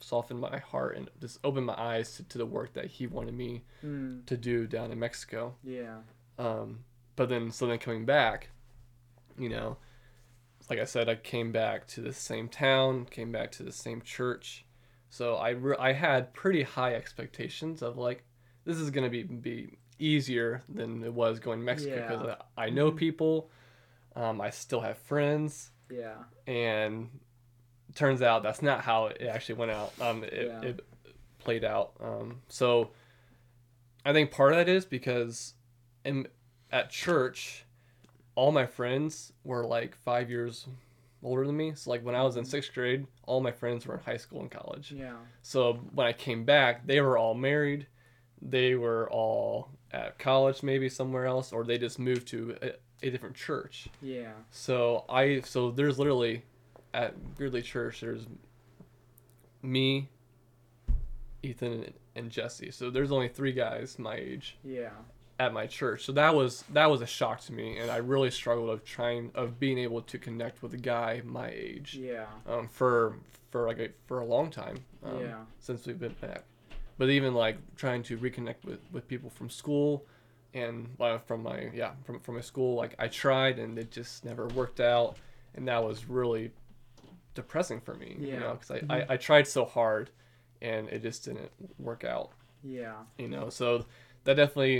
soften 0.00 0.38
my 0.38 0.58
heart 0.58 0.96
and 0.96 1.10
just 1.20 1.38
open 1.44 1.64
my 1.64 1.74
eyes 1.78 2.14
to, 2.16 2.22
to 2.24 2.38
the 2.38 2.46
work 2.46 2.72
that 2.74 2.86
He 2.86 3.06
wanted 3.06 3.34
me 3.34 3.64
Mm. 3.84 4.26
to 4.26 4.36
do 4.36 4.66
down 4.66 4.90
in 4.92 4.98
Mexico. 4.98 5.54
yeah 5.62 5.98
Um, 6.38 6.84
but 7.16 7.28
then, 7.28 7.50
so 7.50 7.66
then 7.66 7.78
coming 7.78 8.04
back, 8.04 8.50
you 9.38 9.48
know, 9.48 9.76
like 10.70 10.78
I 10.78 10.84
said, 10.84 11.08
I 11.08 11.14
came 11.16 11.50
back 11.52 11.86
to 11.88 12.00
the 12.00 12.12
same 12.12 12.48
town, 12.48 13.06
came 13.06 13.32
back 13.32 13.50
to 13.52 13.62
the 13.62 13.72
same 13.72 14.02
church, 14.02 14.64
So 15.10 15.36
I 15.36 15.50
re- 15.50 15.76
I 15.78 15.92
had 15.92 16.34
pretty 16.34 16.62
high 16.62 16.94
expectations 16.94 17.80
of 17.82 17.96
like 17.96 18.24
this 18.64 18.76
is 18.76 18.90
gonna 18.90 19.08
be 19.08 19.22
be 19.22 19.78
easier 19.98 20.62
than 20.68 21.02
it 21.02 21.12
was 21.14 21.38
going 21.40 21.58
to 21.60 21.64
Mexico 21.64 21.94
because 21.96 22.26
Yeah. 22.26 22.36
I, 22.56 22.66
I 22.66 22.70
know 22.70 22.90
Mhm. 22.92 22.96
people, 22.96 23.50
um, 24.14 24.40
I 24.40 24.50
still 24.50 24.80
have 24.80 24.98
friends, 24.98 25.70
Yeah. 25.90 26.24
and 26.46 27.08
turns 27.94 28.22
out 28.22 28.42
that's 28.42 28.62
not 28.62 28.82
how 28.82 29.06
it 29.06 29.22
actually 29.22 29.56
went 29.56 29.70
out. 29.70 29.92
Um, 30.00 30.24
it, 30.24 30.46
Yeah. 30.46 30.62
it 30.62 30.80
played 31.38 31.64
out. 31.64 31.92
Um, 32.00 32.40
so 32.48 32.90
I 34.04 34.12
think 34.12 34.30
part 34.30 34.52
of 34.52 34.58
that 34.58 34.68
is 34.68 34.84
because 34.84 35.54
in 36.04 36.28
at 36.70 36.90
church, 36.90 37.64
all 38.34 38.52
my 38.52 38.66
friends 38.66 39.32
were 39.44 39.64
like 39.64 39.96
five 39.96 40.30
years 40.30 40.66
older 41.22 41.44
than 41.46 41.56
me. 41.56 41.72
So 41.74 41.90
like 41.90 42.04
when 42.04 42.14
I 42.14 42.22
was 42.22 42.36
in 42.36 42.44
sixth 42.44 42.72
grade, 42.72 43.06
all 43.24 43.40
my 43.40 43.50
friends 43.50 43.86
were 43.86 43.94
in 43.94 44.00
high 44.00 44.16
school 44.18 44.40
and 44.40 44.50
college. 44.50 44.92
Yeah. 44.92 45.14
So 45.42 45.74
when 45.92 46.06
I 46.06 46.12
came 46.12 46.44
back, 46.44 46.86
they 46.86 47.00
were 47.00 47.18
all 47.18 47.34
married. 47.34 47.86
They 48.40 48.74
were 48.76 49.10
all 49.10 49.70
at 49.90 50.18
college, 50.18 50.62
maybe 50.62 50.88
somewhere 50.88 51.26
else, 51.26 51.52
or 51.52 51.64
they 51.64 51.78
just 51.78 51.98
moved 51.98 52.28
to 52.28 52.56
a, 52.62 52.72
a 53.06 53.10
different 53.10 53.34
church. 53.34 53.88
Yeah. 54.00 54.30
So 54.50 55.04
I 55.08 55.40
so 55.40 55.70
there's 55.72 55.98
literally 55.98 56.44
at 56.94 57.34
Gridley 57.36 57.62
Church 57.62 58.00
there's 58.00 58.26
me, 59.62 60.08
Ethan, 61.42 61.92
and 62.14 62.30
Jesse. 62.30 62.70
So 62.70 62.90
there's 62.90 63.12
only 63.12 63.28
three 63.28 63.52
guys 63.52 63.98
my 63.98 64.16
age 64.16 64.56
Yeah. 64.64 64.90
at 65.38 65.52
my 65.52 65.66
church. 65.66 66.04
So 66.04 66.12
that 66.12 66.34
was 66.34 66.62
that 66.72 66.90
was 66.90 67.00
a 67.00 67.06
shock 67.06 67.40
to 67.42 67.52
me, 67.52 67.78
and 67.78 67.90
I 67.90 67.96
really 67.98 68.30
struggled 68.30 68.70
of 68.70 68.84
trying 68.84 69.30
of 69.34 69.58
being 69.60 69.78
able 69.78 70.02
to 70.02 70.18
connect 70.18 70.62
with 70.62 70.74
a 70.74 70.78
guy 70.78 71.22
my 71.24 71.48
age 71.50 71.94
Yeah. 71.94 72.26
um, 72.46 72.68
for 72.68 73.16
for 73.50 73.66
like 73.66 73.78
a, 73.78 73.88
for 74.06 74.20
a 74.20 74.24
long 74.26 74.50
time 74.50 74.84
um, 75.02 75.20
Yeah. 75.20 75.44
since 75.58 75.86
we've 75.86 75.98
been 75.98 76.14
back. 76.20 76.44
But 76.98 77.10
even 77.10 77.34
like 77.34 77.56
trying 77.76 78.02
to 78.04 78.18
reconnect 78.18 78.64
with, 78.64 78.80
with 78.92 79.06
people 79.06 79.30
from 79.30 79.48
school 79.48 80.04
and 80.54 80.88
uh, 80.98 81.18
from 81.18 81.42
my 81.44 81.70
yeah 81.72 81.92
from 82.04 82.20
from 82.20 82.34
my 82.36 82.40
school, 82.40 82.74
like 82.74 82.94
I 82.98 83.08
tried 83.08 83.58
and 83.58 83.78
it 83.78 83.90
just 83.90 84.24
never 84.24 84.46
worked 84.48 84.80
out, 84.80 85.16
and 85.54 85.66
that 85.68 85.82
was 85.84 86.06
really 86.06 86.50
depressing 87.42 87.80
for 87.80 87.94
me. 87.94 88.10
You 88.18 88.38
know, 88.40 88.52
because 88.58 88.70
I, 88.76 88.80
I 88.96 89.06
I 89.14 89.16
tried 89.16 89.46
so 89.46 89.64
hard, 89.64 90.10
and 90.60 90.88
it 90.94 91.00
just 91.02 91.24
didn't 91.24 91.50
work 91.78 92.02
out 92.04 92.28
Yeah. 92.64 92.96
you 93.22 93.28
know 93.28 93.48
so 93.50 93.66
that 94.24 94.34
definitely 94.34 94.76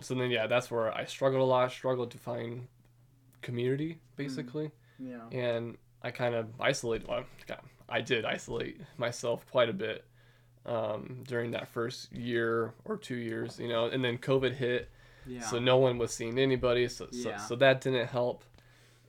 so 0.00 0.14
then 0.16 0.30
yeah 0.36 0.46
that's 0.48 0.68
where 0.72 0.88
i 1.00 1.04
struggled 1.16 1.40
a 1.48 1.50
lot 1.56 1.70
struggled 1.70 2.10
to 2.10 2.18
find 2.18 2.66
community 3.40 3.98
basically 4.16 4.70
Yeah. 4.98 5.26
and 5.30 5.76
i 6.02 6.10
kind 6.10 6.34
of 6.34 6.46
isolated 6.60 7.06
well 7.08 7.24
God, 7.46 7.60
i 7.88 8.00
did 8.00 8.24
isolate 8.24 8.80
myself 8.98 9.46
quite 9.50 9.68
a 9.68 9.72
bit 9.86 10.04
um, 10.66 11.22
during 11.26 11.50
that 11.52 11.68
first 11.68 12.12
year 12.12 12.74
or 12.84 12.96
two 12.96 13.16
years 13.30 13.58
you 13.60 13.68
know 13.68 13.86
and 13.86 14.02
then 14.04 14.18
covid 14.18 14.54
hit 14.54 14.90
Yeah. 15.26 15.40
so 15.42 15.58
no 15.60 15.76
one 15.78 15.98
was 15.98 16.12
seeing 16.12 16.38
anybody 16.38 16.88
so, 16.88 17.06
Yeah. 17.12 17.36
so, 17.38 17.46
so 17.50 17.56
that 17.56 17.80
didn't 17.80 18.08
help 18.08 18.42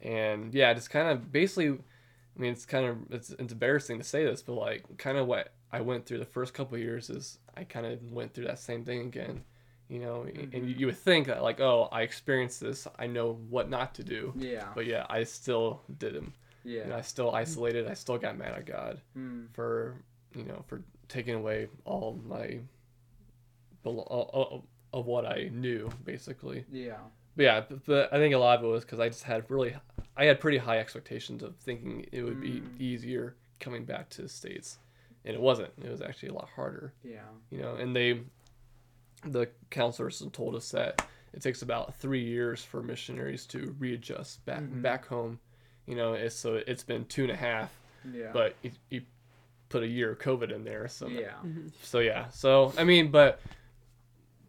and 0.02 0.54
yeah 0.54 0.74
just 0.74 0.90
kind 0.92 1.08
of 1.10 1.32
basically 1.32 1.80
i 2.38 2.42
mean 2.42 2.52
it's 2.52 2.66
kind 2.66 2.86
of 2.86 2.98
it's, 3.12 3.30
it's 3.32 3.54
embarrassing 3.54 3.98
to 3.98 4.04
say 4.04 4.24
this 4.26 4.42
but 4.42 4.54
like 4.54 4.84
kind 4.98 5.18
of 5.18 5.28
what 5.28 5.54
i 5.72 5.80
went 5.82 6.06
through 6.06 6.18
the 6.20 6.26
first 6.26 6.54
couple 6.54 6.76
of 6.76 6.82
years 6.82 7.10
is 7.10 7.40
i 7.58 7.64
kind 7.64 7.86
of 7.86 8.02
went 8.12 8.34
through 8.34 8.46
that 8.46 8.60
same 8.60 8.84
thing 8.84 9.02
again 9.02 9.44
you 9.90 10.00
know 10.00 10.26
and 10.54 10.54
you, 10.70 10.76
you 10.80 10.86
would 10.88 10.98
think 10.98 11.28
that 11.28 11.44
like 11.44 11.60
oh 11.60 11.88
i 11.92 12.02
experienced 12.02 12.60
this 12.62 12.88
i 12.98 13.06
know 13.06 13.34
what 13.50 13.70
not 13.70 13.94
to 13.94 14.04
do 14.04 14.34
yeah. 14.38 14.68
but 14.76 14.86
yeah 14.86 15.06
i 15.10 15.24
still 15.24 15.82
did 16.00 16.14
them 16.16 16.34
Yeah. 16.64 16.82
and 16.84 16.94
i 16.94 17.02
still 17.02 17.34
isolated 17.36 17.88
i 17.88 17.94
still 17.94 18.18
got 18.18 18.38
mad 18.38 18.54
at 18.54 18.66
god 18.66 19.02
Mm. 19.18 19.48
for 19.54 19.96
you 20.36 20.44
know 20.46 20.64
for 20.68 20.82
taking 21.10 21.36
away 21.36 21.68
all 21.86 22.20
my 22.26 22.60
all- 23.84 24.66
of 24.94 25.06
what 25.06 25.26
i 25.26 25.50
knew 25.52 25.90
basically 26.06 26.66
Yeah. 26.72 26.98
but 27.36 27.44
yeah, 27.44 27.62
but, 27.68 27.86
but 27.86 28.14
I 28.14 28.18
think 28.18 28.34
a 28.36 28.38
lot 28.38 28.60
of 28.60 28.64
it 28.64 28.68
was 28.68 28.84
because 28.86 29.00
I 29.00 29.10
just 29.10 29.24
had 29.24 29.50
really, 29.50 29.76
I 30.16 30.26
had 30.26 30.40
pretty 30.40 30.58
high 30.58 30.78
expectations 30.80 31.42
of 31.44 31.56
thinking 31.58 32.06
it 32.12 32.22
would 32.24 32.40
be 32.40 32.62
Mm. 32.62 32.80
easier 32.80 33.36
coming 33.60 33.84
back 33.86 34.10
to 34.12 34.22
the 34.22 34.30
states, 34.30 34.78
and 35.26 35.34
it 35.34 35.42
wasn't. 35.42 35.72
It 35.84 35.90
was 35.90 36.02
actually 36.02 36.30
a 36.30 36.34
lot 36.34 36.50
harder, 36.56 36.94
Yeah. 37.04 37.24
you 37.50 37.60
know. 37.60 37.76
And 37.76 37.96
they, 37.96 38.22
the 39.26 39.50
counselors 39.70 40.22
told 40.34 40.56
us 40.56 40.70
that 40.72 41.06
it 41.34 41.42
takes 41.42 41.62
about 41.64 41.96
three 41.96 42.24
years 42.24 42.64
for 42.64 42.84
missionaries 42.84 43.46
to 43.48 43.76
readjust 43.80 44.46
back 44.46 44.62
Mhm. 44.62 44.82
back 44.82 45.06
home, 45.08 45.40
you 45.88 45.96
know. 45.96 46.14
It's, 46.14 46.36
so 46.36 46.56
it's 46.56 46.84
been 46.84 47.06
two 47.06 47.24
and 47.24 47.32
a 47.32 47.36
half, 47.36 47.74
Yeah. 48.12 48.32
but 48.34 48.56
you, 48.62 48.72
you 48.90 49.02
put 49.70 49.82
a 49.82 49.88
year 49.88 50.12
of 50.12 50.20
COVID 50.20 50.52
in 50.52 50.64
there, 50.64 50.88
so 50.88 51.08
yeah. 51.08 51.42
so 51.82 51.98
yeah 52.00 52.30
so 52.30 52.72
i 52.78 52.84
mean 52.84 53.10
but 53.10 53.40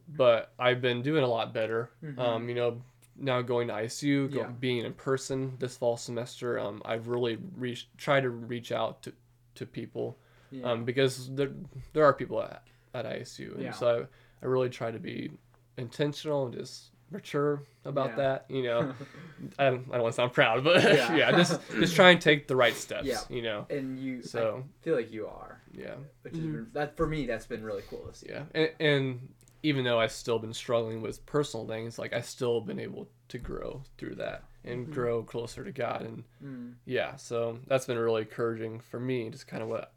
but 0.06 0.52
i've 0.58 0.82
been 0.82 1.00
doing 1.00 1.24
a 1.24 1.26
lot 1.26 1.54
better 1.54 1.90
Mhm. 2.02 2.18
um 2.18 2.48
you 2.50 2.54
know 2.54 2.82
now 3.16 3.40
going 3.42 3.68
to 3.68 3.74
ISU 3.74 4.32
go, 4.32 4.40
Yeah. 4.40 4.48
being 4.48 4.84
in 4.84 4.92
person 4.94 5.56
this 5.58 5.76
fall 5.76 5.96
semester 5.96 6.58
um 6.58 6.82
i've 6.84 7.06
really 7.08 7.38
reached 7.56 7.96
try 7.96 8.20
to 8.20 8.28
reach 8.30 8.72
out 8.72 9.02
to 9.02 9.12
to 9.54 9.66
people 9.66 10.18
Yeah. 10.50 10.70
um 10.72 10.84
because 10.84 11.32
there 11.34 11.50
there 11.92 12.04
are 12.04 12.12
people 12.12 12.42
at, 12.42 12.62
at 12.92 13.04
isu 13.06 13.54
and 13.54 13.62
Yeah. 13.62 13.72
so 13.72 14.06
I, 14.42 14.44
I 14.44 14.48
really 14.48 14.68
try 14.70 14.90
to 14.90 14.98
be 14.98 15.30
intentional 15.76 16.46
and 16.46 16.54
just 16.54 16.90
mature 17.10 17.62
about 17.84 18.10
Yeah. 18.10 18.16
that 18.16 18.46
you 18.48 18.62
know 18.64 18.92
I, 19.58 19.70
don't, 19.70 19.86
I 19.90 19.92
don't 19.94 20.02
want 20.02 20.12
to 20.14 20.16
sound 20.16 20.32
proud 20.32 20.64
but 20.64 20.82
Yeah. 20.82 21.14
yeah, 21.14 21.30
just 21.32 21.60
just 21.72 21.94
try 21.94 22.10
and 22.10 22.20
take 22.20 22.48
the 22.48 22.56
right 22.56 22.74
steps 22.74 23.06
Yeah. 23.06 23.20
you 23.28 23.42
know 23.42 23.66
and 23.70 23.98
you 23.98 24.22
so 24.22 24.64
I 24.64 24.84
feel 24.84 24.96
like 24.96 25.12
you 25.12 25.26
are, 25.28 25.60
yeah 25.72 25.94
which 26.22 26.34
has 26.34 26.44
Mhm. 26.44 26.72
that 26.72 26.96
for 26.96 27.06
me. 27.06 27.26
That's 27.26 27.46
been 27.46 27.62
really 27.62 27.82
cool 27.88 28.06
to 28.08 28.14
see. 28.14 28.26
Yeah, 28.30 28.44
and, 28.54 28.70
and 28.80 29.28
even 29.64 29.82
though 29.82 29.98
I've 29.98 30.12
still 30.12 30.38
been 30.38 30.52
struggling 30.52 31.00
with 31.00 31.24
personal 31.26 31.66
things, 31.66 31.98
like 31.98 32.12
I've 32.12 32.26
still 32.26 32.60
been 32.60 32.78
able 32.78 33.08
to 33.28 33.38
grow 33.38 33.82
through 33.96 34.16
that 34.16 34.44
and 34.62 34.86
Mhm. 34.86 34.92
grow 34.92 35.22
closer 35.22 35.64
to 35.64 35.72
God. 35.72 36.02
And 36.02 36.24
Mm. 36.42 36.74
yeah, 36.84 37.16
so 37.16 37.58
that's 37.66 37.86
been 37.86 37.98
really 37.98 38.22
encouraging 38.22 38.78
for 38.80 39.00
me, 39.00 39.30
just 39.30 39.46
kind 39.46 39.62
of 39.62 39.68
what 39.70 39.92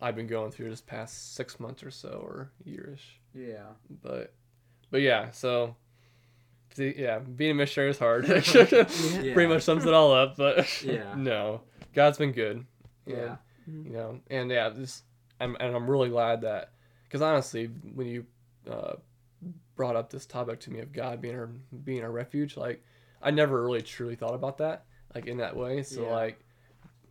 I've 0.00 0.14
been 0.14 0.28
going 0.28 0.52
through 0.52 0.70
this 0.70 0.80
past 0.80 1.34
six 1.34 1.58
months 1.58 1.82
or 1.82 1.90
so 1.90 2.20
or 2.24 2.52
yearish. 2.64 3.18
Yeah. 3.34 3.72
But 4.02 4.32
but 4.92 5.00
yeah, 5.02 5.30
so 5.32 5.74
yeah, 6.76 7.18
being 7.18 7.50
a 7.50 7.54
missionary 7.54 7.90
is 7.90 7.98
hard. 7.98 8.24
Yeah. 9.24 9.34
Pretty 9.34 9.46
much 9.48 9.62
sums 9.64 9.86
it 9.86 9.92
all 9.92 10.12
up. 10.12 10.36
But 10.36 10.82
Yeah. 10.84 11.14
no, 11.16 11.62
God's 11.94 12.18
been 12.18 12.32
good. 12.32 12.64
Yeah. 13.06 13.36
And, 13.66 13.86
you 13.86 13.92
know, 13.92 14.20
and 14.30 14.50
yeah, 14.50 14.68
this 14.68 15.02
I'm 15.40 15.56
and 15.58 15.74
I'm 15.74 15.90
really 15.90 16.08
glad 16.10 16.42
that 16.42 16.72
because 17.04 17.22
honestly, 17.22 17.66
when 17.66 18.06
you 18.06 18.24
uh, 18.68 18.94
brought 19.76 19.96
up 19.96 20.10
this 20.10 20.26
topic 20.26 20.60
to 20.60 20.70
me 20.70 20.80
of 20.80 20.92
God 20.92 21.20
being 21.20 21.36
our 21.36 21.46
being 21.46 22.02
our 22.02 22.10
refuge, 22.10 22.56
like 22.56 22.84
I 23.22 23.30
never 23.30 23.62
really 23.62 23.82
truly 23.82 24.16
thought 24.16 24.34
about 24.34 24.58
that 24.58 24.84
like 25.14 25.26
in 25.26 25.38
that 25.38 25.56
way. 25.56 25.82
So 25.82 26.02
Yeah. 26.04 26.12
like, 26.12 26.44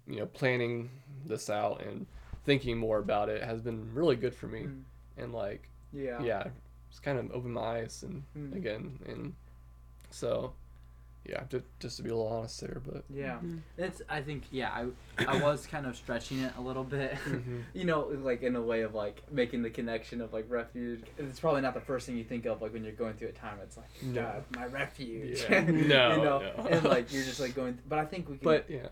you 0.07 0.17
know, 0.17 0.25
planning 0.25 0.89
this 1.25 1.49
out 1.49 1.81
and 1.81 2.05
thinking 2.45 2.77
more 2.77 2.99
about 2.99 3.29
it 3.29 3.43
has 3.43 3.61
been 3.61 3.93
really 3.93 4.15
good 4.15 4.33
for 4.33 4.47
me. 4.47 4.61
Mm. 4.63 4.83
And 5.17 5.33
like, 5.33 5.69
Yeah. 5.91 6.21
yeah, 6.23 6.47
it's 6.89 6.99
kind 6.99 7.17
of 7.19 7.31
opened 7.31 7.53
my 7.53 7.61
eyes 7.61 8.03
and 8.03 8.23
Mm. 8.35 8.55
again 8.55 8.99
and 9.07 9.33
so 10.11 10.53
yeah, 11.25 11.43
just, 11.49 11.65
just 11.79 11.97
to 11.97 12.03
be 12.03 12.09
a 12.09 12.15
little 12.15 12.31
honest 12.31 12.59
there, 12.61 12.81
but 12.85 13.03
Yeah. 13.09 13.37
Mhm. 13.43 13.59
It's. 13.77 14.01
I 14.09 14.21
think. 14.21 14.43
Yeah. 14.51 14.69
I. 14.71 14.87
I 15.27 15.41
was 15.43 15.67
kind 15.67 15.85
of 15.85 15.95
stretching 15.95 16.39
it 16.39 16.53
a 16.57 16.61
little 16.61 16.83
bit. 16.83 17.13
Mhm. 17.25 17.63
you 17.73 17.83
know, 17.83 18.07
like 18.23 18.41
in 18.41 18.55
a 18.55 18.61
way 18.61 18.81
of 18.81 18.95
like 18.95 19.21
making 19.31 19.61
the 19.61 19.69
connection 19.69 20.21
of 20.21 20.33
like 20.33 20.45
refuge. 20.49 21.03
It's 21.17 21.39
probably 21.39 21.61
not 21.61 21.73
the 21.73 21.81
first 21.81 22.05
thing 22.07 22.17
you 22.17 22.23
think 22.23 22.45
of 22.45 22.61
like 22.61 22.73
when 22.73 22.83
you're 22.83 22.93
going 22.93 23.13
through 23.15 23.27
a 23.29 23.33
time. 23.33 23.57
It's 23.61 23.77
like 23.77 23.87
No. 24.01 24.21
God, 24.21 24.43
my 24.55 24.65
refuge. 24.65 25.45
Yeah. 25.49 25.61
No, 25.69 26.15
you 26.15 26.23
know, 26.23 26.39
no. 26.57 26.67
and 26.69 26.83
like 26.85 27.11
you're 27.13 27.23
just 27.23 27.39
like 27.39 27.53
going. 27.53 27.77
But 27.87 27.99
I 27.99 28.05
think 28.05 28.27
we 28.29 28.37
can. 28.37 28.45
but 28.45 28.69
yeah, 28.69 28.87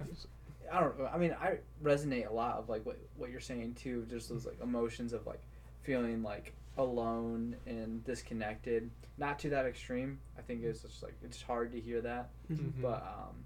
I 0.72 0.82
don't. 0.82 0.94
I 1.14 1.18
mean, 1.18 1.36
I 1.42 1.60
resonate 1.84 2.30
a 2.30 2.34
lot 2.34 2.58
of 2.58 2.68
like 2.70 2.86
what 2.86 3.00
what 3.16 3.32
you're 3.32 3.40
saying 3.40 3.76
too. 3.76 4.06
Just 4.10 4.30
those 4.30 4.46
like 4.46 4.60
emotions 4.62 5.14
of 5.14 5.26
like 5.26 5.42
feeling 5.84 6.22
like 6.24 6.54
alone 6.78 7.56
and 7.66 8.04
disconnected. 8.06 8.90
Not 9.18 9.40
to 9.40 9.50
that 9.50 9.66
extreme. 9.66 10.20
I 10.38 10.42
think 10.42 10.64
it's 10.64 10.82
just 10.82 11.02
like 11.04 11.16
it's 11.24 11.42
hard 11.42 11.72
to 11.72 11.80
hear 11.80 12.02
that, 12.02 12.30
Mhm. 12.52 12.82
but 12.82 13.02
um, 13.04 13.46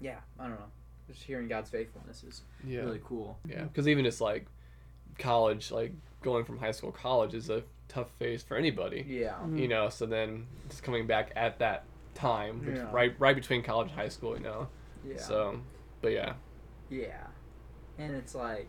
yeah, 0.00 0.18
I 0.38 0.48
don't 0.48 0.58
know. 0.58 0.70
Just 1.08 1.22
hearing 1.22 1.48
God's 1.48 1.70
faithfulness 1.70 2.22
is 2.22 2.42
yeah. 2.64 2.80
really 2.80 3.00
cool. 3.04 3.38
Yeah, 3.48 3.64
because 3.64 3.88
even 3.88 4.04
just 4.04 4.20
like 4.20 4.46
college, 5.18 5.70
like 5.70 5.92
going 6.22 6.44
from 6.44 6.58
high 6.58 6.70
school 6.70 6.92
college 6.92 7.34
is 7.34 7.50
a 7.50 7.62
tough 7.88 8.10
phase 8.18 8.42
for 8.42 8.56
anybody. 8.56 9.04
Yeah. 9.08 9.34
Mhm. 9.42 9.58
You 9.58 9.68
know, 9.68 9.88
so 9.88 10.04
then 10.06 10.46
just 10.68 10.82
coming 10.82 11.06
back 11.06 11.32
at 11.34 11.58
that 11.60 11.84
time, 12.14 12.60
bet- 12.60 12.76
Yeah. 12.76 12.90
right, 12.92 13.14
right 13.18 13.34
between 13.34 13.62
college 13.62 13.88
and 13.88 13.96
high 13.98 14.08
school. 14.08 14.36
You 14.36 14.42
know, 14.42 14.68
Yeah. 15.04 15.16
so, 15.18 15.60
but 16.02 16.12
yeah, 16.12 16.34
Yeah. 16.90 17.26
And 17.98 18.14
it's 18.14 18.34
like, 18.34 18.68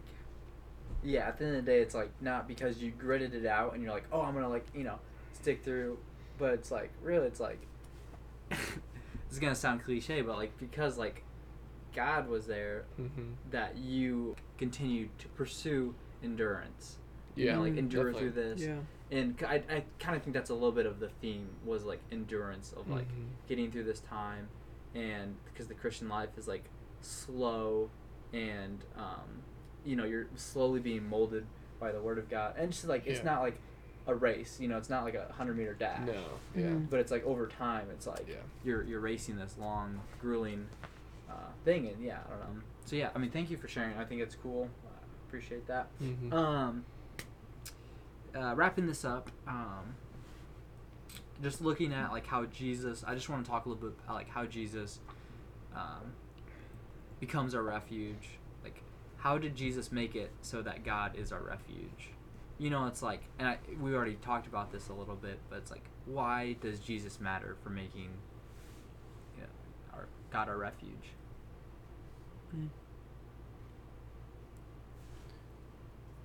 yeah, 1.04 1.28
at 1.28 1.38
the 1.38 1.46
end 1.46 1.56
of 1.58 1.66
the 1.66 1.72
day, 1.72 1.80
it's 1.82 1.96
like 1.96 2.12
not 2.22 2.48
because 2.48 2.82
you 2.82 2.92
gritted 2.92 3.34
it 3.34 3.46
out 3.46 3.74
and 3.74 3.84
you're 3.84 3.94
like, 3.94 4.06
oh, 4.12 4.22
I'm 4.22 4.34
going 4.34 4.44
to, 4.44 4.50
like, 4.50 4.66
you 4.76 4.84
know, 4.84 5.00
stick 5.34 5.64
through. 5.64 5.98
But 6.38 6.54
it's 6.54 6.72
like, 6.72 6.92
really, 7.02 7.28
it's 7.28 7.40
like, 7.40 7.60
this 8.50 8.60
is 9.32 9.40
going 9.40 9.54
to 9.54 9.60
sound 9.60 9.84
cliche, 9.84 10.22
but 10.22 10.38
like, 10.38 10.58
because, 10.58 10.98
like, 10.98 11.24
God 11.96 12.28
was 12.28 12.46
there 12.46 12.86
Mm-hmm. 13.00 13.32
that 13.52 13.78
you 13.78 14.36
continued 14.58 15.10
to 15.20 15.28
pursue 15.30 15.96
endurance. 16.24 16.98
You 17.36 17.46
Yeah. 17.46 17.56
know, 17.56 17.62
like 17.62 17.78
endure 17.78 18.12
definitely. 18.12 18.32
through 18.32 18.56
this. 18.56 18.62
Yeah. 18.62 18.80
And 19.12 19.36
I, 19.48 19.56
I 19.70 19.84
kind 20.00 20.16
of 20.16 20.22
think 20.24 20.34
that's 20.36 20.50
a 20.52 20.54
little 20.54 20.72
bit 20.72 20.86
of 20.86 21.00
the 21.00 21.10
theme 21.10 21.48
was 21.66 21.84
like 21.84 22.00
endurance 22.12 22.74
of 22.78 22.88
like 22.90 23.08
Mhm. 23.08 23.28
getting 23.48 23.72
through 23.72 23.86
this 23.86 24.02
time, 24.02 24.50
and 24.94 25.36
because 25.46 25.68
the 25.68 25.74
Christian 25.74 26.10
life 26.10 26.30
is 26.38 26.48
like 26.48 26.66
slow, 27.02 27.90
and 28.34 28.84
um, 28.96 29.42
you 29.86 29.96
know 29.96 30.04
you're 30.06 30.28
slowly 30.36 30.80
being 30.80 31.08
molded 31.08 31.46
by 31.80 31.92
the 31.92 32.02
Word 32.02 32.18
of 32.18 32.30
God, 32.30 32.56
and 32.58 32.72
just 32.72 32.88
like 32.88 33.06
it's 33.08 33.20
Yeah. 33.20 33.26
not 33.26 33.42
like 33.42 33.60
a 34.08 34.16
race. 34.16 34.60
You 34.60 34.68
know, 34.68 34.78
it's 34.78 34.90
not 34.90 35.04
like 35.04 35.14
a 35.16 35.32
hundred 35.34 35.58
meter 35.58 35.74
dash. 35.74 36.06
No. 36.06 36.14
Yeah. 36.56 36.68
Mhm. 36.68 36.90
But 36.90 37.00
it's 37.00 37.12
like 37.12 37.24
over 37.26 37.48
time, 37.48 37.88
it's 37.92 38.08
like 38.08 38.28
Yeah. 38.28 38.36
you're 38.64 38.84
you're 38.84 39.00
racing 39.00 39.38
this 39.38 39.56
long, 39.58 40.02
grueling 40.22 40.68
uh, 41.30 41.34
thing, 41.64 41.88
and 41.88 42.04
yeah, 42.04 42.20
I 42.26 42.30
don't 42.32 42.40
know. 42.56 42.62
So 42.86 42.96
yeah, 42.96 43.12
I 43.14 43.20
mean, 43.20 43.30
thank 43.32 43.52
you 43.52 43.58
for 43.58 43.68
sharing. 43.68 43.96
I 43.98 44.06
think 44.06 44.22
it's 44.22 44.36
cool. 44.36 44.70
Uh, 44.86 44.90
appreciate 45.28 45.68
that. 45.68 45.88
Mhm. 46.02 46.34
Um, 46.34 46.86
uh, 48.36 48.54
wrapping 48.56 48.88
this 48.88 49.06
up, 49.06 49.30
um, 49.48 49.96
just 51.42 51.62
looking 51.62 51.94
at 51.94 52.12
like 52.12 52.26
how 52.28 52.46
Jesus. 52.46 53.04
I 53.06 53.14
just 53.16 53.30
want 53.30 53.46
to 53.46 53.50
talk 53.50 53.66
a 53.66 53.70
little 53.70 53.90
bit 53.90 53.98
about 54.04 54.16
like 54.16 54.30
how 54.30 54.46
Jesus 54.46 55.00
um, 55.76 56.14
becomes 57.20 57.54
our 57.54 57.62
refuge. 57.64 58.38
How 59.20 59.38
did 59.38 59.56
Jesus 59.56 59.92
make 59.92 60.16
it 60.16 60.32
so 60.42 60.62
that 60.62 60.84
God 60.84 61.18
is 61.18 61.32
our 61.32 61.42
refuge? 61.42 62.12
You 62.58 62.70
know, 62.70 62.88
it's 62.88 63.02
like, 63.02 63.22
and 63.38 63.48
I, 63.48 63.58
we 63.82 63.94
already 63.94 64.16
talked 64.16 64.48
about 64.48 64.72
this 64.72 64.90
a 64.90 64.94
little 64.94 65.16
bit, 65.16 65.40
but 65.50 65.58
it's 65.58 65.72
like, 65.72 65.84
why 66.06 66.56
does 66.62 66.80
Jesus 66.80 67.20
matter 67.20 67.56
for 67.64 67.70
making, 67.70 68.10
you 69.36 69.42
know, 69.42 69.48
our 69.94 70.08
God 70.32 70.50
our 70.50 70.58
refuge? 70.58 71.14
Hmm. 72.52 72.68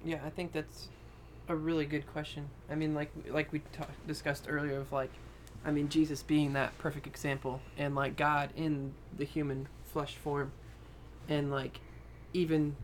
Yeah, 0.04 0.20
I 0.24 0.30
think 0.30 0.52
that's 0.52 0.88
a 1.48 1.56
really 1.56 1.86
good 1.86 2.06
question. 2.12 2.48
I 2.70 2.74
mean, 2.74 2.94
like 2.94 3.10
like 3.28 3.52
we 3.52 3.60
ta- 3.72 3.86
discussed 4.06 4.46
earlier, 4.48 4.78
of 4.78 4.92
like, 4.92 5.10
I 5.64 5.70
mean, 5.70 5.88
Jesus 5.88 6.22
being 6.22 6.52
that 6.54 6.76
perfect 6.78 7.06
example, 7.06 7.60
and 7.76 7.94
like 7.94 8.16
God 8.16 8.50
in 8.56 8.92
the 9.16 9.24
human 9.24 9.68
flesh 9.84 10.14
form, 10.16 10.52
and 11.28 11.50
like, 11.50 11.80
even 12.34 12.76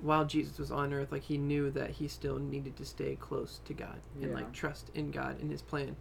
while 0.00 0.24
Jesus 0.24 0.58
was 0.58 0.70
on 0.72 0.92
earth, 0.92 1.12
like 1.12 1.22
he 1.22 1.38
knew 1.38 1.70
that 1.70 1.90
he 1.90 2.08
still 2.08 2.38
needed 2.38 2.76
to 2.76 2.84
stay 2.84 3.14
close 3.14 3.60
to 3.66 3.74
God 3.74 4.00
and 4.14 4.30
Yeah. 4.30 4.34
like 4.34 4.52
trust 4.52 4.90
in 4.94 5.10
God 5.10 5.40
and 5.40 5.50
His 5.50 5.62
plan. 5.62 5.94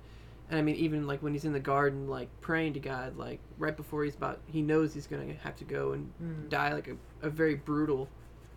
And 0.49 0.57
I 0.57 0.62
mean, 0.63 0.75
even 0.75 1.05
like 1.07 1.21
when 1.21 1.34
he's 1.34 1.45
in 1.45 1.53
the 1.53 1.60
garden, 1.60 2.10
like 2.10 2.29
praying 2.41 2.73
to 2.73 2.79
God, 2.79 3.15
like 3.17 3.39
right 3.57 3.75
before 3.77 4.03
he's 4.03 4.15
about, 4.15 4.41
he 4.47 4.62
knows 4.62 4.93
he's 4.93 5.07
gonna 5.07 5.34
have 5.43 5.55
to 5.57 5.63
go 5.63 5.91
and 5.93 6.49
die 6.49 6.73
like 6.73 6.88
a, 6.88 6.97
a 7.25 7.29
very 7.29 7.55
brutal, 7.55 8.10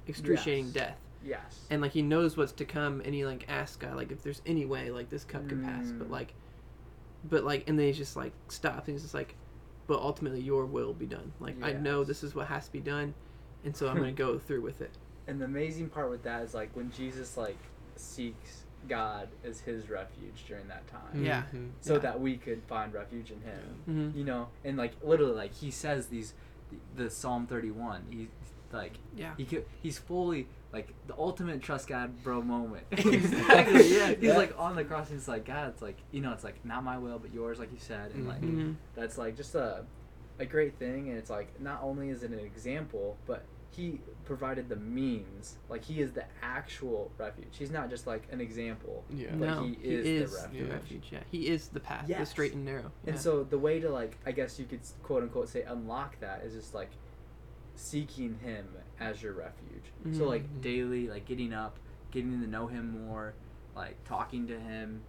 excruciating 0.07 0.65
Yes. 0.67 0.75
death 0.75 0.99
Yes. 1.27 1.67
and 1.71 1.81
like 1.83 1.93
he 1.93 2.03
knows 2.03 2.37
what's 2.37 2.53
to 2.53 2.65
come 2.65 3.01
and 3.05 3.15
he 3.15 3.25
like 3.25 3.45
asks 3.49 3.77
god 3.77 3.97
like 3.97 4.13
if 4.13 4.23
there's 4.23 4.43
any 4.45 4.67
way 4.67 4.91
like 4.91 5.09
this 5.09 5.25
cup 5.25 5.49
can 5.49 5.59
pass 5.59 5.93
but 5.99 6.09
Mm. 6.09 6.13
like 6.13 6.35
but 7.31 7.45
like 7.45 7.65
and 7.67 7.79
then 7.79 7.87
he's 7.87 7.97
just 7.97 8.17
like 8.17 8.33
stops 8.49 8.87
and 8.89 8.95
he's 8.95 9.03
just 9.03 9.15
like 9.15 9.35
but 9.87 9.99
ultimately 10.01 10.41
your 10.41 10.67
will 10.67 10.93
be 10.93 11.07
done 11.07 11.33
like 11.41 11.57
i 11.63 11.73
know 11.73 12.05
this 12.05 12.23
is 12.23 12.35
what 12.35 12.47
has 12.49 12.67
to 12.67 12.73
be 12.73 12.81
done 12.81 13.15
and 13.65 13.77
so 13.77 13.89
i'm 13.89 13.97
gonna 13.97 14.13
go 14.13 14.39
through 14.39 14.61
with 14.63 14.81
it 14.81 14.91
And 15.27 15.41
the 15.41 15.47
amazing 15.47 15.89
part 15.89 16.11
with 16.11 16.23
that 16.25 16.43
is 16.43 16.53
like 16.53 16.69
when 16.77 16.91
Jesus 16.93 17.39
like 17.39 17.57
seeks 17.97 18.65
God 18.87 19.29
as 19.43 19.61
his 19.61 19.89
refuge 19.89 20.45
during 20.47 20.69
that 20.69 20.87
time. 20.87 21.25
Yeah. 21.25 21.45
Mhm. 21.55 21.71
So 21.81 21.95
Yeah. 21.95 21.99
that 22.01 22.21
we 22.21 22.37
could 22.37 22.63
find 22.65 22.93
refuge 22.93 23.31
in 23.31 23.41
him. 23.41 23.61
mm-hmm. 23.89 24.19
You 24.19 24.25
know, 24.25 24.49
and 24.65 24.77
like 24.77 24.93
literally 25.03 25.33
like 25.33 25.55
he 25.55 25.71
says 25.71 26.09
these 26.09 26.35
the, 26.97 27.05
the 27.05 27.11
Psalm 27.11 27.47
31. 27.47 28.03
He 28.11 28.29
like 28.71 28.99
yeah 29.17 29.33
he 29.39 29.47
could, 29.47 29.65
he's 29.83 29.97
fully 29.99 30.47
like 30.75 30.93
the 31.07 31.15
ultimate 31.17 31.63
trust 31.63 31.89
God 31.89 32.23
bro 32.23 32.43
moment. 32.43 32.85
Exactly, 32.93 33.97
yeah. 33.97 34.09
He's 34.09 34.19
Yeah. 34.25 34.37
like 34.37 34.55
on 34.59 34.77
the 34.77 34.85
cross 34.85 35.09
and 35.09 35.19
he's 35.19 35.27
like 35.27 35.47
God, 35.47 35.71
it's 35.71 35.81
like 35.81 35.97
you 36.13 36.21
know, 36.21 36.33
it's 36.33 36.45
like 36.45 36.63
not 36.67 36.85
my 36.85 36.99
will 36.99 37.19
but 37.19 37.33
yours 37.33 37.59
like 37.59 37.73
you 37.73 37.79
said 37.79 38.11
and 38.13 38.29
like 38.29 38.43
Mhm. 38.43 38.51
mm-hmm. 38.57 38.73
that's 38.95 39.17
like 39.17 39.39
just 39.39 39.55
a 39.55 39.87
a 40.39 40.45
great 40.45 40.77
thing 40.79 41.09
and 41.09 41.17
it's 41.17 41.31
like 41.31 41.59
not 41.61 41.81
only 41.83 42.11
is 42.11 42.23
it 42.25 42.31
an 42.33 42.41
example 42.41 43.17
but 43.25 43.45
he 43.77 44.01
provided 44.25 44.69
the 44.69 44.77
means 44.77 45.57
like 45.69 45.85
he 45.85 46.01
is 46.01 46.13
the 46.13 46.25
actual 46.43 47.11
refuge 47.19 47.49
he's 47.53 47.71
not 47.71 47.91
just 47.91 48.07
like 48.07 48.23
an 48.33 48.41
example 48.41 49.05
Yeah. 49.11 49.29
but 49.33 49.47
no 49.49 49.63
he 49.65 49.75
he 49.83 49.89
is 49.95 50.07
is, 50.07 50.31
the 50.33 50.37
the, 50.41 50.45
refuge. 50.65 50.71
refuge. 50.71 51.09
yeah 51.13 51.19
he 51.31 51.47
is 51.49 51.69
the 51.69 51.81
path 51.81 52.07
the 52.07 52.25
straight 52.25 52.55
and 52.55 52.65
narrow 52.65 52.91
and 53.07 53.19
so 53.19 53.45
the 53.45 53.59
way 53.59 53.81
to 53.81 53.91
like 53.91 54.17
i 54.27 54.33
guess 54.33 54.59
you 54.59 54.65
could 54.65 54.81
quote 55.03 55.23
unquote 55.23 55.49
say 55.49 55.63
unlock 55.63 56.19
that 56.21 56.43
is 56.45 56.55
just 56.55 56.75
like 56.75 56.91
seeking 57.77 58.39
him 58.43 58.67
as 59.01 59.23
your 59.23 59.33
refuge 59.33 59.85
so 60.13 60.21
Mhm. 60.23 60.29
like 60.29 60.61
daily 60.61 61.09
like 61.09 61.25
getting 61.27 61.53
up 61.53 61.79
getting 62.13 62.41
to 62.41 62.47
know 62.47 62.67
him 62.67 63.05
more 63.07 63.35
like 63.75 63.97
talking 64.05 64.47
to 64.47 64.59
him 64.59 65.03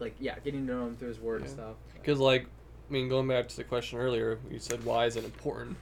like 0.00 0.14
yeah 0.18 0.38
getting 0.42 0.66
to 0.66 0.72
know 0.74 0.86
him 0.86 0.96
through 0.96 1.08
his 1.08 1.20
word 1.20 1.42
and 1.42 1.50
stuff 1.50 1.76
Because, 1.94 2.18
like, 2.18 2.46
I 2.88 2.92
mean, 2.92 3.08
going 3.08 3.28
back 3.28 3.48
to 3.48 3.56
the 3.56 3.64
question 3.64 3.98
earlier, 3.98 4.38
you 4.50 4.58
said 4.58 4.84
why 4.84 5.06
is 5.06 5.16
it 5.16 5.24
important? 5.24 5.76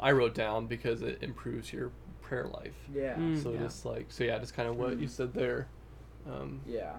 I 0.00 0.12
wrote 0.12 0.34
down 0.34 0.66
because 0.66 1.02
it 1.02 1.22
improves 1.22 1.72
your 1.72 1.90
prayer 2.22 2.46
life. 2.48 2.74
yeah 2.92 3.14
Mm. 3.16 3.42
So 3.42 3.52
yeah. 3.52 3.60
just 3.60 3.84
like, 3.84 4.06
so 4.08 4.24
yeah, 4.24 4.38
just 4.38 4.54
kind 4.54 4.68
of 4.68 4.76
what 4.76 4.98
you 4.98 5.06
Mhm. 5.06 5.10
said 5.10 5.34
there. 5.34 5.68
Um, 6.28 6.60
yeah 6.66 6.96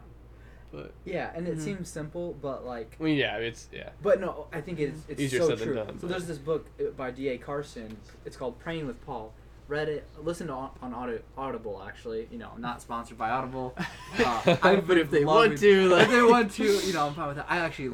but 0.72 0.92
yeah 1.06 1.32
and 1.34 1.48
it 1.48 1.58
Mhm. 1.58 1.62
seems 1.62 1.90
simple 1.90 2.34
but 2.42 2.66
like 2.66 2.98
I 3.00 3.04
mean, 3.04 3.18
yeah, 3.18 3.38
it's 3.38 3.70
yeah. 3.72 3.90
But 4.02 4.20
no, 4.20 4.48
I 4.52 4.60
think 4.62 4.80
it's 4.80 5.00
it's 5.08 5.22
Easier 5.22 5.40
so 5.42 5.50
said 5.50 5.58
than 5.60 5.68
true. 5.68 5.76
done, 5.76 6.00
so 6.00 6.08
there's 6.08 6.28
this 6.28 6.38
book 6.38 6.68
uh, 6.80 6.90
by 6.92 7.12
D.A. 7.12 7.38
Carson. 7.38 7.96
It's 8.26 8.36
called 8.38 8.60
Praying 8.60 8.86
with 8.88 9.04
Paul. 9.06 9.34
Read 9.68 9.90
it. 9.90 10.08
Listen 10.24 10.48
to 10.48 10.54
on, 10.54 10.70
on 10.82 10.94
Audible. 11.38 11.84
Actually, 11.86 12.28
you 12.32 12.38
know, 12.38 12.50
I'm 12.56 12.62
not 12.62 12.82
sponsored 12.82 13.18
by 13.18 13.30
Audible. 13.32 13.76
Uh, 14.20 14.56
I've 14.64 14.88
But 14.88 14.98
if 14.98 15.12
they 15.12 15.26
want 15.26 15.52
loving- 15.52 15.58
to, 15.60 15.90
like- 15.90 16.04
if 16.06 16.10
they 16.10 16.24
want 16.24 16.52
to, 16.54 16.64
you 16.88 16.94
know, 16.94 17.08
I'm 17.08 17.14
fine 17.14 17.28
with 17.28 17.36
that. 17.38 17.46
I 17.50 17.58
actually 17.58 17.92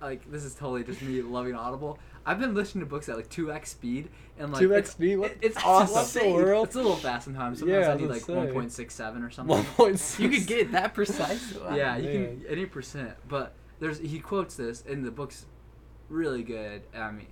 like 0.00 0.30
this 0.30 0.44
is 0.44 0.54
totally 0.54 0.84
just 0.84 1.02
me 1.02 1.20
loving 1.20 1.54
Audible. 1.56 1.98
I've 2.24 2.38
been 2.38 2.54
listening 2.54 2.84
to 2.84 2.88
books 2.88 3.08
at 3.08 3.16
like 3.16 3.28
two 3.28 3.50
x 3.52 3.70
speed 3.72 4.08
and 4.38 4.52
like 4.52 4.62
2x 4.64 4.86
speed? 4.86 5.16
What- 5.16 5.32
it- 5.32 5.38
it's 5.42 5.56
what 5.56 5.66
awesome. 5.90 6.22
the 6.28 6.32
world? 6.32 6.66
It's 6.68 6.76
a 6.76 6.78
little 6.78 6.94
fast 6.96 7.24
sometimes. 7.24 7.58
Sometimes 7.58 7.84
Yeah, 7.84 7.90
I 7.90 7.94
I 7.94 7.96
need 7.96 8.08
like 8.08 8.22
1.67 8.22 9.26
or 9.26 9.30
something. 9.30 9.56
One 9.56 9.64
point 9.64 9.98
six. 9.98 10.20
you 10.20 10.28
could 10.30 10.46
get 10.46 10.72
that 10.72 10.94
precise 10.94 11.54
Wow. 11.54 11.74
Yeah, 11.74 11.96
you 11.96 12.18
Man. 12.20 12.40
can 12.42 12.46
any 12.48 12.66
percent. 12.66 13.10
But 13.28 13.52
there's 13.80 13.98
he 13.98 14.20
quotes 14.20 14.54
this 14.56 14.84
and 14.88 15.04
the 15.04 15.10
book's 15.10 15.46
really 16.08 16.44
good. 16.44 16.82
I 16.96 17.10
mean, 17.10 17.26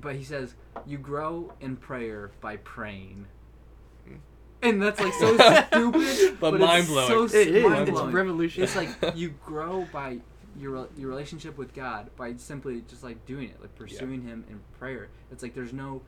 but 0.00 0.16
he 0.16 0.24
says 0.24 0.54
you 0.86 0.98
grow 0.98 1.52
in 1.60 1.76
prayer 1.76 2.30
by 2.40 2.56
praying. 2.58 3.26
And 4.62 4.80
that's 4.82 4.98
like 5.00 5.12
so 5.14 5.36
stupid, 5.68 6.38
But 6.40 6.52
but, 6.52 6.60
mind-blowing. 6.60 7.24
It's 7.24 7.32
so 7.32 7.38
it 7.38 7.48
is 7.48 7.62
mind 7.64 7.88
it's 7.88 8.00
revolutionary 8.00 8.64
It's 8.64 8.74
like 8.76 9.16
you 9.16 9.30
grow 9.44 9.86
by 9.92 10.20
your 10.58 10.88
your 10.96 11.08
relationship 11.10 11.58
with 11.58 11.74
God 11.74 12.10
by 12.16 12.34
simply 12.36 12.82
just 12.88 13.04
like 13.04 13.24
doing 13.26 13.50
it, 13.50 13.60
like 13.60 13.74
pursuing 13.76 14.22
Him 14.22 14.44
in 14.48 14.60
prayer. 14.78 15.08
It's 15.30 15.42
like 15.42 15.54
there's 15.54 15.74
no 15.74 16.00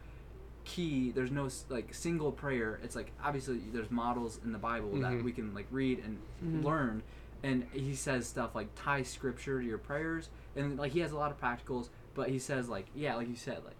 key, 0.65 1.11
there's 1.13 1.31
no 1.31 1.49
like 1.69 1.93
single 1.95 2.33
prayer. 2.33 2.81
It's 2.83 2.97
like 2.97 3.13
obviously 3.23 3.59
there's 3.73 3.91
models 3.91 4.41
in 4.45 4.53
the 4.53 4.59
Bible 4.59 4.91
that 5.01 5.13
Mhm. 5.13 5.25
we 5.25 5.33
can 5.33 5.55
like 5.55 5.67
read 5.71 6.03
and 6.05 6.19
Mhm. 6.43 6.65
learn. 6.65 7.03
And 7.43 7.67
he 7.73 7.95
says 7.95 8.27
stuff 8.27 8.55
like 8.55 8.69
tie 8.75 9.03
scripture 9.03 9.61
to 9.61 9.67
your 9.67 9.79
prayers, 9.79 10.31
and 10.57 10.79
like 10.79 10.93
he 10.93 11.01
has 11.01 11.13
a 11.13 11.17
lot 11.17 11.31
of 11.31 11.39
practicals. 11.41 11.91
But 12.15 12.31
he 12.31 12.39
says 12.39 12.69
like 12.69 12.87
yeah, 12.95 13.15
like 13.15 13.29
you 13.29 13.37
said, 13.37 13.63
like 13.65 13.77
just 13.77 13.78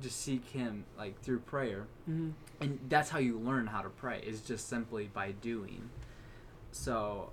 just 0.00 0.20
seek 0.20 0.44
Him 0.50 0.84
like 0.98 1.20
through 1.22 1.40
prayer 1.40 1.86
Mhm. 2.08 2.32
and 2.60 2.78
that's 2.88 3.10
how 3.10 3.18
you 3.18 3.38
learn 3.38 3.66
how 3.68 3.82
to 3.82 3.90
pray 3.90 4.20
is 4.26 4.40
just 4.42 4.68
simply 4.68 5.06
by 5.12 5.32
doing 5.32 5.90
so 6.72 7.30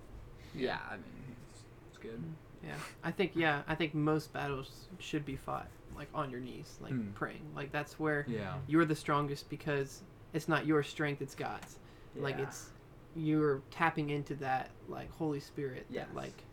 yeah 0.56 0.80
i 0.90 0.94
mean 0.96 1.36
it's, 1.52 1.64
it's 1.90 1.98
good 1.98 2.22
Yeah, 2.64 2.74
I 3.04 3.12
think 3.12 3.32
yeah, 3.36 3.62
I 3.68 3.76
think 3.76 3.94
most 3.94 4.34
battles 4.34 4.88
should 5.00 5.26
be 5.26 5.36
fought 5.36 5.68
like 5.96 6.10
on 6.14 6.30
your 6.32 6.40
knees, 6.42 6.78
like 6.82 6.92
Mm. 6.94 7.14
praying. 7.14 7.46
Like 7.56 7.72
that's 7.72 8.00
where 8.00 8.26
yeah 8.28 8.56
you're 8.68 8.84
the 8.86 8.96
strongest 8.96 9.48
because 9.50 10.02
it's 10.34 10.48
not 10.48 10.66
your 10.66 10.82
strength, 10.84 11.22
it's 11.22 11.36
God's. 11.36 11.78
Like 12.16 12.40
it's 12.40 12.72
you're 13.16 13.62
tapping 13.72 14.10
into 14.10 14.34
that 14.36 14.72
like 14.90 15.10
Holy 15.12 15.40
Spirit, 15.40 15.86
Yes. 15.90 16.08
that 16.08 16.16
like 16.16 16.44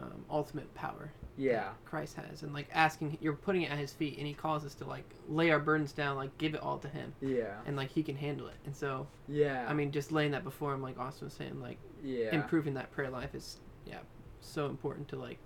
um, 0.00 0.24
ultimate 0.30 0.72
power 0.74 1.10
yeah. 1.36 1.70
Christ 1.86 2.16
has, 2.16 2.42
and 2.42 2.52
like 2.52 2.68
asking, 2.72 3.16
you're 3.22 3.32
putting 3.34 3.62
it 3.62 3.70
at 3.70 3.78
His 3.78 3.92
feet, 3.92 4.18
and 4.18 4.26
He 4.26 4.34
calls 4.34 4.64
us 4.64 4.74
to 4.74 4.84
like 4.84 5.04
lay 5.28 5.50
our 5.50 5.58
burdens 5.58 5.92
down, 5.92 6.16
like 6.16 6.36
give 6.38 6.54
it 6.54 6.60
all 6.62 6.76
to 6.78 6.88
Him, 6.88 7.14
yeah. 7.22 7.54
And 7.66 7.76
like 7.76 7.90
He 7.90 8.02
can 8.02 8.14
handle 8.16 8.48
it. 8.48 8.56
And 8.66 8.76
so, 8.76 9.06
yeah. 9.26 9.64
I 9.66 9.72
mean, 9.72 9.90
just 9.90 10.12
laying 10.12 10.32
that 10.32 10.44
before 10.44 10.74
Him, 10.74 10.82
like 10.82 10.98
Austin 10.98 11.26
was 11.28 11.34
saying, 11.34 11.58
like 11.60 11.78
yeah. 12.04 12.34
improving 12.34 12.74
that 12.74 12.90
prayer 12.92 13.08
life 13.10 13.34
is 13.34 13.58
yeah 13.86 13.98
so 14.42 14.66
important 14.66 15.08
to 15.08 15.16
like 15.16 15.38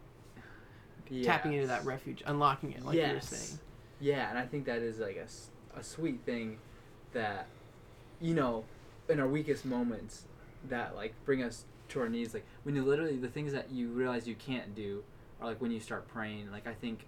tapping 1.22 1.52
into 1.52 1.66
that 1.68 1.84
refuge, 1.84 2.22
unlocking 2.26 2.72
it, 2.72 2.84
like 2.84 2.96
you 2.96 3.02
were 3.02 3.06
Yes. 3.08 3.28
saying. 3.28 3.58
yeah 4.00 4.28
and 4.30 4.38
i 4.38 4.44
think 4.46 4.64
that 4.66 4.78
is 4.78 4.98
like 4.98 5.16
a, 5.16 5.78
a 5.78 5.82
sweet 5.84 6.20
thing 6.26 6.58
that 7.12 7.46
you 8.20 8.34
know 8.34 8.64
in 9.08 9.20
our 9.20 9.28
weakest 9.28 9.64
moments 9.64 10.24
that 10.68 10.96
like 10.96 11.14
bring 11.24 11.42
us 11.42 11.64
to 11.94 12.00
our 12.00 12.08
knees 12.08 12.34
like 12.34 12.44
when 12.64 12.74
you 12.76 12.84
literally 12.84 13.16
the 13.16 13.28
things 13.28 13.52
that 13.52 13.70
you 13.70 13.88
realize 13.88 14.26
you 14.28 14.34
can't 14.34 14.74
do 14.74 15.02
are 15.40 15.46
like 15.48 15.60
when 15.60 15.70
you 15.70 15.80
start 15.80 16.06
praying 16.08 16.50
like 16.52 16.66
i 16.66 16.74
think 16.74 17.06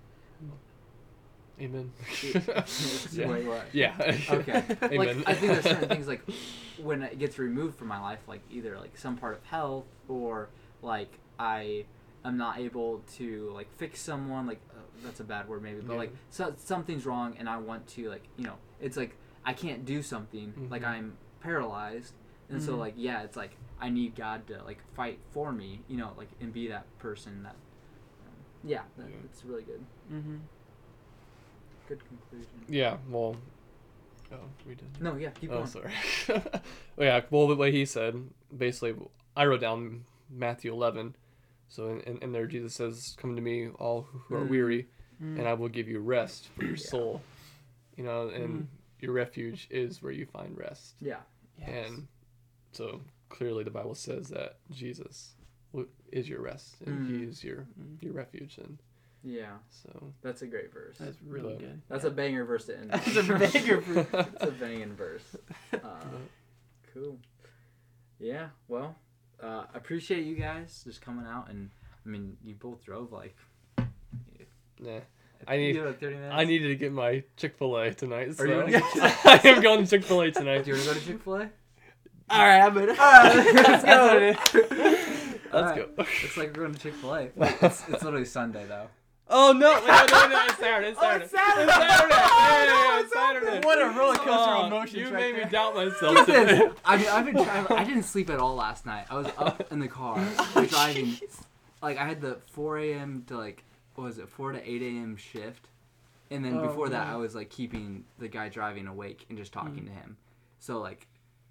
Amen. 1.59 1.91
yeah. 2.23 3.27
Wait, 3.29 3.47
what? 3.47 3.65
Yeah. 3.73 3.95
Okay. 4.29 4.63
Amen. 4.83 4.99
Like 5.25 5.29
I 5.29 5.35
think 5.35 5.53
there's 5.53 5.65
certain 5.65 5.89
things 5.89 6.07
like 6.07 6.21
when 6.77 7.03
it 7.03 7.19
gets 7.19 7.39
removed 7.39 7.79
from 7.79 7.89
my 7.89 7.99
life, 7.99 8.19
like 8.29 8.43
either 8.51 8.79
like 8.79 8.99
some 8.99 9.17
part 9.17 9.33
of 9.39 9.43
health 9.45 9.87
or 10.07 10.51
like 10.83 11.19
I 11.39 11.87
am 12.27 12.37
not 12.37 12.59
able 12.59 13.01
to 13.17 13.51
like 13.55 13.75
fix 13.79 14.01
someone. 14.03 14.47
Like 14.47 14.61
uh, 14.71 14.81
that's 15.03 15.21
a 15.21 15.25
bad 15.25 15.49
word 15.49 15.63
maybe, 15.63 15.81
but 15.81 15.95
Yeah. 15.95 15.99
like 16.01 16.13
so, 16.29 16.55
something's 16.59 17.07
wrong 17.07 17.35
and 17.39 17.49
I 17.49 17.57
want 17.57 17.87
to 17.95 18.11
like 18.11 18.25
you 18.37 18.45
know 18.45 18.57
it's 18.79 18.99
like 18.99 19.17
I 19.43 19.55
can't 19.55 19.87
do 19.87 20.03
something. 20.03 20.69
Like 20.71 20.83
Mhm. 20.83 20.89
I'm 20.89 21.17
paralyzed, 21.41 22.13
and 22.51 22.63
so 22.63 22.73
Mhm. 22.75 22.79
like 22.81 22.95
yeah, 22.99 23.23
it's 23.23 23.37
like 23.39 23.57
I 23.81 23.89
need 23.91 24.15
God 24.17 24.47
to 24.49 24.63
like 24.65 24.79
fight 24.95 25.19
for 25.33 25.53
me. 25.53 25.81
You 25.89 25.97
know, 25.99 26.13
like 26.17 26.29
and 26.41 26.53
be 26.53 26.69
that 26.69 26.87
person 26.99 27.43
that. 27.43 27.51
Um, 28.27 28.33
yeah, 28.65 28.83
that, 28.97 29.09
Yeah. 29.09 29.17
it's 29.25 29.45
really 29.45 29.63
good. 29.63 29.85
Mm-hmm. 30.13 30.37
Good 31.89 32.01
conclusion. 32.07 32.49
yeah. 32.69 32.97
Well. 33.09 33.37
Oh, 34.33 34.37
we 34.67 34.75
did. 34.75 35.01
No, 35.01 35.15
yeah, 35.17 35.31
keep 35.31 35.51
Oh, 35.53 35.59
going. 35.59 35.67
sorry. 35.69 35.93
well, 36.29 36.43
yeah. 36.99 37.21
Well, 37.31 37.47
the 37.47 37.55
way 37.55 37.71
he 37.71 37.85
said, 37.85 38.25
basically, 38.57 38.97
I 39.37 39.47
wrote 39.47 39.61
down 39.61 40.05
Matthew 40.29 40.73
11. 40.73 41.15
So 41.69 41.91
in, 41.91 42.01
in, 42.01 42.19
in 42.19 42.33
there, 42.33 42.47
Jesus 42.49 42.75
says, 42.75 43.15
"Come 43.19 43.37
to 43.37 43.43
me, 43.43 43.69
all 43.79 44.03
who 44.11 44.35
are 44.35 44.45
Mm. 44.45 44.49
weary, 44.49 44.87
Mm. 45.23 45.39
and 45.39 45.49
I 45.49 45.55
will 45.55 45.69
give 45.69 45.87
you 45.89 46.01
rest 46.01 46.49
for 46.49 46.63
your 46.65 46.75
Yeah. 46.77 46.87
soul." 46.89 47.23
You 47.97 48.03
know, 48.05 48.29
and 48.31 48.63
Mm. 48.63 48.67
your 49.01 49.13
refuge 49.13 49.69
is 49.71 50.03
where 50.03 50.13
you 50.13 50.27
find 50.27 50.57
rest. 50.59 50.97
Yeah. 51.01 51.21
Yes. 51.59 51.69
And 51.69 52.09
so 52.73 53.01
clearly, 53.29 53.65
the 53.65 53.71
Bible 53.71 53.95
says 53.95 54.29
that 54.29 54.59
Jesus 54.71 55.35
is 56.13 56.29
your 56.29 56.41
rest, 56.41 56.77
and 56.87 57.07
Mm. 57.09 57.19
He 57.19 57.25
is 57.25 57.45
your 57.45 57.67
Mm. 57.79 58.03
your 58.03 58.13
refuge. 58.13 58.59
And 58.59 58.79
Yeah, 59.23 59.57
so, 59.71 60.13
that's 60.23 60.43
a 60.43 60.47
great 60.47 60.73
verse. 60.73 60.99
That's 60.99 61.21
really 61.23 61.55
But- 61.55 61.59
good. 61.61 61.83
That's 61.89 62.05
Yeah. 62.05 62.11
a 62.11 62.15
banger 62.15 62.45
verse 62.45 62.67
to 62.67 62.79
end. 62.79 62.91
That's 62.93 63.17
a 63.17 63.23
banger 63.25 63.81
verse. 63.81 64.07
It's 64.35 64.43
a 64.45 64.51
banging 64.53 64.95
verse. 64.95 65.37
Uh, 65.73 66.05
cool. 66.95 67.19
Yeah. 68.19 68.51
Well, 68.69 68.97
uh, 69.41 69.65
appreciate 69.75 70.25
you 70.25 70.37
guys 70.37 70.83
just 70.85 71.01
coming 71.03 71.27
out 71.27 71.51
and 71.51 71.71
I 72.05 72.09
mean 72.09 72.37
you 72.45 72.55
both 72.55 72.83
drove 72.85 73.13
like. 73.13 73.37
Yeah. 74.81 75.01
I 75.47 75.57
need- 75.59 75.77
like. 75.79 76.03
I 76.03 76.45
needed 76.45 76.69
to 76.69 76.77
get 76.77 76.93
my 76.93 77.23
Chick 77.37 77.57
Fil 77.59 77.77
A 77.77 77.93
tonight. 77.93 78.35
So 78.35 78.45
Are 78.45 78.47
you 78.47 78.55
gonna 78.55 78.71
get- 78.73 79.27
I 79.27 79.41
am 79.49 79.61
going 79.63 79.85
to 79.85 79.91
Chick 79.91 80.05
Fil 80.05 80.21
A 80.23 80.31
tonight. 80.31 80.65
Do 80.65 80.71
you 80.71 80.77
want 80.77 80.89
to 80.89 80.95
go 80.95 81.01
to 81.01 81.07
Chick 81.07 81.21
Fil 81.23 81.37
A? 81.37 81.51
All 82.29 82.43
right, 82.45 82.61
I'm 82.61 82.75
gonna. 82.75 82.87
Let's 82.93 83.85
go. 83.85 84.35
Let's 85.53 85.55
Alright. 85.55 85.97
go. 85.97 86.05
It's 86.25 86.37
like 86.37 86.49
we're 86.57 86.63
going 86.65 86.75
to 86.75 86.81
Chick 86.81 86.95
Fil 86.95 87.15
A. 87.15 87.29
It's, 87.37 87.89
it's 87.89 88.03
literally 88.03 88.25
Sunday 88.25 88.65
though. 88.67 88.89
Oh 89.29 89.53
no! 89.53 89.75
Wait, 89.75 89.87
no, 89.87 90.07
no, 90.07 90.29
no, 90.29 90.45
it's 90.47 90.59
Saturday. 90.59 90.89
It's 90.91 90.99
Oh, 91.03 91.03
Saturday. 91.03 91.25
it's 91.25 91.33
Saturday. 91.33 91.63
It's 91.65 91.73
Saturday. 91.75 92.15
Yeah, 92.15 92.19
yeah, 92.19 92.65
yeah, 92.65 92.89
Oh, 92.89 93.01
it's 93.05 93.13
Saturday. 93.13 93.67
What 93.67 93.79
a 93.83 93.87
roller 93.99 94.15
coaster 94.17 94.31
of 94.31 94.65
Oh, 94.65 94.67
emotions 94.67 94.95
You 94.97 95.05
right 95.07 95.15
made 95.15 95.35
there. 95.37 95.45
me 95.47 95.51
doubt 95.51 95.75
myself. 95.75 96.15
Get 96.15 96.27
today. 96.27 96.71
I 96.85 96.97
mean, 96.97 97.07
I've 97.09 97.25
been 97.25 97.45
trying. 97.45 97.67
I 97.69 97.85
didn't 97.85 98.05
sleep 98.05 98.31
at 98.31 98.39
all 98.39 98.55
last 98.55 98.87
night. 98.87 99.07
I 99.11 99.17
was 99.17 99.27
up 99.39 99.73
in 99.73 99.79
the 99.81 99.89
car 99.89 100.25
driving. 100.69 101.17
Like 101.83 101.99
I 101.99 102.07
had 102.07 102.21
the 102.21 102.39
4 102.53 102.79
a.m. 102.79 103.25
to 103.29 103.37
like 103.37 103.65
what 103.95 104.05
was 104.05 104.19
it 104.19 104.29
4 104.29 104.53
to 104.53 104.69
8 104.71 104.83
a.m. 104.83 105.17
shift, 105.17 105.69
and 106.31 106.45
then 106.45 106.59
Oh, 106.59 106.67
before 106.69 106.89
that. 106.91 107.07
I 107.09 107.17
was 107.17 107.35
like 107.35 107.51
keeping 107.51 108.05
the 108.19 108.29
guy 108.29 108.49
driving 108.49 108.87
awake 108.87 109.27
and 109.29 109.39
just 109.39 109.53
talking 109.53 109.85
Mm. 109.85 109.87
to 109.87 109.93
him. 109.93 110.17
So 110.61 110.79
like, 110.79 111.07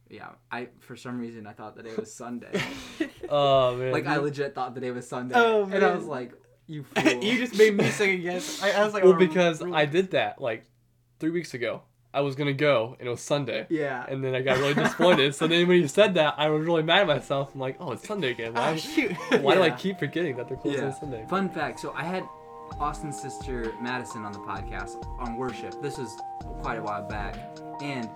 yeah, 0.09 0.29
I 0.51 0.69
for 0.79 0.95
some 0.95 1.19
reason 1.19 1.47
I 1.47 1.53
thought 1.53 1.75
that 1.77 1.85
it 1.85 1.97
was 1.97 2.13
Sunday. 2.13 2.61
Oh 3.29 3.75
man. 3.75 3.91
like 3.91 4.05
I 4.05 4.17
legit 4.17 4.53
thought 4.53 4.75
that 4.75 4.83
it 4.83 4.91
was 4.91 5.07
Sunday, 5.07 5.33
Oh, 5.35 5.63
and 5.65 5.83
I 5.83 5.95
was 5.95 6.05
like, 6.05 6.31
you 6.67 6.83
fool. 6.95 7.23
you 7.23 7.39
just 7.39 7.57
made 7.57 7.75
me 7.75 7.89
second 7.89 8.21
guess. 8.21 8.61
I, 8.61 8.71
I 8.71 8.85
was 8.85 8.93
like, 8.93 9.03
well 9.03 9.13
oh, 9.13 9.17
because 9.17 9.61
really? 9.61 9.73
I 9.75 9.85
did 9.85 10.11
that 10.11 10.39
like 10.39 10.65
three 11.19 11.31
weeks 11.31 11.53
ago. 11.55 11.81
I 12.13 12.21
was 12.21 12.35
gonna 12.35 12.53
go 12.53 12.95
and 12.99 13.07
it 13.07 13.11
was 13.11 13.21
Sunday. 13.21 13.65
yeah. 13.69 14.05
And 14.07 14.23
then 14.23 14.35
I 14.35 14.41
got 14.41 14.57
really 14.59 14.73
disappointed. 14.75 15.33
so 15.35 15.47
then 15.47 15.67
when 15.67 15.81
you 15.81 15.87
said 15.87 16.13
that, 16.13 16.35
I 16.37 16.49
was 16.49 16.65
really 16.65 16.83
mad 16.83 17.01
at 17.01 17.07
myself. 17.07 17.49
I'm 17.53 17.59
like, 17.59 17.77
oh, 17.79 17.91
it's 17.93 18.07
Sunday 18.07 18.31
again. 18.31 18.53
Why, 18.53 18.73
ah, 18.73 18.75
shoot. 18.75 19.11
why 19.41 19.55
do 19.55 19.61
I 19.63 19.71
keep 19.71 19.97
forgetting 19.99 20.37
that 20.37 20.47
they're 20.47 20.57
closed 20.57 20.77
Yeah. 20.77 20.85
on 20.85 20.93
Sunday? 20.93 21.25
Fun 21.27 21.49
fact: 21.49 21.79
so 21.79 21.93
I 21.93 22.03
had 22.03 22.23
Austin's 22.79 23.19
sister 23.19 23.73
Madison 23.81 24.23
on 24.23 24.31
the 24.31 24.39
podcast 24.39 25.03
on 25.19 25.35
worship. 25.35 25.81
This 25.81 25.97
was 25.97 26.15
quite 26.61 26.77
a 26.77 26.83
while 26.83 27.07
back, 27.07 27.35
and 27.81 28.07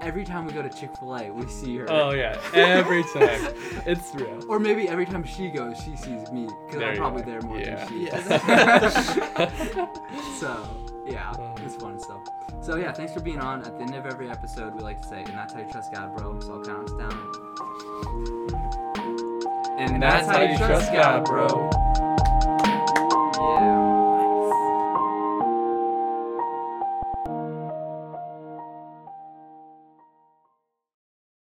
every 0.00 0.24
time 0.24 0.46
we 0.46 0.52
go 0.52 0.62
to 0.62 0.68
Chick 0.68 0.96
Fil 0.96 1.16
A, 1.16 1.30
we 1.30 1.46
see 1.48 1.76
her. 1.78 1.86
Oh 1.90 2.10
yeah, 2.12 2.38
every 2.54 3.02
time. 3.04 3.52
It's 3.86 4.12
real. 4.14 4.42
Or 4.48 4.58
maybe 4.58 4.88
every 4.88 5.06
time 5.06 5.22
she 5.24 5.48
goes, 5.50 5.76
she 5.82 5.96
sees 5.96 6.30
me 6.32 6.48
because 6.66 6.82
I'm 6.82 6.96
probably 6.96 7.22
are. 7.22 7.26
there 7.26 7.40
more 7.42 7.58
Yeah. 7.58 7.84
than 7.84 7.88
she 7.88 8.06
is. 8.08 8.24
so 10.40 10.68
yeah, 11.06 11.32
Oh. 11.38 11.54
it's 11.64 11.76
fun 11.76 11.98
stuff. 12.00 12.22
So 12.60 12.76
yeah, 12.76 12.92
thanks 12.92 13.12
for 13.12 13.20
being 13.20 13.38
on. 13.40 13.62
At 13.64 13.76
the 13.78 13.84
end 13.84 13.94
of 13.94 14.06
every 14.06 14.28
episode, 14.30 14.74
we 14.74 14.80
like 14.82 15.00
to 15.02 15.08
say, 15.08 15.18
"And 15.22 15.34
that's 15.34 15.52
how 15.54 15.60
you 15.60 15.70
trust 15.70 15.92
God, 15.92 16.16
bro." 16.16 16.40
So 16.40 16.54
I'll 16.54 16.64
count 16.64 16.90
us 16.90 16.96
down. 16.96 17.12
And, 19.78 19.90
And 19.94 20.02
that's 20.02 20.26
how 20.26 20.40
you 20.42 20.56
trust 20.56 20.90
God, 20.92 21.24
bro. 21.26 21.70